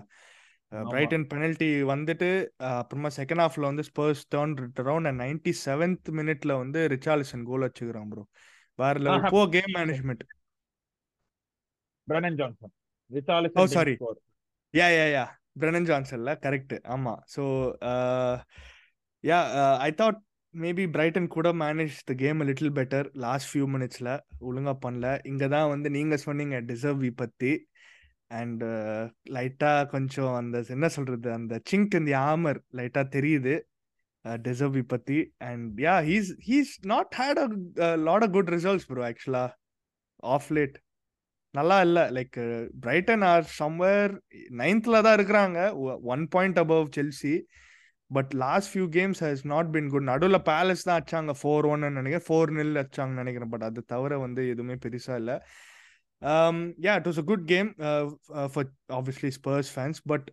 பிரைட்டன் 0.72 1.26
பெனல்ட்டி 1.30 1.68
வந்துட்டு 1.92 2.28
அப்புறமா 2.72 3.08
செகண்ட் 3.16 3.42
ஹாஃப்ல 3.44 3.70
வந்து 3.70 3.84
Spurs 3.88 4.22
turn 4.28 4.54
and 5.08 5.20
ninety 5.22 5.52
seventh 5.64 6.10
மினிட்ல 6.10 6.58
வந்து 6.58 6.82
ரிச்சாலிசன் 6.88 7.46
கோல் 7.48 7.66
வச்சுக்கிறான் 7.66 8.10
ப்ரோ 8.12 8.24
வேற 8.82 8.94
லெவல் 9.04 9.34
போ 9.34 9.42
game 9.56 9.72
management 9.78 10.24
Brennan 12.08 12.38
Johnson 12.40 12.72
oh 12.72 13.14
Richarlison 13.16 13.74
sorry 13.76 13.94
yeah 14.74 14.88
yeah 14.96 15.06
yeah 15.14 15.24
Brennan 15.60 15.88
ஜான்சன்ல 15.88 16.32
correct 16.44 16.74
ஆமா. 16.94 17.14
So 17.34 17.42
yeah 19.24 19.38
I 19.86 19.90
thought 20.00 20.20
maybe 20.54 20.84
Brighton 20.94 21.26
கூட 21.34 21.48
manage 21.62 21.96
the 22.08 22.14
game 22.22 22.44
little 22.48 22.72
better 22.78 23.08
last 23.24 23.48
few 23.50 23.66
மினிட்ஸ்ல 23.74 24.10
ஒழுங்கா 24.48 24.74
பண்ணல. 24.84 25.06
இங்க 25.30 25.44
தான் 25.48 25.70
வந்து 25.72 25.88
நீங்க 25.90 26.16
சொன்னீங்க 26.26 26.56
டிசர்வ் 26.70 27.04
பத்தி 27.22 27.52
அண்ட் 28.30 28.64
லைட்டா 29.36 29.72
கொஞ்சம் 29.94 30.34
அந்த 30.40 30.56
என்ன 30.76 30.88
சொல்றது 30.96 31.28
அந்த 31.38 31.54
சிங்க் 31.70 31.98
இந்த 32.00 32.12
ஆமர் 32.32 32.60
லைட்டா 32.78 33.02
தெரியுது. 33.16 33.54
டெசர்வி 34.24 34.82
பத்தி 34.92 35.18
and 35.50 35.80
yeah 35.86 35.94
he's 36.10 36.30
he's 36.48 36.72
not 36.92 37.14
had 37.20 37.40
a 37.86 37.88
lot 38.08 38.26
a 38.26 38.30
good 38.36 38.52
results 38.56 38.86
bro 38.90 39.04
ஆக்சுவலா 39.10 39.44
ஆஃப் 40.36 40.48
லேட் 40.58 40.76
நல்லா 41.58 41.76
இல்லை. 41.86 42.02
லைக் 42.16 42.36
பிரைட்டன் 42.84 43.24
ஆர் 43.30 43.46
சம்வேர் 43.60 44.12
நைன்த்ல 44.60 45.00
தான் 45.06 45.16
இருக்கிறாங்க. 45.18 45.58
One 46.14 46.24
point 46.34 46.58
above 46.64 46.90
Chelsea 46.96 47.34
but 48.10 48.32
last 48.42 48.70
few 48.72 48.86
games 48.96 49.20
has 49.26 49.42
not 49.52 49.70
been 49.76 49.88
good 49.94 50.06
நடுவில் 50.10 50.38
Palace 50.50 50.86
தான் 50.86 50.98
அடிச்சாங்க. 51.00 51.32
Four 51.40 51.66
ஒன்னு 51.72 51.90
நினைக்கிறேன். 51.98 52.26
ஃபோர் 52.28 52.52
நில் 52.58 52.80
அடிச்சாங்கன்னு 52.82 53.22
நினைக்கிறேன். 53.22 53.52
பட் 53.54 53.66
அது 53.68 53.84
தவிர 53.94 54.18
வந்து 54.18 54.42
எதுவுமே 54.52 54.76
பெருசா 54.84 55.16
இல்லை. 55.22 55.36
Yeah 56.86 56.94
it 57.00 57.08
was 57.10 57.20
a 57.22 57.26
good 57.30 57.46
game 57.54 57.70
for 58.52 58.68
obviously 58.98 59.30
Spurs 59.38 59.70
fans 59.76 60.00
but 60.12 60.28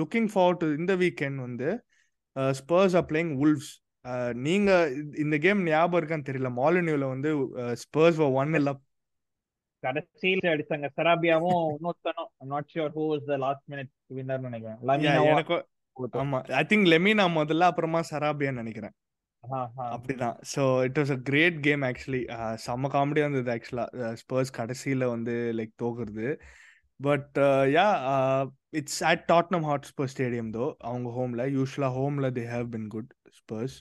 looking 0.00 0.28
fans. 0.36 0.62
இந்த 0.80 0.96
வீக்கெண்ட் 1.04 1.40
வந்து 1.46 1.70
spurs 2.36 2.94
are 2.98 3.06
playing 3.12 3.32
wolves. 3.42 3.68
uh, 4.04 4.30
நீங்க 4.46 4.70
இந்த 5.24 5.38
கேம் 5.38 5.60
ஞாபகம் 5.66 6.00
இருக்கான்னு 6.00 6.28
தெரியல. 6.30 6.50
மாலினியூல 6.60 7.08
வந்து 7.14 7.30
ஸ்பர்ஸ் 7.82 8.20
ஒன் 8.32 8.54
இல்ல 8.60 8.72
கடைசியில் 9.82 10.50
அடிச்சாங்க. 10.52 10.88
சராபியாவும் 10.96 11.62
இன்னொருத்தனும் 11.74 12.30
not 12.52 12.70
sure 12.72 12.92
who 12.98 13.04
is 13.16 13.28
the 13.30 13.36
last 13.44 13.64
minute 13.72 13.92
winner 14.16 14.46
நினைக்கிறேன். 14.48 14.80
எனக்கு 15.32 15.56
ஆமா. 16.24 16.38
ஐ 16.60 16.64
திங்க் 16.68 16.86
லெமினா 16.92 17.24
முதல்ல 17.38 17.70
அப்புறமா 17.70 18.00
சராபியா 18.10 18.52
நினைக்கிறேன். 18.52 18.94
அப்படிதான். 19.94 20.36
So 20.52 20.62
it 20.82 20.98
was 20.98 21.12
a 21.14 21.18
great 21.30 21.56
game 21.60 21.82
actually 21.82 22.20
செம்ம 22.66 22.90
காமெடியாக 22.94 23.28
இருந்தது 23.28 23.50
ஆக்சுவலாக 23.54 24.12
ஸ்பர்ஸ் 24.20 24.52
கடைசியில் 24.60 25.04
வந்து 25.14 25.34
like 25.58 25.72
தோக்குறது. 25.82 26.28
But 27.02 27.38
yeah 27.74 27.86
it's 28.80 29.00
at 29.10 29.24
Tottenham 29.28 29.66
Hotspur 29.70 30.10
stadium 30.12 30.52
though 30.54 30.66
அவங்க 30.90 31.08
ஹோமில் 31.18 31.44
யூஸ்வலாக 31.56 31.92
ஹோமில் 31.98 32.28
they 32.38 32.44
have 32.52 32.68
been 32.74 32.88
good 32.94 33.10
Spurs 33.38 33.76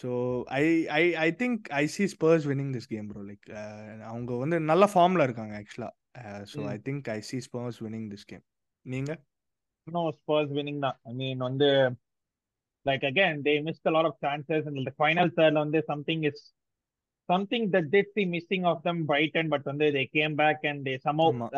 so 0.00 0.10
I 0.58 0.64
I 0.96 1.02
I 1.20 1.28
think 1.40 1.62
I 1.76 1.84
see 1.94 2.04
Spurs 2.14 2.44
winning 2.50 2.74
this 2.76 2.90
game 2.92 3.06
bro 3.10 3.22
like 3.30 3.46
அவங்க 4.10 4.30
வந்து 4.42 4.58
நல்ல 4.70 4.86
ஃபார்மில் 4.92 5.26
இருக்காங்க 5.26 5.54
ஆக்சுவலாக 5.60 5.94
so 6.52 6.58
hmm. 6.60 6.68
I 6.68 6.76
think 6.86 7.08
I 7.16 7.20
see 7.30 7.38
Spurs 7.46 7.80
winning 7.84 8.08
this 8.12 8.28
game 8.30 8.44
நீங்கள் 8.84 9.20
இன்னும் 9.86 10.12
ஸ்பர்ஸ் 10.18 10.52
வின்னிங் 10.56 10.82
தான். 10.86 10.96
ஐ 11.08 11.12
மீன் 11.14 11.42
வந்து 11.48 11.68
like 12.86 13.04
again 13.10 13.40
they 13.46 13.54
missed 13.66 13.88
a 13.90 13.94
lot 13.96 14.06
of 14.08 14.14
chances. 14.24 14.62
And 14.68 14.78
the 14.82 14.94
final 15.02 15.28
third 15.38 15.54
வந்து 15.56 15.78
something 15.90 16.20
is 16.30 16.38
something 17.28 17.64
that 17.72 17.86
did 17.94 18.06
see 18.14 18.24
missing 18.28 18.62
of 18.64 18.78
them 18.82 18.98
Brighton. 19.10 19.46
But 19.54 19.64
வந்து 19.70 19.86
they 19.96 20.06
came 20.16 20.34
back 20.36 20.58
and 20.70 20.78
they 20.88 20.96
somehow 21.06 21.28
ஆமா. 21.32 21.48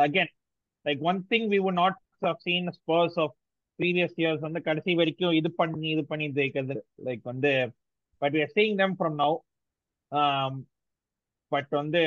Like 0.86 1.00
one 1.00 1.22
thing 1.24 1.48
we 1.48 1.58
would 1.58 1.74
not 1.74 1.94
have 2.22 2.38
seen 2.40 2.72
Spurs 2.72 3.14
of 3.16 3.30
previous 3.78 4.12
years 4.22 4.38
வந்து 4.46 4.60
கடைசி 4.68 4.94
வரைக்கும் 4.94 5.36
இது 5.40 5.50
பண்ணி 5.60 5.88
இது 5.94 6.04
பண்ணி 6.12 6.26
ஜெயிக்கிறது 6.38 6.76
லைக் 7.08 7.24
வந்து 7.32 7.52
but 8.22 8.32
we 8.36 8.40
are 8.46 8.52
seeing 8.56 8.74
them 8.82 8.92
from 9.00 9.16
now 9.22 9.32
um 10.12 10.52
but 11.52 11.68
வந்து 11.80 12.02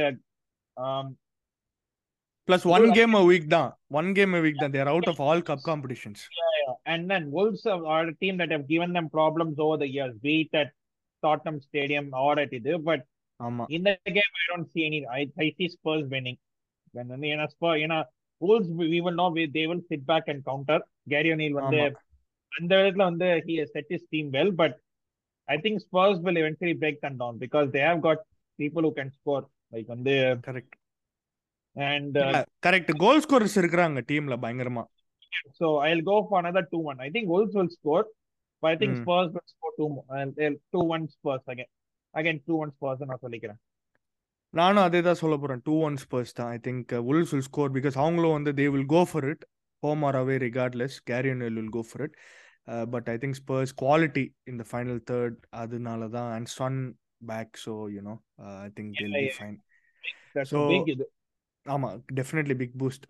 um 0.78 1.18
plus 2.48 2.66
one 2.76 2.86
game 2.98 3.14
a 3.20 3.22
week 3.30 3.46
தான் 3.58 3.70
ஒன் 4.00 4.10
கேம் 4.16 4.34
அ 4.38 4.40
வீக் 4.46 4.62
தான் 4.64 4.74
there 4.76 4.90
out 4.94 5.10
of 5.12 5.22
all 5.28 5.44
cup 5.50 5.66
competitions 5.70 6.24
And 6.86 7.10
then 7.10 7.32
Wolves 7.32 7.66
are 7.66 7.86
are 7.86 8.06
a 8.08 8.16
team 8.16 8.38
that 8.38 8.52
have 8.52 8.68
given 8.68 8.92
them 8.94 9.10
problems 9.10 9.60
over 9.66 9.78
the 9.78 9.88
years, 9.88 10.14
be 10.18 10.34
it 10.42 10.54
at 10.62 10.70
Tottenham 11.24 11.62
Stadium 11.62 12.06
or 12.14 12.40
at 12.40 12.54
either. 12.54 12.78
But 12.78 13.02
ஆமா 13.40 13.66
in 13.76 13.82
the 13.88 13.94
game, 14.18 14.34
I 14.42 14.46
don't 14.52 14.70
see 14.74 14.84
any. 14.90 15.00
I, 15.20 15.22
I 15.44 15.48
see 15.58 15.70
Spurs 15.70 16.04
winning. 16.14 16.38
When 16.94 17.08
when 17.08 17.94
you 18.44 18.56
know 18.56 18.62
Spurs, 18.62 18.70
you 18.70 18.80
know 18.80 18.92
Wolves, 18.92 18.92
we 18.92 19.02
will 19.02 19.16
know 19.16 19.32
we- 19.32 19.52
they 19.52 19.68
will 19.68 19.82
sit 19.88 20.06
back 20.06 20.24
and 20.28 20.46
counter. 20.46 20.80
Gary 21.10 21.32
O'Neill 21.32 21.54
வந்து 21.54 21.78
ஆமா 21.78 22.00
அந்த 22.52 22.76
இடத்துல 22.76 23.04
வந்து 23.04 23.44
he 23.46 23.56
has 23.56 23.72
set 23.72 23.86
his 23.90 24.02
team 24.14 24.32
well, 24.32 24.52
but 24.52 24.80
I 25.50 25.58
think 25.58 25.82
Spurs 25.82 26.20
will 26.20 26.38
eventually 26.38 26.74
break 26.74 27.02
them 27.02 27.18
down 27.18 27.38
because 27.38 27.72
they 27.72 27.80
have 27.80 28.02
got 28.02 28.18
people 28.58 28.82
who 28.82 28.92
can 28.92 29.12
score. 29.12 29.50
Like 29.72 29.88
வந்து 29.88 30.38
correct 30.48 30.76
and 31.76 32.18
uh, 32.18 32.44
correct 32.64 32.92
goal 32.98 33.22
scorers 33.22 33.58
இருக்கிறாங்க 33.58 34.02
டீம்ல 34.12 34.36
பயங்கரமா 34.36 34.86
So 35.60 35.78
I'll 35.78 36.02
go 36.02 36.28
for 36.30 36.40
another 36.40 36.62
2 36.62 36.78
1. 36.78 37.00
I 37.00 37.10
think 37.10 37.28
Wolves 37.28 37.54
will 37.56 37.70
score, 37.70 38.06
but 38.62 38.68
I 38.68 38.76
think 38.78 38.96
Hmm. 38.96 39.02
Spurs 39.04 39.30
will 39.34 39.46
score 39.46 39.72
2 39.78 39.90
more. 39.90 40.06
Uh, 40.10 40.26
they'll 40.38 40.58
2 40.74 40.84
1 40.98 41.08
Spurs 41.08 41.42
again. 41.48 41.66
Again, 42.14 42.40
2 42.48 42.56
1 42.56 42.72
Spurs 42.72 43.00
நான் 43.06 43.22
சொல்லிக்கிறேன் 43.22 43.60
நானும் 44.60 44.86
அதே 44.88 45.00
தான் 45.08 45.20
சொல்ல 45.22 45.36
போறேன். 45.42 45.62
டூ 45.68 45.76
ஒன் 45.88 45.98
ஸ்பர்ஸ் 46.04 46.34
தான். 46.40 46.50
I 46.56 46.58
think 46.68 46.92
Wolves 47.12 47.32
will 47.34 47.48
score 47.50 47.72
because 47.78 47.96
அவங்களும் 48.04 48.36
வந்து 48.38 48.52
they 48.60 48.66
will 48.76 48.90
go 48.96 49.02
for 49.12 49.28
it 49.32 49.44
home 49.84 50.04
or 50.10 50.18
away 50.22 50.36
regardless 50.48 50.98
Gary O'Neil 51.12 51.42
will 51.60 51.74
go 51.78 51.84
for 51.90 52.04
it 52.08 52.16
but 52.94 53.08
I 53.14 53.16
think 53.24 53.38
Spurs 53.42 53.74
quality 53.84 54.26
இந்த 54.52 54.66
ஃபைனல் 54.72 55.02
தேர்ட் 55.12 55.38
அதனால 55.64 56.10
தான். 56.18 56.30
And 56.38 56.52
Son 56.60 56.80
back 57.32 57.54
so 57.66 57.76
you know 57.98 58.16
I 58.68 58.72
think. 58.80 58.94
Fine 59.40 59.60
That's 60.36 60.52
So, 60.54 60.60
a 60.68 60.70
big 60.72 60.88
இது 60.94 61.06
ஆமா 61.66 61.90
definitely 62.20 62.56
big 62.62 62.74
boost 62.82 63.04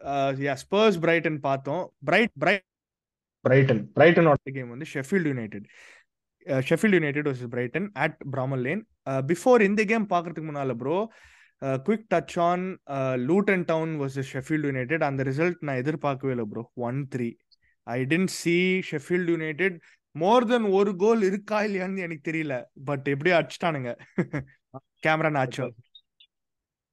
yeah 0.45 0.53
Spurs 0.63 0.97
Brighton 1.05 1.37
பார்த்தோம். 1.45 1.83
Bright 2.09 2.33
Bright 2.43 2.65
Brighton 3.45 3.79
பிரைட்டனோட 3.97 4.51
game 4.57 4.73
வந்து 4.73 4.87
Sheffield 4.93 5.29
United 5.31 5.65
Sheffield 6.69 6.97
United 6.97 7.27
versus 7.29 7.51
Brighton 7.53 7.87
at 8.03 8.17
Bramall 8.33 8.63
Lane 8.67 8.83
before 9.31 9.65
இந்த 9.69 9.81
game 9.91 10.05
பார்க்கறதுக்கு 10.13 10.49
முன்னால 10.49 10.75
bro 10.81 10.97
quick 11.87 12.07
touch 12.13 12.35
on 12.49 12.65
Luton 13.29 13.65
Town 13.71 13.93
versus 14.01 14.29
Sheffield 14.35 14.67
United 14.69 15.03
அந்த 15.09 15.23
result 15.29 15.61
நான் 15.67 15.81
எதிர்பார்க்கவே 15.83 16.33
இல்லை 16.35 16.47
bro 16.53 16.63
one 16.87 16.99
three 17.15 17.29
I 17.87 17.99
didn't 18.13 18.33
see 18.41 18.55
Sheffield 18.91 19.31
United 19.35 19.77
more 20.15 20.47
than 20.51 20.67
ஒரு 20.79 20.91
கோல் 21.03 21.23
இருக்கா 21.29 21.59
இல்லையான்னு 21.67 22.05
எனக்கு 22.07 22.27
தெரியல 22.29 22.57
பட் 22.89 23.07
எப்படியோ 23.13 23.37
அடிச்சிட்டானுங்க 23.39 23.91
கேமரா 25.07 25.31
நாச்சோ 25.39 25.65
was, 25.67 25.75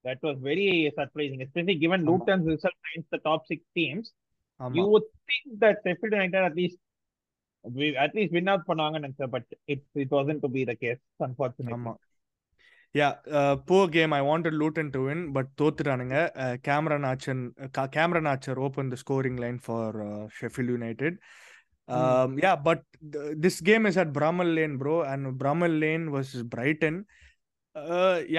that 0.04 0.20
was 0.28 0.37
very 0.50 0.68
surprising, 0.98 1.40
especially 1.46 1.74
given 1.83 2.00
ஆமா 2.02 2.11
Luton's 2.11 2.46
result 2.52 2.76
against 2.88 3.11
the 3.14 3.20
top 3.28 3.40
six 3.50 3.61
teams. 3.78 4.07
ஆமா 4.61 4.76
You 4.78 4.86
would 4.92 5.09
think 5.30 5.44
that 5.64 5.76
Sheffield 5.84 6.14
United 6.18 6.42
at 6.49 6.55
least 6.61 6.78
we 7.64 7.86
at 8.05 8.12
least 8.18 8.30
win 8.36 8.49
out 8.53 8.62
பண்ணாங்கன்னு 8.70 9.05
நினைச்சேன், 9.07 9.32
but 9.34 9.44
it 9.72 9.82
it 10.05 10.11
wasn't 10.18 10.40
to 10.44 10.51
be 10.57 10.62
the 10.70 10.76
case, 10.84 11.03
unfortunately. 11.28 11.94
Yeah 12.99 13.09
poor 13.70 13.93
game 13.97 14.12
I 14.16 14.20
wanted 14.28 14.57
Luton 14.61 14.91
to 14.95 15.01
win 15.09 15.22
but 15.34 15.51
தோத்துட்டானுங்க. 15.61 16.16
Cameron 16.68 17.07
ஆச்சன் 17.11 17.43
Cameron 17.97 18.28
Archer 18.30 18.61
open 18.66 18.91
the 18.93 18.97
scoring 19.03 19.38
line 19.45 19.61
for 19.66 19.99
Sheffield 20.38 20.70
United. 20.74 21.18
Yeah 22.45 22.53
but 22.68 22.84
this 23.45 23.61
game 23.68 23.86
is 23.91 24.01
at 24.03 24.12
Bramall 24.18 24.53
Lane 24.59 24.74
bro 24.82 24.97
and 25.12 25.28
Bramall 25.43 25.76
Lane 25.84 26.07
versus 26.16 26.47
Brighton 26.55 27.01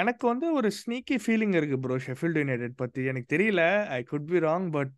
எனக்கு 0.01 0.23
வந்து 0.31 0.47
ஒரு 0.57 0.69
sneaky 0.79 1.17
feeling 1.25 1.53
இருக்கு 1.57 1.77
bro 1.83 1.95
Sheffield 2.07 2.39
United 2.41 2.73
பத்தி. 2.81 3.01
எனக்கு 3.11 3.29
தெரியல. 3.35 3.63
I 3.97 3.99
could 4.11 4.27
be 4.31 4.39
wrong 4.47 4.67
but 4.75 4.95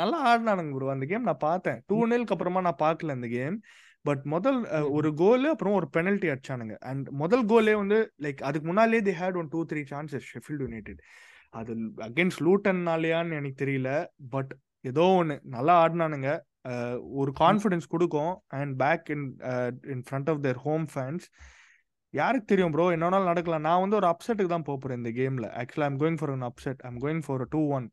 நல்லா 0.00 0.18
ஆடினானுங்க 0.30 0.72
bro 0.76 0.90
அந்த 0.94 1.06
கேம் 1.10 1.28
நான் 1.30 1.44
பார்த்தேன். 1.48 1.78
டூ 1.90 1.98
நில்க்கு 2.12 2.34
அப்புறமா 2.36 2.62
நான் 2.68 2.82
பார்க்கல 2.86 3.16
அந்த 3.18 3.30
கேம் 3.36 3.58
பட் 4.04 4.22
முதல். 4.34 4.58
ஒரு 4.96 5.08
கோல் 5.22 5.44
அப்புறம் 5.52 5.76
ஒரு 5.78 5.88
பெனல்ட்டி 5.96 6.28
அடிச்சானுங்க. 6.32 6.74
அண்ட் 6.90 7.06
முதல் 7.22 7.44
கோலே 7.52 7.74
வந்து 7.82 7.98
லைக் 8.24 8.40
அதுக்கு 8.48 8.68
முன்னாலே 8.70 9.00
they 9.08 9.14
had 9.20 9.38
one 9.40 9.50
two 9.54 9.62
three 9.70 9.82
chances 9.92 10.28
Sheffield 10.32 10.64
United 10.66 11.00
அது 11.60 11.72
அகேன்ஸ்ட் 12.08 12.42
லூட்டன்னாலயான்னு 12.46 13.38
எனக்கு 13.38 13.62
தெரியல. 13.64 13.90
பட் 14.34 14.52
ஏதோ 14.90 15.06
ஒன்று 15.20 15.36
நல்லா 15.56 15.74
ஆடினானுங்க. 15.84 16.30
ஒரு 17.20 17.30
கான்ஃபிடன்ஸ் 17.40 17.86
கொடுக்கும். 17.94 18.34
And 18.58 18.72
back 18.82 19.06
in 19.14 19.26
in 19.94 20.04
front 20.08 20.30
of 20.32 20.42
their 20.46 20.60
home 20.66 20.86
fans 20.92 21.26
யாருக்கு 22.14 22.50
தெரியும் 22.52 22.72
ப்ரோ 22.74 22.86
என்ன 22.94 23.18
நடக்கலாம். 23.30 23.66
நான் 23.68 23.82
வந்து 23.82 23.98
ஒரு 23.98 24.08
அப்செட்டுக்கு 24.12 24.52
தான் 24.54 24.68
போறேன் 24.68 24.98
இந்த 25.00 25.10
கேம்ல 25.18 25.48
ஆக்சுவலா 25.60 25.88
I'm 25.90 26.00
going 26.02 26.18
for 26.20 26.32
an 26.36 26.46
upset 26.48 26.80
I'm 26.88 26.98
going 27.04 27.22
for 27.26 27.44
two 27.54 27.62
one 27.76 27.86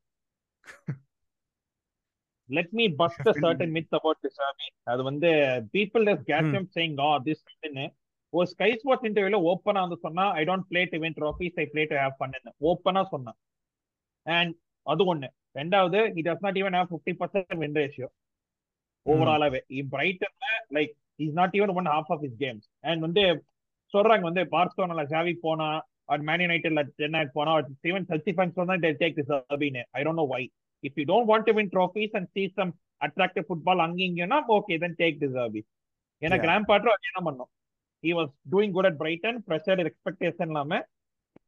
let 2.49 2.69
me 2.71 2.87
bust 2.89 3.19
a 3.25 3.33
certain 3.35 3.71
myth 3.71 3.91
about 3.91 4.17
Deserbi. 4.25 4.67
அது 4.91 5.01
வந்து 5.03 5.29
people 5.73 6.03
just 6.05 6.23
get 6.25 6.45
them 6.53 6.65
saying 6.75 6.93
oh 6.99 7.13
this 7.25 7.41
ன்னு 7.65 7.85
ஒரு 8.33 8.47
ஸ்கை 8.51 8.69
ஸ்போர்ட்ஸ் 8.79 9.07
இன்டர்வியூல 9.09 9.37
ஓப்பனா 9.51 9.81
வந்து 9.85 9.97
சொன்னா 10.05 10.25
I 10.39 10.41
don't 10.47 10.67
play 10.71 10.81
to 10.85 10.97
win 11.03 11.17
trophies 11.19 11.59
I 11.61 11.65
play 11.73 11.83
to 11.91 11.95
have 12.01 12.15
fun 12.19 12.33
ஓப்பனா 12.71 13.03
சொன்னான் 13.13 13.37
அண்ட் 14.25 14.53
அது 14.87 15.03
ஒண்ணு. 15.11 15.29
ரெண்டாவது 15.55 15.99
he 16.15 16.21
does 16.21 16.41
not 16.45 16.55
even 16.61 16.73
have 16.77 16.89
50% 16.91 17.19
percent 17.21 17.61
win 17.61 17.77
ratio 17.79 18.07
ஓவராலாவே 19.05 19.61
பிரைட்டன்ல 19.93 20.47
like 20.77 20.93
is 21.19 21.37
not 21.39 21.55
even 21.59 21.73
one 21.79 21.89
half 21.95 22.11
of 22.15 22.25
his 22.27 22.37
games 22.43 22.67
and 22.89 23.01
வந்து 23.07 23.23
சொல்றாங்க 23.93 24.25
வந்து 24.29 24.43
பார்சலோனால 24.55 25.05
ஜாவி 25.13 25.33
போனா 25.45 25.67
ஆர் 26.13 26.23
மேன் 26.29 26.43
யுனைடெட்ல 26.45 26.83
சென்னைக்கு 27.01 27.33
போனா 27.37 27.53
ஈவன் 27.91 28.07
சச்சி 28.11 28.33
ஃபேன்ஸ் 28.37 28.59
சொன்னா 28.59 28.77
take 28.85 29.17
this 29.19 29.33
அபின்னு 29.55 29.83
I 29.97 30.03
don't 30.07 30.21
know 30.21 30.27
why 30.35 30.43
if 30.83 30.97
you 30.99 31.05
don't 31.13 31.29
want 31.31 31.47
to 31.49 31.55
win 31.59 31.71
trophies 31.75 32.15
and 32.19 32.29
see 32.35 32.43
some 32.59 32.71
attractive 33.01 33.47
football 33.49 33.83
அங்க 33.85 34.01
இங்கன்னா 34.09 34.39
ஓகே 34.57 34.77
தென் 34.85 34.97
டேக் 35.03 35.23
அபி 35.47 35.63
ஏன்னா 36.21 36.37
கிராண்ட் 36.45 36.69
பாட்டர் 36.71 37.07
என்ன 37.11 37.21
பண்ணோம்? 37.27 37.51
He 38.03 38.13
was 38.13 38.29
doing 38.45 38.71
good 38.71 38.87
at 38.89 38.95
Brighton, 39.01 39.35
pressured 39.47 39.79
expectation 39.83 40.47
இல்லாம 40.51 40.79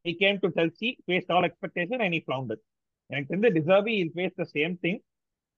he 0.04 0.12
came 0.22 0.36
to 0.42 0.48
Chelsea, 0.56 0.88
faced 1.06 1.30
all 1.34 1.44
expectation 1.48 1.98
and 2.04 2.14
he 2.16 2.20
floundered. 2.28 2.60
எனக்கு 3.10 3.30
தெரிஞ்ச 3.30 3.48
De Zerbi 3.58 3.92
will 4.02 4.12
face 4.16 4.34
the 4.40 4.44
same 4.56 4.74
thing 4.84 4.98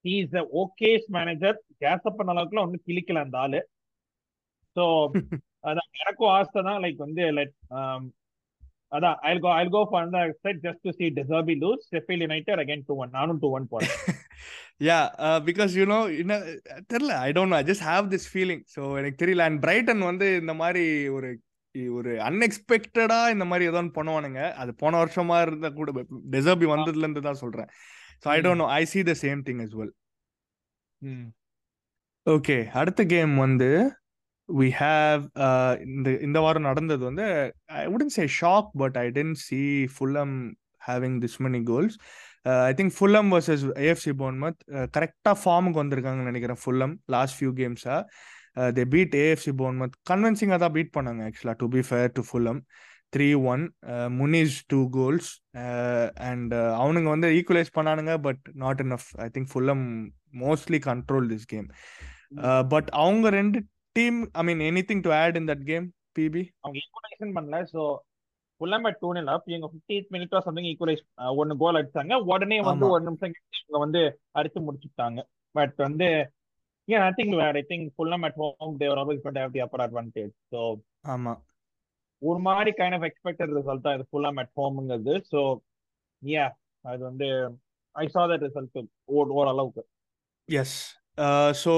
he 0.04 0.12
is 0.24 0.36
a 0.42 0.44
okayish 0.62 1.06
manager 1.16 1.56
case 1.82 2.06
பண்ண 2.18 2.34
அளவுக்குலாம் 2.34 2.66
ஒன்றும் 2.66 2.86
கிளிக்கல 2.88 3.24
அந்த 3.24 3.36
ஆளு. 3.44 3.60
So 4.76 4.84
அதான் 5.68 5.90
எனக்கும் 6.02 6.32
ஆசை 6.36 6.60
தான் 6.68 6.80
லைக் 6.84 7.00
வந்து 7.06 7.24
லைக் 7.38 7.52
அதான் 8.96 9.16
I 9.30 9.32
go 9.44 9.50
I 9.60 9.62
go 9.74 9.80
for 9.90 10.04
அந்த 10.06 10.20
set 10.44 10.60
just 10.66 10.82
to 10.86 10.92
see 10.98 11.06
De Zerbi 11.20 11.54
lose 11.62 11.84
Sheffield 11.92 12.24
United 12.26 12.60
again 12.64 12.84
two 12.88 12.96
one 13.02 13.12
நானும் 13.18 13.40
டூ 13.44 13.50
ஒன் 13.58 13.70
போறேன். 13.72 13.94
யா 14.88 14.98
பிகாஸ் 15.48 15.72
யூ 15.78 15.86
நோ 15.94 16.00
என்ன 16.22 16.36
தெரியல 16.92 17.14
I 17.28 17.30
don't 17.38 17.52
know 17.54 17.58
I 17.62 17.64
just 17.70 17.86
have 17.92 18.10
this 18.14 18.28
feeling 18.32 18.62
so 18.74 18.82
எனக்கு 19.00 19.20
தெரியல 19.24 19.46
and 19.50 19.62
Brighton 19.64 20.04
வந்து 20.10 20.28
இந்த 20.42 20.54
மாதிரி 20.60 20.84
ஒரு 21.16 21.30
ஒரு 21.98 22.10
அன்எக்ஸ்பெக்டடா 22.28 23.18
இந்த 23.34 23.44
மாதிரி 23.50 23.64
ஏதோ 23.70 23.80
பண்ணுவானுங்க. 23.98 24.40
அது 24.62 24.70
போன 24.82 24.98
வருஷமா 25.02 25.36
இருந்த 25.44 25.68
கூட 25.78 25.90
டெசர்பி 26.34 26.66
வந்ததுல 26.72 27.06
இருந்து 27.06 27.22
தான் 27.28 27.40
சொல்றேன். 27.42 27.70
So 28.22 28.28
I 28.34 28.38
don't 28.46 28.62
know 28.62 28.68
I 28.80 28.82
see 28.90 29.02
the 29.10 29.14
same 29.22 29.40
thing 29.46 29.62
as 29.64 29.76
well 29.78 29.94
okay 32.26 32.56
அடுத்த 32.80 33.04
கேம் 33.12 33.32
வந்து 33.44 33.70
வி 34.52 34.68
ஹாவ் 34.78 35.22
இந்த 35.88 36.08
இந்த 36.26 36.38
வாரம் 36.40 36.68
நடந்தது 36.70 37.02
வந்து 37.04 37.26
I 37.74 37.84
wouldn't 37.86 38.12
say 38.16 38.24
shock 38.40 38.68
but 38.82 38.96
I 38.96 39.06
didn't 39.10 39.38
see 39.42 39.60
Fulham 39.94 40.34
having 40.88 41.16
this 41.24 41.38
many 41.42 41.60
goals 41.70 41.96
I 42.64 42.72
think 42.72 42.94
Fulham 42.96 43.28
versus 43.28 43.64
AFC 43.82 44.12
Bournemouth 44.22 44.60
கரெக்டாக 44.96 45.36
ஃபார்முக்கு 45.42 45.80
வந்திருக்காங்கன்னு 45.82 46.30
நினைக்கிறேன் 46.32 46.60
ஃபுல்லம் 46.62 46.94
லாஸ்ட் 47.14 47.36
ஃபியூ 47.38 47.52
கேம்ஸாக 47.60 48.70
தே 48.78 48.84
பீட் 48.94 49.14
ஏஎஃப்சி 49.16 49.52
போன்மத் 49.60 49.94
கன்வின்சிங்காக 50.10 50.58
தான் 50.58 50.74
பீட் 50.74 50.94
பண்ணாங்க 50.96 51.22
ஆக்சுவலாக 51.28 51.58
to 51.62 51.68
be 51.76 51.82
fair 51.90 52.10
to 52.12 52.24
Fulham 52.30 52.60
three 53.12 53.28
one 53.52 53.62
Muniz 54.18 54.56
two 54.68 54.80
goals 54.90 55.30
and 56.28 56.52
அவனுங்க 56.80 57.08
வந்து 57.08 57.28
equalise 57.38 57.76
பண்ணானுங்க 57.78 58.14
but 58.20 58.44
not 58.54 58.80
enough 58.80 59.08
I 59.18 59.28
think 59.28 59.50
Fulham 59.52 59.84
mostly 60.38 60.80
control 60.88 61.26
this 61.32 61.46
game 61.46 61.68
but 62.68 62.88
அவங்க 62.96 63.30
ரெண்டு 63.30 63.58
team 63.96 64.18
I 64.34 64.42
mean 64.48 64.62
anything 64.88 65.04
to 65.06 65.12
add 65.16 65.36
in 65.40 65.48
that 65.50 65.64
game 65.66 65.86
BP 66.16 66.42
அவங்க 66.62 66.76
equalisation 66.82 67.34
பண்ணல 67.36 67.58
so 67.72 67.82
ஃபுல்லாமே 68.60 68.90
two 69.00 69.08
nil 69.16 69.30
up 69.32 69.48
இவங்க 69.50 69.68
fifty 69.72 69.96
minute 70.14 70.36
something 70.46 70.68
equalise 70.70 71.02
ஒன்னு 71.40 71.54
goal 71.62 71.78
அடிச்சாங்க 71.80 72.16
உடனே 72.32 72.58
வந்து 72.68 72.86
ஒரு 72.94 73.02
நிமிஷம் 73.08 73.32
இவங்க 73.60 73.80
வந்து 73.84 74.02
அடிச்சு 74.38 74.60
முடிச்சுட்டாங்க. 74.66 75.20
பட் 75.54 75.74
வந்து 75.78 76.08
ஏன் 76.88 77.02
I 77.02 77.10
think 77.18 77.34
I 77.52 77.62
think 77.70 77.88
Fulham 77.96 78.24
at 78.28 78.38
home 78.42 78.76
they've 78.82 79.00
always 79.02 79.24
but 79.26 79.38
have 79.40 79.54
the 79.56 79.62
upper 79.66 79.84
advantage 79.86 80.32
so 80.52 80.60
ஆமா. 81.14 81.34
ஒரு 82.22 82.40
மாதிரி 82.48 82.70
கைண்ட் 82.78 82.96
ஆஃப் 82.98 83.06
எக்ஸ்பெக்டட் 83.08 83.54
ரிசல்ட் 83.58 83.84
தான் 83.86 83.96
இது 83.96 84.06
ஃபுல்லம் 84.10 84.40
அட் 84.42 84.52
ஹோம்ங்கிறது 84.58 85.14
ஸோ 85.32 85.40
யா 86.22 86.46
அது 86.84 87.00
வந்து 87.10 87.28
ஐ 87.94 88.06
சா 88.08 88.22
தட் 88.30 88.44
ரிசல்ட் 88.46 88.78
ஓரளவுக்கு. 89.36 89.82
எஸ் 90.48 90.78
ஸோ 91.62 91.72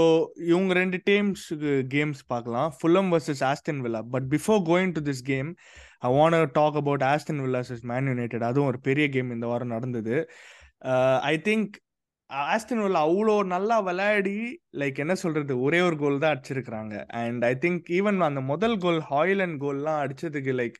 இவங்க 0.51 0.72
ரெண்டு 0.80 0.99
டீம்ஸுக்கு 1.09 1.72
கேம்ஸ் 1.95 2.20
பார்க்கலாம். 2.32 2.68
Fulham 2.78 3.09
versus 3.14 3.43
Aston 3.51 3.80
Villa 3.85 4.01
but 4.14 4.26
before 4.35 4.61
going 4.70 4.93
to 4.99 5.03
this 5.09 5.24
game 5.32 5.49
I 6.09 6.11
want 6.18 6.37
talk 6.59 6.76
about 6.82 7.05
Aston 7.12 7.41
Villa versus 7.47 7.82
Man 7.93 8.11
United 8.12 8.47
அதுவும் 8.51 8.70
ஒரு 8.72 8.80
பெரிய 8.89 9.07
கேம் 9.16 9.35
இந்த 9.37 9.47
வாரம் 9.53 9.74
நடந்தது. 9.76 10.16
ஐ 11.32 11.35
திங்க் 11.49 11.72
ஆஸ்டன் 12.53 12.82
வில்லா 12.85 13.01
அவ்வளோ 13.09 13.35
நல்லா 13.55 13.76
விளையாடி 13.89 14.37
லைக் 14.80 14.97
என்ன 15.05 15.14
சொல்றது 15.24 15.55
ஒரே 15.66 15.80
ஒரு 15.89 15.97
கோல் 16.03 16.22
தான் 16.22 16.35
அடிச்சிருக்கிறாங்க. 16.35 16.95
அண்ட் 17.22 17.43
ஐ 17.51 17.55
திங்க் 17.64 17.91
ஈவன் 17.99 18.26
அந்த 18.30 18.43
முதல் 18.53 18.76
கோல் 18.85 19.01
ஹாய்லண்ட் 19.12 19.57
கோல்லாம் 19.64 20.01
அடிச்சதுக்கு 20.05 20.55
like 20.62 20.78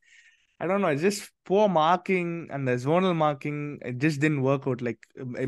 I 0.61 0.67
don't 0.71 0.87
know 0.89 0.93
just 1.07 1.25
poor 1.51 1.61
marking 1.81 2.33
அந்த 2.57 2.73
zonal 2.87 3.17
marking 3.25 3.63
just 4.05 4.23
then 4.27 4.39
work 4.49 4.67
out 4.69 4.85
like 4.89 5.03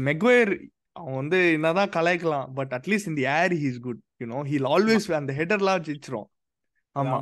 Maguire 0.09 0.53
அவன் 0.99 1.19
வந்து 1.21 1.39
என்னதான் 1.57 1.95
கலாய்க்கலாம் 1.97 2.47
பட் 2.59 2.73
அட்லீஸ்ட் 2.77 3.11
இந்த 3.11 3.23
air 3.39 3.55
he's 3.63 3.81
good 3.87 4.01
you know 4.23 4.39
he'll 4.51 4.69
always 4.75 5.09
அந்த 5.21 5.33
ஹெடர்லாம் 5.41 5.85
ஜெயிச்சிரும். 5.89 6.29
ஆமா. 6.97 7.19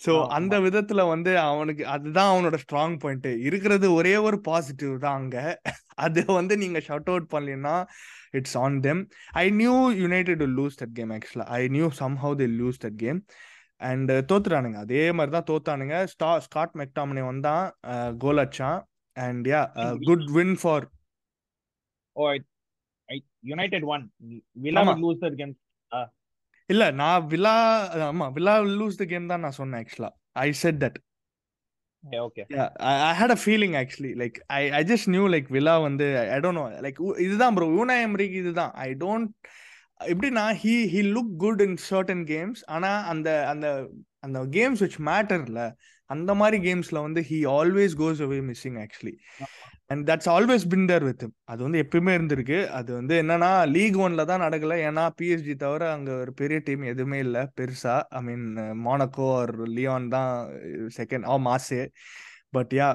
ஸோ 0.00 0.12
அந்த 0.36 0.54
விதத்துல 0.64 1.00
வந்து 1.12 1.32
அவனுக்கு 1.48 1.82
அதுதான் 1.94 2.30
அவனோட 2.32 2.56
ஸ்ட்ராங் 2.62 2.96
பாயிண்ட் 3.02 3.28
இருக்கிறது 3.48 3.86
ஒரே 3.98 4.14
ஒரு 4.28 4.38
பாசிட்டிவ் 4.48 4.94
தான் 5.04 5.18
அங்க. 5.20 5.36
அது 6.04 6.20
வந்து 6.38 6.54
நீங்க 6.62 6.78
ஷட் 6.88 7.10
அவுட் 7.12 7.28
பண்ணலன்னா 7.34 7.74
it's 8.38 8.56
on 8.64 8.78
them 8.86 9.02
I 9.42 9.44
knew 9.60 9.76
United 10.02 10.42
lose 10.58 10.78
that 10.82 10.94
game 10.98 11.12
ஆக்சுவலா 11.16 11.46
I 11.58 11.62
knew 11.76 11.88
somehow 12.24 12.36
they 12.42 12.48
lose 12.60 12.82
that 12.86 12.98
game 13.04 13.20
and 13.90 14.10
தோத்துறானுங்க 14.30 14.80
அதே 14.86 15.04
மாதிரி 15.18 15.32
தான் 15.36 15.48
தோத்தானுங்க. 15.50 15.96
ஸ்டா 16.12 16.30
ஸ்காட் 16.46 16.74
மெக்டாமனே 16.82 17.24
வந்தான் 17.30 17.64
கோல் 18.24 18.42
அடிச்சான். 18.44 18.80
And 19.16 19.46
yeah 19.54 19.62
good 20.08 20.26
win 20.38 20.56
for 20.62 20.86
oh 22.16 22.26
United 23.44 23.86
one 23.94 24.04
Villa 24.64 24.82
lose 25.04 25.22
that 25.24 25.38
game 25.40 25.54
இல்ல 26.70 26.84
நான் 26.98 27.24
வில்லா 27.28 27.54
ஆமா 28.08 28.26
வில்லா 28.36 28.52
லூஸ் 28.74 29.00
த 29.00 29.06
கேம் 29.06 29.32
தான் 29.32 29.42
நான் 29.44 29.58
சொன்னேன் 29.58 29.80
ஆக்சுவலா 29.82 30.10
I 30.42 30.48
said 30.60 30.78
that 30.84 30.98
okay 32.20 32.42
I 33.02 33.10
had 33.14 33.34
a 33.34 33.40
feeling 33.42 33.74
actually 33.80 34.12
like 34.22 34.38
I 34.52 34.62
I 34.70 34.82
just 34.84 35.08
knew 35.08 35.24
like 35.34 35.48
Villa 35.50 35.74
வந்து 35.80 36.06
I 36.28 36.38
don't 36.40 36.60
know 36.60 36.66
like 36.86 36.98
இதுதான் 37.26 37.54
bro 37.56 37.68
Unai 37.74 37.96
எம்ரிக்கு 38.06 38.38
இதுதான். 38.42 38.72
ஐ 38.86 38.88
டோன்ட் 39.00 39.28
எப்படின்னா 40.06 40.44
he 40.62 40.74
he 40.92 41.00
look 41.10 41.32
good 41.36 41.60
in 41.60 41.76
certain 41.88 42.24
games 42.26 42.62
ஆனா 42.68 42.90
அந்த 43.12 43.28
அந்த 43.46 43.66
அந்த 44.20 44.38
games 44.50 44.82
which 44.84 44.98
மேட்டர்ல 45.08 45.60
அந்த 46.10 46.30
மாதிரி 46.34 46.58
கேம்ஸ்ல 46.66 46.98
வந்து 47.06 47.20
he 47.30 47.38
always 47.58 47.94
goes 48.02 48.20
away 48.26 48.38
missing 48.48 48.78
actually 48.84 49.14
and 49.90 50.02
that's 50.08 50.30
always 50.34 50.64
been 50.72 50.86
there 50.90 51.04
with 51.08 51.24
அது 51.44 51.60
வந்து 51.66 51.80
எப்பயுமே 51.84 52.12
இருந்திருக்கு. 52.18 52.58
அது 52.78 52.90
வந்து 52.98 53.14
என்னன்னா 53.22 53.50
லீக் 53.74 53.96
ஒன்ல 54.04 54.24
தான் 54.30 54.44
நடக்கல. 54.46 54.76
ஏன்னா 54.88 55.04
பிஎஸ்ஜி 55.18 55.54
தவிர 55.64 55.82
அங்க 55.96 56.10
ஒரு 56.24 56.32
பெரிய 56.40 56.58
டீம் 56.66 56.84
எதுவுமே 56.92 57.18
இல்லை. 57.26 57.42
பெருசா. 57.60 57.96
I 58.18 58.22
mean 58.28 58.46
Monaco 58.86 59.28
or 59.40 59.54
Lyon 59.78 60.08
தான் 60.16 60.32
second 60.98 61.26
ah 61.32 61.36
Marseille 61.48 61.82
but 62.56 62.72
yeah 62.80 62.88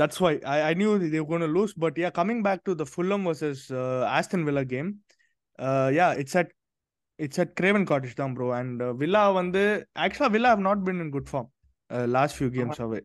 that's 0.00 0.22
why 0.24 0.32
I 0.54 0.56
I 0.62 0.72
knew 0.74 0.92
they 1.04 1.20
gonna 1.30 1.46
lose 1.56 1.74
but 1.84 1.98
yeah 2.02 2.10
coming 2.20 2.42
back 2.48 2.64
to 2.68 2.74
the 2.82 2.86
Fulham 2.92 3.24
versus 3.30 3.62
Aston 4.18 4.46
Villa 4.48 4.64
game 4.74 4.90
yeah 5.98 6.08
it's 6.22 6.38
at 6.42 6.52
it's 7.18 7.40
at 7.44 7.54
Craven 7.60 7.86
Cottage 7.90 8.18
தான் 8.22 8.34
bro 8.36 8.48
and 8.60 8.82
Villa 9.02 9.22
வந்து 9.40 9.62
ஆக்சுவலா 10.04 10.30
Villa 10.36 10.50
have 10.54 10.66
not 10.68 10.82
been 10.88 11.00
in 11.04 11.12
good 11.16 11.30
form 11.32 11.48
last 12.16 12.36
few 12.38 12.50
games 12.58 12.82
away 12.88 13.00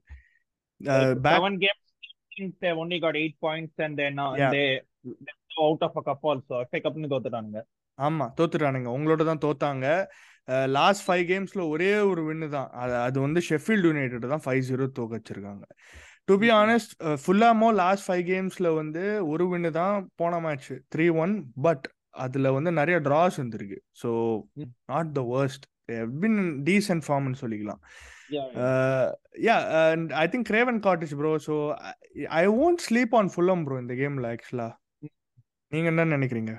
seven 1.30 1.58
games 1.66 1.80
they 2.62 2.72
only 2.82 2.98
got 3.04 3.16
eight 3.22 3.36
points 3.46 3.74
and 3.86 3.94
then 4.02 4.14
uh, 4.22 4.32
Yeah. 4.42 4.52
they 4.56 4.68
out 5.66 5.82
of 5.88 5.98
a 6.00 6.04
cup 6.08 6.24
also. 6.32 6.54
FA 6.70 6.80
கப்னு 6.86 7.10
தோத்துட்டானுங்க. 7.12 7.60
ஆமா 8.00 8.26
தோத்துட்டானுங்க. 8.38 8.90
உங்களோட 8.98 9.24
தான் 9.30 9.42
தோத்தாங்க. 9.44 9.88
Last 10.78 11.04
five 11.08 11.24
கேம்ஸ்ல 11.32 11.62
ஒரே 11.74 11.92
ஒரு 12.12 12.22
வின்னு 12.30 12.48
தான். 12.56 12.70
அது 12.84 12.96
அது 13.08 13.18
வந்து 13.26 13.42
ஷெஃபீல்டு 13.50 13.90
யுனைடெட் 13.92 14.26
தான் 14.34 14.44
ஃபைவ் 14.46 14.64
ஜீரோ 14.70 14.88
தோக்கச்சிருக்காங்க 15.00 15.66
டு 16.30 16.36
பி 16.44 16.50
ஆனஸ்ட் 16.62 16.94
ஃபுல்லாமோ 17.24 17.70
லாஸ்ட் 17.84 18.06
ஃபைவ் 18.08 18.24
கேம்ஸ்ல 18.32 18.68
வந்து 18.82 19.04
ஒரு 19.34 19.46
வின்னு 19.54 19.72
தான் 19.82 19.96
போன 20.22 20.40
மேட்ச் 20.46 20.70
த்ரீ 20.96 21.08
ஒன் 21.26 21.36
பட் 21.68 21.86
அதுல 22.26 22.52
வந்து 22.58 22.74
நிறைய 22.80 22.98
டிராஸ் 23.10 23.38
வந்திருக்கு. 23.44 23.80
So 24.02 24.10
not 24.94 25.14
the 25.20 25.24
worst 25.34 25.68
been 26.22 26.40
decent 26.68 27.06
ஃபார்ம்னு 27.08 27.40
சொல்லிக்கலாம். 27.44 27.82
Yeah 29.48 29.56
and 29.94 30.12
I 30.24 30.26
think 30.34 30.48
Craven 30.52 30.80
Cottage 30.88 31.14
bro 31.22 31.32
so 31.48 31.56
I 32.42 32.44
won't 32.66 32.84
sleep 32.88 33.16
on 33.20 33.32
Fulham 33.34 33.64
bro 33.68 33.78
இந்த 33.84 33.96
கேம்ல 34.02 34.32
ஆக்சுவலா 34.36 34.70
நீங்க 35.72 35.88
என்ன 35.94 36.06
நினைக்கிறீங்க? 36.16 36.54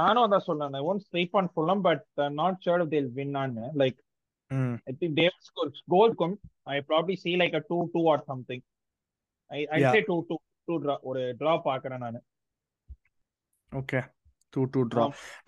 நானும் 0.00 0.24
அதான் 0.26 0.46
சொன்னேன் 0.48 0.76
I 0.80 0.82
won't 0.90 1.06
sleep 1.10 1.34
on 1.40 1.50
Fulham 1.54 1.82
but 1.88 2.04
not 2.40 2.60
sure 2.66 2.82
if 2.84 2.92
they'll 2.96 3.10
win 3.20 3.36
on 3.42 3.56
like 3.82 3.98
hmm 4.50 4.74
I 4.88 4.92
think 4.98 5.12
they 5.18 5.24
will 5.28 5.44
score 5.46 5.70
goal 5.94 6.10
come. 6.20 6.34
I 6.74 6.80
probably 6.90 7.16
see 7.22 7.32
like 7.40 7.54
a 7.60 7.62
two 7.70 7.80
two 7.94 8.02
or 8.12 8.18
something. 8.28 8.60
I 9.50 9.60
I'd 9.72 9.82
Yeah. 9.84 9.94
say 9.94 10.02
two 10.10 10.18
two 10.28 10.38
two 10.68 10.76
draw 10.84 10.96
ஒரு 11.08 11.22
draw 11.40 11.54
பாக்குறேன் 11.66 12.02
நானு. 12.04 12.20
Okay 13.72 14.00
two 14.52 14.62
two 14.74 14.82
draw. 14.92 15.04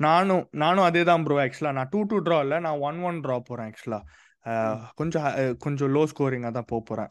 நானும் 0.06 0.44
நானும் 0.62 0.86
அதே 0.88 1.02
தான் 1.10 1.24
bro 1.26 1.36
ஆக்சுவலா 1.44 1.72
நான் 1.78 1.90
two 1.92 2.00
two 2.10 2.16
draw 2.26 2.38
இல்லை 2.44 2.58
நான் 2.66 2.80
ஒன் 2.88 2.98
ஒன் 3.08 3.20
ட்ரா 3.24 3.36
போறேன் 3.48 3.68
ஆக்சுவலா 3.70 4.00
கொஞ்சம் 5.00 5.28
கொஞ்சம் 5.64 5.92
லோ 5.96 6.02
ஸ்கோரிங்காக 6.12 6.52
தான் 6.58 6.68
போறேன். 6.90 7.10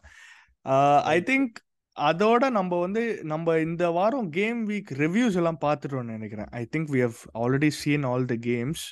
ஐ. 1.14 1.18
திங்க் 1.28 1.56
அதோட 1.96 2.44
நம்ம 2.56 2.72
வந்து 2.84 3.02
நம்ம 3.32 3.54
இந்த 3.66 3.84
வாரம் 3.96 4.26
கேம் 4.38 4.60
வீக் 4.70 4.90
ரிவ்யூஸ் 5.02 5.38
எல்லாம் 5.40 5.60
பார்த்துட்டோம்னு 5.64 6.16
நினைக்கிறேன். 6.16 6.50
I 6.60 6.62
think 6.74 6.90
we 6.94 7.00
have 7.06 7.20
already 7.42 7.70
seen 7.80 8.04
all 8.10 8.26
the 8.32 8.36
games 8.48 8.84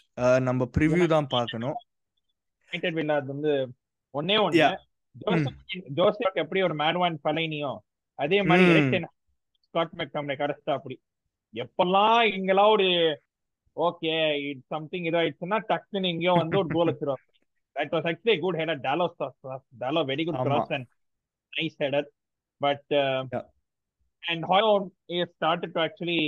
நம்ம 0.48 0.68
ப்ரிவ்யூ 0.76 1.06
தான் 1.14 1.28
பார்க்கணும். 1.36 1.76
யுனைடெட் 2.72 2.98
வில்லாது 3.00 3.28
வந்து 3.34 3.52
ஒன்னே 4.14 4.36
Yeah. 4.60 4.74
ஜோசப் 5.98 6.40
எப்படி 6.40 6.60
ஒரு 6.64 6.74
மேட்வான் 6.80 7.14
பலைனியோ 7.26 7.70
அதே 8.18 8.38
மாதிரி 8.48 9.00
ஸ்காட் 9.66 9.94
மெக்டம்னை 10.00 10.34
கடைசிட்டா 10.40 10.72
அப்படி. 10.78 10.96
எப்பெல்லாம் 11.56 12.20
இங்கெல்லாம் 12.36 12.72
ஒரு 12.76 12.88
ஓகே 13.76 14.12
இட் 14.48 14.62
சம்திங் 14.74 15.06
இதாயிடுச்சுன்னா 15.10 15.58
டக்குன்னு 15.70 16.10
எங்கேயோ 16.12 16.34
வந்து 16.42 16.58
ஒரு 16.62 16.68
கோல் 16.76 16.90
வச்சிருவாங்க 16.90 17.24
that 17.76 17.92
was 17.96 18.08
actually 18.10 18.36
good 18.44 18.58
header 18.60 18.80
டாலோ 18.88 19.06
டாலோ 19.84 20.02
very 20.12 20.24
good 20.28 20.40
ஆமா. 20.40 20.46
Cross 20.48 20.72
and 20.76 20.88
nice 21.52 21.78
header 21.84 22.08
but 22.60 22.86
Yeah. 23.34 23.44
and 24.22 24.44
Hoyo 24.50 24.70
is 25.16 25.26
started 25.36 25.70
to 25.74 25.80
actually 25.80 26.20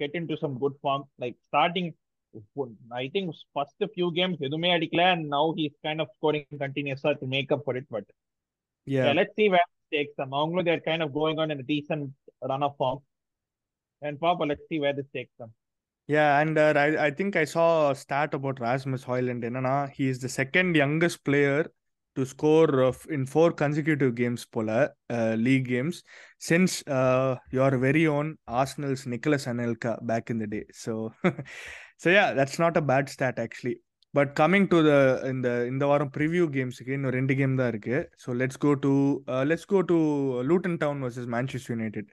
get 0.00 0.12
into 0.14 0.34
some 0.42 0.52
good 0.62 0.74
form. 0.84 1.02
Like 1.22 1.34
starting, 1.48 1.86
I 3.00 3.08
think 3.14 3.26
first 3.56 3.82
few 3.96 4.08
games, 4.18 4.36
எதுவுமே 4.40 4.68
அடிக்கல 4.76 5.02
and 5.14 5.24
now 5.34 5.42
he's 5.58 5.74
kind 5.86 6.00
of 6.02 6.08
scoring 6.14 6.46
continuously 6.62 7.12
to 7.22 7.26
make 7.34 7.50
up 7.56 7.62
for 7.66 7.74
it. 7.80 7.86
But 7.96 8.06
yeah, 8.86 8.94
Yeah. 8.98 9.12
let's 9.18 9.34
see 9.40 9.48
where 9.54 9.66
it 9.68 9.96
takes 9.96 10.14
them. 10.20 10.30
அவங்களும் 10.40 10.66
they're 10.68 10.86
kind 10.90 11.04
of 11.06 11.10
going 11.20 11.38
on 11.44 11.50
in 11.54 11.60
a 11.60 11.68
decent 11.72 12.06
run 12.50 12.64
of 12.68 12.74
form. 12.80 13.00
And 14.03 14.19
Papa, 14.19 14.43
let's 14.51 14.65
see 14.69 14.79
where 14.83 14.95
this 14.99 15.09
takes 15.17 15.33
them. 15.39 15.49
Yeah, 16.09 16.29
and 16.41 16.57
uh, 16.57 16.73
I, 16.75 17.07
I 17.07 17.11
think 17.17 17.35
I 17.35 17.45
saw 17.55 17.65
a 17.89 17.95
stat 17.95 18.33
about 18.33 18.59
Rasmus 18.67 19.03
Hoyland. 19.09 19.43
என்னன்னா 19.49 19.75
he 19.97 20.05
is 20.13 20.19
the 20.25 20.31
second 20.39 20.69
youngest 20.83 21.17
player 21.27 21.59
to 22.17 22.23
score 22.31 22.69
uh, 22.85 22.87
f- 22.95 23.05
in 23.15 23.23
four 23.33 23.49
consecutive 23.61 24.13
games 24.21 24.43
போல 24.55 24.69
uh, 25.17 25.33
league 25.47 25.67
games 25.73 25.97
since 26.49 26.71
uh, 26.99 27.31
your 27.57 27.69
very 27.85 28.05
own 28.15 28.29
Arsenal's 28.61 29.03
Nicholas 29.13 29.45
Anelka 29.51 29.93
back 30.11 30.25
in 30.33 30.39
the 30.43 30.49
day. 30.55 30.63
So 30.85 30.93
so 32.03 32.07
yeah, 32.17 32.29
that's 32.39 32.57
not 32.65 32.75
a 32.81 32.85
bad 32.93 33.07
stat 33.15 33.37
actually. 33.45 33.77
But 34.13 34.29
coming 34.41 34.63
to 34.73 34.77
the 34.89 34.99
இந்த 35.33 35.47
இந்த 35.71 35.83
வாரம் 35.89 36.11
preview 36.15 36.45
கேம்ஸுக்கு 36.55 36.93
இன்னும் 36.97 37.13
ரெண்டு 37.19 37.33
game 37.39 37.55
தான் 37.61 37.71
இருக்கு 37.73 37.97
so 38.23 38.29
let's 38.41 38.61
go 38.65 38.71
to 38.85 38.93
let's 39.49 39.69
go 39.73 39.79
to 39.91 39.97
Luton 40.51 40.77
Town 40.83 41.03
versus 41.05 41.29
Manchester 41.35 41.73
United 41.75 42.07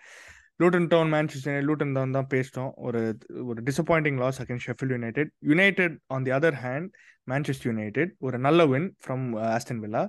Luton 0.61 0.87
Town 0.91 1.11
Manchester 1.13 1.65
Luton 1.67 1.93
Town 1.95 2.15
தான் 2.17 2.29
பேசிட்டோம் 2.33 2.71
ஒரு 2.87 3.01
ஒரு 3.49 3.59
disappointing 3.69 4.19
loss 4.23 4.39
again 4.43 4.63
Sheffield 4.65 4.93
United 4.95 5.31
United 5.51 5.95
on 6.15 6.25
the 6.27 6.33
other 6.37 6.57
hand 6.65 6.89
Manchester 7.27 7.69
United 7.71 8.13
ஒரு 8.27 8.39
நல்ல 8.47 8.65
win 8.71 8.87
from 9.03 9.25
Aston 9.51 9.81
Villa 9.85 10.03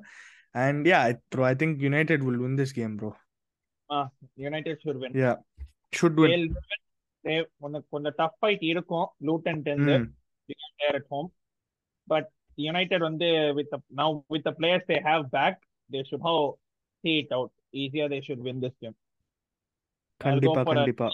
and 0.55 0.89
yeah 0.93 1.01
bro 1.35 1.45
I 1.51 1.55
think 1.63 1.83
United 1.87 2.25
will 2.29 2.43
win 2.45 2.59
this 2.63 2.77
game 2.81 2.97
bro 3.01 3.13
Ah, 3.91 4.05
United 4.41 4.75
should 4.83 4.99
win. 5.01 5.11
Yeah 5.23 5.31
should 5.93 6.19
win 6.21 6.31
They'll 6.33 6.47
win. 6.69 6.81
They 7.25 7.35
கொஞ்சம் 7.63 7.85
கொஞ்சம் 7.93 8.15
tough 8.21 8.37
fight 8.41 8.63
இருக்கும் 8.71 9.09
Luton 9.29 9.61
tenth 9.67 9.97
because 10.49 10.71
they're 10.79 10.97
at 10.97 11.07
home. 11.11 11.29
But 12.09 12.25
United 12.59 13.01
வந்து 13.01 13.29
with 13.59 13.69
the 13.73 13.79
now 14.01 14.09
with 14.29 14.43
the 14.49 14.53
players 14.53 14.83
they 14.89 15.01
have 15.09 15.23
back, 15.31 15.55
they 15.91 16.03
should 16.09 16.23
how 16.23 16.37
see 17.05 17.15
it 17.23 17.31
out. 17.31 17.51
Easier 17.75 18.07
they 18.09 18.23
should 18.27 18.41
win 18.41 18.59
this 18.61 18.75
கண்டிப்பா 20.25 20.63
கண்டிப்பா. 20.73 21.09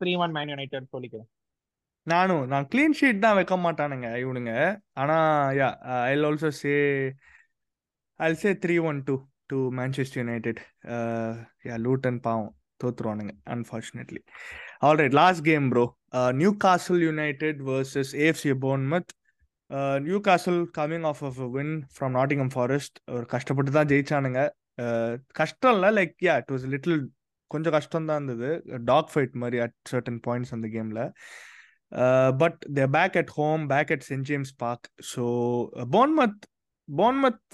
3-1 0.00 0.32
Man 0.36 0.48
United 0.54 0.84
சொல்லிக்கிறேன். 0.94 1.28
நானும் 2.06 2.44
நான் 2.52 2.66
clean 2.72 2.96
sheet 2.98 3.20
தான் 3.24 3.36
வைக்க 3.38 3.56
மாட்டானுங்க 3.64 4.08
இவனுங்க. 4.22 4.52
ஆனா 5.02 5.16
yeah 5.58 5.68
I 6.10 6.14
also 6.28 6.50
say 6.62 6.74
I'll 8.20 8.40
say 8.42 8.52
three 8.64 8.76
one 8.90 8.98
two 9.08 9.16
to 9.52 9.58
Manchester 9.80 10.20
United 10.22 10.60
yeah 11.68 11.76
Luton 11.86 12.20
பாவம் 12.26 12.50
தோத்துருவானுங்க 12.84 13.34
unfortunately 13.56 14.22
alright 14.88 15.16
last 15.20 15.44
game 15.50 15.68
bro 15.74 15.84
Newcastle 16.66 17.02
United 17.08 17.60
versus 17.70 18.12
AFC 18.24 18.54
Bournemouth 18.64 19.12
Newcastle 20.30 20.60
coming 20.80 21.06
off 21.12 21.22
off 21.28 21.40
win 21.56 21.74
from 21.94 22.14
Nottingham 22.18 22.52
Forest 22.56 22.98
ஒரு 23.16 23.26
கஷ்டப்பட்டு 23.34 23.78
தான் 23.78 23.90
ஜெயிச்சானுங்க. 23.94 24.42
Uh, 24.82 25.12
கஷ்டம் 25.38 25.74
இல்லை 25.76 25.88
like 25.96 26.14
yeah 26.26 26.34
it 26.40 26.52
was 26.52 26.62
little 26.74 26.94
கொஞ்சம் 27.54 27.74
கஷ்டம் 27.76 28.08
தான் 28.10 28.18
இருந்தது. 28.20 28.50
டாக் 28.90 29.10
ஃபைட் 29.12 29.34
மாதிரி 29.42 29.60
அட் 29.66 29.76
சர்டன் 29.92 30.20
பாயிண்ட்ஸ் 30.26 30.54
அந்த 30.56 30.68
கேமில் 30.76 31.02
but 32.42 32.60
they 32.78 32.84
back 32.96 33.16
at 33.22 33.32
home 33.38 33.62
back 33.74 33.92
at 33.96 34.06
Saint 34.10 34.28
James' 34.30 34.52
Park 34.64 34.86
so 35.12 35.24
Bournemouth 35.96 36.42
Bournemouth 36.88 37.44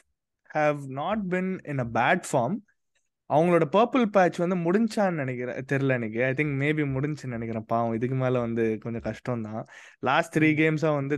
have 0.51 0.81
not 1.03 1.25
been 1.35 1.53
in 1.73 1.83
a 1.87 1.89
bad 1.99 2.25
form 2.31 2.57
அவங்களோட 3.31 3.65
பர்பிள் 3.75 4.05
பேட்ச் 4.15 4.39
வந்து 4.43 4.57
முடிஞ்சான்னு 4.67 5.21
நினைக்கிறேன். 5.23 5.59
தெரில 5.71 5.97
எனக்கு. 5.99 6.19
ஐ 6.29 6.31
திங்க் 6.39 6.55
மேபி 6.63 6.85
முடிஞ்சுன்னு 6.95 7.37
நினைக்கிறேன். 7.37 7.67
பாவம் 7.73 7.97
இதுக்கு 7.99 8.17
மேலே 8.23 8.39
வந்து 8.45 8.65
கொஞ்சம் 8.85 9.05
கஷ்டம் 9.09 9.43
தான். 9.49 9.63
லாஸ்ட் 10.09 10.33
த்ரீ 10.37 10.49
கேம்ஸாக 10.61 10.95
வந்து 11.01 11.17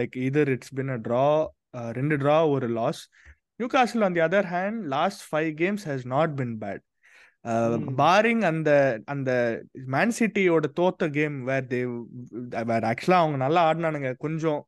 like 0.00 0.16
either 0.28 0.50
it's 0.54 0.74
been 0.78 0.92
a 0.96 0.98
draw 1.06 1.26
ரெண்டு 1.98 2.16
ட்ரா 2.22 2.38
ஒரு 2.54 2.68
loss 2.80 3.02
Newcastle 3.76 4.04
on 4.06 4.16
the 4.18 4.24
other 4.28 4.48
hand 4.56 4.80
last 4.96 5.22
five 5.30 5.50
games 5.62 5.84
has 5.90 6.04
not 6.14 6.34
been 6.40 6.56
bad. 6.64 6.84
Barring 7.98 8.42
அந்த 8.42 8.70
அந்த 9.04 9.30
மேன் 9.72 10.12
சிட்டியோட 10.18 10.64
தோத்த 10.80 11.10
கேம் 11.10 11.44
வேர் 11.44 11.66
தே 11.66 11.80
வேர் 12.64 12.88
ஆக்சுவலாக 12.90 13.22
அவங்க 13.22 13.36
நல்லா 13.36 13.62
ஆடினானுங்க. 13.70 14.16
கொஞ்சம் 14.16 14.66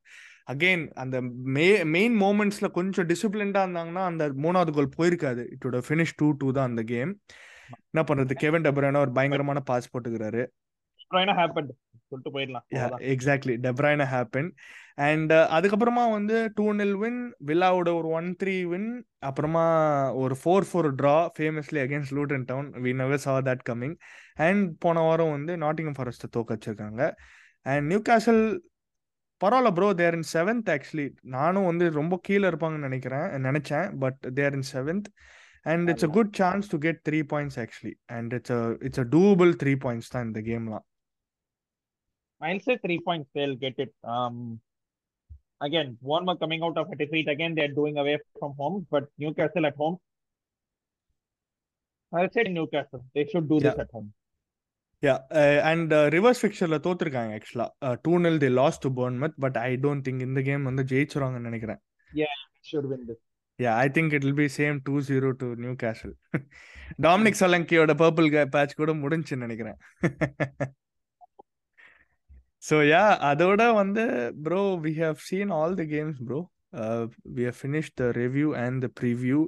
அகெயின் 0.53 0.85
அந்த 0.95 1.17
மே 1.57 1.85
மெயின் 1.85 2.21
மூமெண்ட்ஸ்ல 2.21 2.71
கொஞ்சம் 2.71 3.07
டிசிப்ளின்டா 3.07 3.63
இருந்தாங்கன்னா 3.67 4.05
அந்த 4.05 4.29
மூணாவது 4.45 4.73
கோல் 4.73 4.97
போயிருக்காது. 4.99 5.45
இட்டோட 5.55 5.81
ஃபினிஷ் 5.89 6.17
டூ 6.17 6.29
டூ 6.33 6.53
தான் 6.53 6.69
அந்த 6.69 6.83
கேம் 6.83 7.13
என்ன 7.91 8.05
பண்றது? 8.09 8.35
கெவன் 8.35 8.63
டெப்ரானா 8.63 8.97
ஒரு 8.97 9.13
பயங்கரமான 9.13 9.61
pass 9.61 9.91
போட்டுக்கிறாரு. 9.93 10.47
Exactly 13.15 13.55
De Bruyne 13.67 14.07
happen 14.15 14.51
and 14.99 15.33
அதுக்கப்புறமா 15.57 16.05
வந்து 16.11 16.37
டூ 16.55 16.65
நில் 16.73 16.97
வின் 16.97 17.19
வில்லாவோட 17.47 17.91
ஒரு 17.99 18.09
ஒன் 18.09 18.29
த்ரீ 18.43 18.55
வின் 18.65 18.89
அப்புறமா 19.19 19.65
ஒரு 20.23 20.35
four 20.43 20.67
four 20.69 20.89
draw 21.01 21.17
famously 21.37 21.81
against 21.85 22.15
Luton 22.17 22.45
Town 22.45 22.69
we 22.85 22.93
never 22.93 23.23
saw 23.27 23.35
that 23.49 23.65
coming 23.71 23.95
and 24.47 24.65
போன 24.79 25.01
வாரம் 25.01 25.31
வந்து 25.31 25.55
நாட்டிங்கம் 25.57 25.99
ஃபாரஸ்ட்டை 25.99 26.31
தோக்க 26.37 26.57
வச்சிருக்காங்க. 26.57 27.03
அண்ட் 27.67 27.87
நியூ 27.87 28.01
கேசல் 28.11 28.43
பரவாயில்ல 29.41 29.71
bro 29.73 29.89
they're 29.95 30.15
in 30.15 30.29
seventh 30.35 30.71
actually 30.77 31.07
நானும் 31.37 31.65
வந்து 31.65 31.89
ரொம்ப 32.01 32.15
கீழே 32.29 32.47
இருப்பாங்கன்னு 32.49 32.89
நினைக்கிறேன் 32.89 33.29
நினைச்சேன் 33.49 33.89
but 33.99 34.21
they're 34.35 34.57
in 34.61 34.69
seventh 34.75 35.09
and 35.67 35.89
it's 35.91 36.07
a 36.09 36.13
good 36.19 36.35
chance 36.43 36.69
to 36.69 36.79
get 36.79 37.03
three 37.09 37.21
points 37.33 37.59
actually 37.65 37.95
and 38.17 38.33
it's 38.33 38.55
it's 38.89 39.03
a 39.05 39.09
double 39.17 39.53
three 39.63 39.75
points 39.87 40.13
தான் 40.17 40.27
இந்த 40.31 40.43
கேம்லாம் 40.51 40.87
I'll 42.41 42.61
say 42.61 42.75
three 42.83 43.01
points. 43.01 43.29
They'll 43.35 43.57
get 43.57 43.79
it. 43.85 43.93
Um, 44.15 44.35
again, 45.62 45.98
Bournemouth 46.02 46.40
coming 46.40 46.64
out 46.64 46.78
of 46.78 46.90
a 46.90 46.96
defeat. 46.96 47.28
Again, 47.28 47.54
they're 47.56 47.76
doing 47.76 47.98
away 47.98 48.16
from 48.40 48.54
home, 48.56 48.78
but 48.90 49.06
Newcastle 49.18 49.66
at 49.66 49.76
home. 49.76 49.96
I'll 52.12 52.30
say 52.32 52.44
Newcastle. 52.50 53.04
They 53.16 53.26
should 53.26 53.48
do 53.50 53.60
this 53.60 53.80
at 53.86 53.92
home. 53.92 54.10
Yeah 55.04 55.14
and 55.70 55.94
reverse 56.14 56.42
ஃபிக்சர்ல 56.42 56.78
தோத்துருக்காங்க 56.84 57.32
ஆக்சுவலா 57.38 57.66
two 58.06 58.14
nil 58.26 58.38
the 58.44 58.50
loss 58.60 58.78
to 58.84 58.90
Bournemouth 59.00 59.36
but 59.44 59.58
I 59.62 59.72
don't 59.86 60.04
think 60.06 60.22
இந்த 60.28 60.42
game 60.50 60.68
வந்து 60.70 60.84
ஜெயிச்சிருவாங்கன்னு 60.92 61.50
நினைக்கிறேன் 61.50 61.80
Should 62.70 62.86
win 62.92 63.02
this. 63.10 63.20
Yeah 63.60 63.72
I 63.86 63.88
think 63.96 64.14
it 64.18 64.26
will 64.28 64.40
be 64.42 64.48
same 64.60 64.78
two 64.88 64.96
zero 65.10 65.32
to 65.42 65.48
Newcastle 65.84 66.14
Dominic 67.06 67.40
சலங்கியோட 67.42 67.94
purple 68.04 68.30
batch 68.56 68.78
கூட 68.82 68.94
முடிஞ்சுன்னு 69.02 69.46
நினைக்கிறேன் 69.46 69.78
So 72.63 72.77
yeah 72.89 73.03
அதோட 73.29 73.63
வந்து 73.75 74.05
bro 74.43 74.63
we 74.85 74.93
have 75.01 75.19
seen 75.27 75.53
all 75.59 75.77
the 75.81 75.87
games 75.93 76.21
bro 76.29 76.39
we 77.37 77.43
have 77.45 77.59
finish 77.61 77.91
the 77.95 78.07
review 78.17 78.49
and 78.63 78.79
the 78.85 78.89
preview 79.01 79.39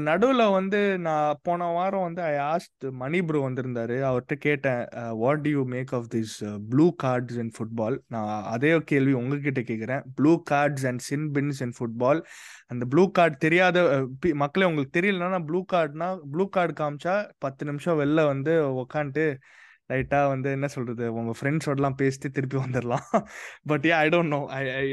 நடுவில் 0.00 0.44
வந்து 0.56 0.80
நான் 0.98 1.40
போன 1.42 1.66
வாரம் 1.72 2.04
வந்து 2.06 2.22
ஐ 2.28 2.36
ஆஸ்ட் 2.46 2.84
மணி 3.02 3.18
ப்ரோ 3.22 3.40
வந்திருந்தாரு. 3.46 3.96
அவர்கிட்ட 4.08 4.36
கேட்டேன் 4.46 4.80
what 5.22 5.42
do 5.44 5.50
you 5.50 5.62
make 5.74 5.92
of 5.98 6.08
this 6.14 6.36
blue 6.70 6.86
cards 7.04 7.38
in 7.42 7.52
football 7.56 7.98
நான் 8.08 8.32
அதே 8.54 8.72
கேள்வி 8.92 9.14
உங்ககிட்ட 9.20 9.62
கேட்குறேன் 9.70 10.04
blue 10.18 10.32
cards 10.52 10.86
and 10.90 11.04
sin 11.08 11.28
bins 11.36 11.62
in 11.66 11.76
football 11.78 12.22
அந்த 12.70 12.86
ப்ளூ 12.92 13.04
கார்டு 13.18 13.36
தெரியாத 13.38 13.78
uh, 13.88 14.34
மக்களே 14.36 14.68
உங்களுக்கு 14.70 14.96
தெரியலன்னா 14.98 15.40
ப்ளூ 15.50 15.60
கார்டுனா 15.74 16.08
ப்ளூ 16.34 16.46
கார்டு 16.56 16.74
காமிச்சா 16.80 17.16
பத்து 17.38 17.62
நிமிஷம் 17.70 18.00
வெளில 18.02 18.24
வந்து 18.32 18.54
உக்காந்துட்டு 18.82 19.26
லைட்டா 19.92 20.20
வந்து 20.28 20.48
என்ன 20.50 20.68
சொல்றது 20.68 21.06
உங்க 21.12 21.32
ஃப்ரெண்ட்ஸோடலாம் 21.38 21.98
பேசிட்டு 21.98 22.34
திருப்பி 22.36 22.58
வந்துடலாம் 22.58 23.06
but 23.66 23.86
yeah 23.90 23.96
I 24.04 24.08
don't 24.08 24.34
know 24.34 24.40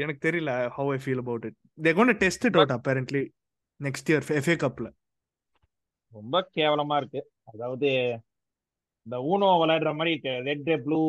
எனக்கு 0.02 0.22
தெரியல 0.28 0.54
how 0.76 0.90
I 0.92 0.98
feel 1.04 1.22
about 1.24 1.46
it 1.48 1.58
they 1.78 1.92
gonna 1.98 2.16
test 2.22 2.46
it 2.48 2.58
out 2.60 2.74
apparently 2.78 3.24
next 3.80 4.10
year 4.12 4.26
FA 4.40 4.56
கப்ல 4.64 4.88
ரொம்ப 6.12 6.36
கேவலமா 6.56 6.96
இருக்கு. 7.00 7.20
அதாவது 7.44 7.88
இந்த 9.06 9.16
ஊனோ 9.28 9.50
விளையாடுற 9.60 9.90
மாதிரி 9.98 10.14
இருக்கு 10.14 10.32
ரெட் 10.48 10.82
ப்ளூ 10.86 11.00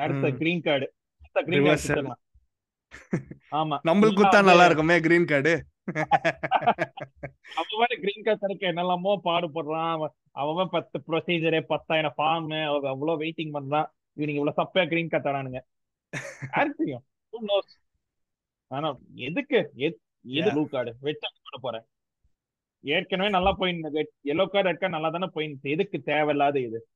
அடுத்த 0.00 0.30
கிரீன் 0.40 0.64
கார்டு 0.66 0.86
கிரீன் 1.46 1.68
கார்டு 1.68 2.16
ஆமா. 3.52 3.76
நம்மளுக்கு 3.88 4.18
குத்தா 4.20 4.38
நல்லா 4.42 4.64
இருக்குமே 4.68 4.96
கிரீன் 5.00 5.28
கார்டு 5.30 5.52
அவன் 7.54 8.00
கிரீன் 8.00 8.22
கார்டு 8.24 8.38
கிடைக்க 8.38 8.72
என்னெல்லாமோ 8.72 9.20
பாடுபடுறான். 9.24 10.06
அவன் 10.30 10.68
பத்து 10.70 11.02
ப்ரொசீஜரு 11.08 11.60
பத்தாயிரம் 11.60 12.14
ஃபார்ம் 12.16 12.64
அவ்வளவு 12.86 13.20
வெயிட்டிங் 13.20 13.52
பண்றான். 13.52 13.90
இவனுக்கு 14.12 14.34
இவ்வளவு 14.34 14.54
சப்பையா 14.56 14.88
கிரீன் 14.88 15.08
கார்டு 15.08 15.30
தரானுங்க. 15.30 15.58
தெரியும்? 16.76 17.04
ஆனா 18.66 18.96
எதுக்கு? 19.14 19.72
எத்- 19.76 19.96
ப்ளூ 20.52 20.68
கார்டு 20.68 20.96
பண்ண 21.00 21.60
போறேன். 21.60 21.84
ஏற்கனவே 22.80 23.28
நல்லா 23.28 23.56
போயிருந்து 23.56 24.04
எல்லோ 24.24 24.46
கார்டு 24.46 24.68
ரெட் 24.68 24.78
கார்டு 24.78 24.88
நல்லா 24.88 25.08
தானே 25.08 25.28
போயிருந்து 25.34 25.62
எதுக்கு 25.62 26.00
தேவையில்லாத 26.00 26.60
இது? 26.60 26.88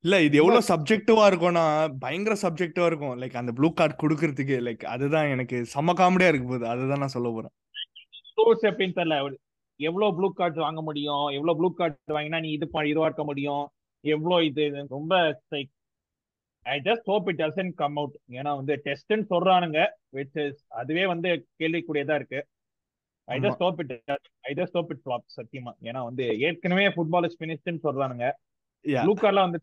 இல்ல 0.00 0.22
இது 0.22 0.36
எவ்வளவு 0.36 0.64
சப்ஜெக்டிவா 0.68 1.24
இருக்கும்னா 1.26 1.94
பயங்கர 1.98 2.36
சப்ஜெக்டிவா 2.42 2.86
இருக்கும். 2.86 3.20
லைக் 3.20 3.36
அந்த 3.36 3.52
ப்ளூ 3.52 3.72
கார்டு 3.72 4.08
கொடுக்கறதுக்கு 4.08 4.68
லைக் 4.68 4.84
அதுதான் 4.84 5.26
எனக்கு 5.26 5.66
செம்ம 5.74 5.92
காமெடியா 5.96 6.28
இருக்கு 6.28 6.46
போகுது. 6.46 6.68
அதுதான் 6.68 6.98
நான் 6.98 7.08
சொல்ல 7.08 7.30
போறேன். 7.30 7.50
ரூல்ஸ் 8.38 8.66
எப்படின்னு 8.70 8.98
தெரியல. 8.98 9.16
எவ்வளவு 9.80 10.14
ப்ளூ 10.16 10.28
கார்டு 10.32 10.60
வாங்க 10.60 10.80
முடியும்? 10.82 11.26
எவ்வளவு 11.36 11.58
ப்ளூ 11.58 11.68
கார்டு 11.72 12.14
வாங்கினா 12.16 12.40
நீ 12.44 12.50
இது 12.50 12.66
இதுவா 12.92 13.06
இருக்க 13.08 13.24
முடியும்? 13.24 13.64
எவ்வளவு 14.04 14.46
இது? 14.46 14.64
ரொம்ப 14.88 15.12
I 16.62 16.80
just 16.86 17.08
hope 17.10 17.28
it 17.30 17.40
doesn't 17.42 17.74
come 17.80 17.96
out 17.96 18.16
ஏன்னா 18.38 18.50
வந்து 18.60 18.74
டெஸ்ட்னு 18.84 19.24
சொல்றானுங்க 19.32 19.80
விச் 20.16 20.38
இஸ் 20.46 20.64
அதுவே 20.80 21.04
வந்து 21.12 21.30
கேள்விக்குரியதா 21.60 22.16
இருக்கு. 22.20 22.40
I 23.28 23.36
just 23.44 23.62
hope 23.64 23.80
it 23.82 23.94
I 24.48 24.52
just 24.60 24.76
hope 24.78 24.90
it 24.94 25.02
flop 25.04 25.26
சத்தியமா. 25.36 25.72
ஏன்னா 25.88 26.02
வந்து 26.08 26.24
ஏற்கனவே 26.38 26.86
ஃபுட்பால் 26.96 27.26
இஸ் 27.28 27.38
ஃபினிஷ்ட்னு 27.40 27.84
சொல்றானுங்க. 27.86 28.26
ப்ளூ 28.84 29.14
கார்ட்லாம் 29.14 29.48
வந்து 29.48 29.60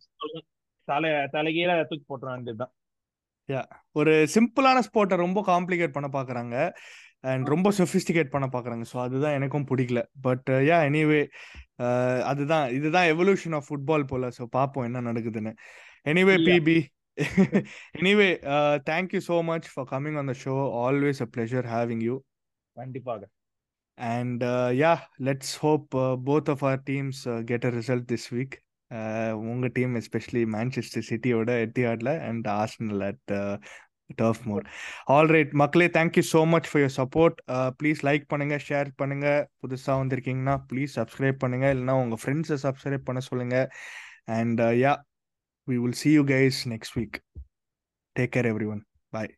தலை 0.88 1.12
தலைகீழ 1.36 1.78
தூக்கி 1.90 2.06
போட்டுற 2.10 2.30
வேண்டியதுதான். 2.34 2.74
யா 3.50 3.62
ஒரு 4.00 4.14
சிம்பிளான 4.36 4.78
ஸ்போர்ட்டை 4.88 5.18
ரொம்ப 5.24 5.40
காம்ப்ளிகேட் 5.52 5.96
பண்ண 5.96 6.08
பார்க்குறாங்க 6.16 6.56
அண்ட் 7.24 7.46
ரொம்ப 7.54 7.72
சொஃபிஸ்டிகேட் 7.80 8.34
பண்ண 8.34 8.48
பார்க்குறாங்க 8.56 8.86
ஸோ 8.92 8.98
அதுதான் 9.06 9.36
எனக்கும் 9.40 9.68
பிடிக்கல. 9.72 10.02
பட் 10.28 10.50
யா 10.70 10.80
எனிவே 10.90 11.22
அதுதான் 12.32 12.66
இதுதான் 12.80 13.08
எவல்யூஷன் 13.14 13.56
ஆஃப் 13.60 13.70
ஃபுட்பால் 13.70 14.10
போல. 14.14 14.32
ஸோ 14.38 14.46
பார்ப்போம் 14.58 14.88
என்ன 14.90 15.06
நடக்குதுன்னு. 15.10 15.54
Anyway 16.14 16.36
BP 16.50 16.78
anyway 18.00 18.30
thank you 18.92 19.22
so 19.30 19.38
much 19.52 19.72
for 19.76 19.90
coming 19.94 20.20
on 20.24 20.32
the 20.34 20.36
show 20.46 20.58
always 20.88 21.24
a 21.28 21.30
pleasure 21.38 21.70
having 21.76 22.04
you 22.10 22.18
கண்டிப்பாக. 22.74 23.24
And 23.98 24.40
uh, 24.44 24.70
yeah, 24.74 25.02
let's 25.28 25.50
hope 25.56 25.96
uh, 25.96 26.16
both 26.30 26.48
of 26.54 26.62
our 26.68 26.80
teams 26.90 27.18
uh, 27.26 27.42
get 27.50 27.62
a 27.64 27.72
result 27.72 28.04
this 28.14 28.26
week. 28.38 28.54
Uh, 28.92 29.32
உங்க 29.52 29.68
team 29.78 29.94
especially 30.00 30.42
Manchester 30.56 31.06
சிட்டியோட 31.10 31.52
எட்டியாட்ல 31.66 32.12
and 32.28 32.48
Arsenal 32.56 33.04
at 33.08 33.34
Turf 34.16 34.44
Moor 34.46 34.66
all 35.06 35.28
right 35.28 35.54
மக்களே 35.54 35.88
thank you 35.98 36.24
so 36.34 36.42
much 36.46 36.70
for 36.70 36.82
your 36.82 36.96
support 37.00 37.38
please 37.78 38.02
like 38.04 38.26
பண்ணுங்க 38.28 38.58
share 38.68 38.92
பண்ணுங்க 38.96 39.28
புதுசாக 39.64 40.02
வந்திருக்கீங்கன்னா 40.04 40.56
please 40.72 40.94
subscribe 40.96 41.40
பண்ணுங்க 41.40 41.68
இல்லைன்னா 41.74 41.98
உங்க 42.04 42.18
ஃப்ரெண்ட்ஸை 42.24 42.60
சப்ஸ்கிரைப் 42.68 43.08
பண்ண 43.10 43.22
சொல்லுங்க 43.32 43.58
and 44.40 44.62
yeah 44.84 44.94
we 45.68 45.78
will 45.78 45.94
see 45.94 46.14
you 46.14 46.24
guys 46.26 46.66
next 46.66 46.96
week. 46.96 47.16
Take 48.16 48.32
care, 48.32 48.48
everyone. 48.48 48.84
Bye. 49.14 49.32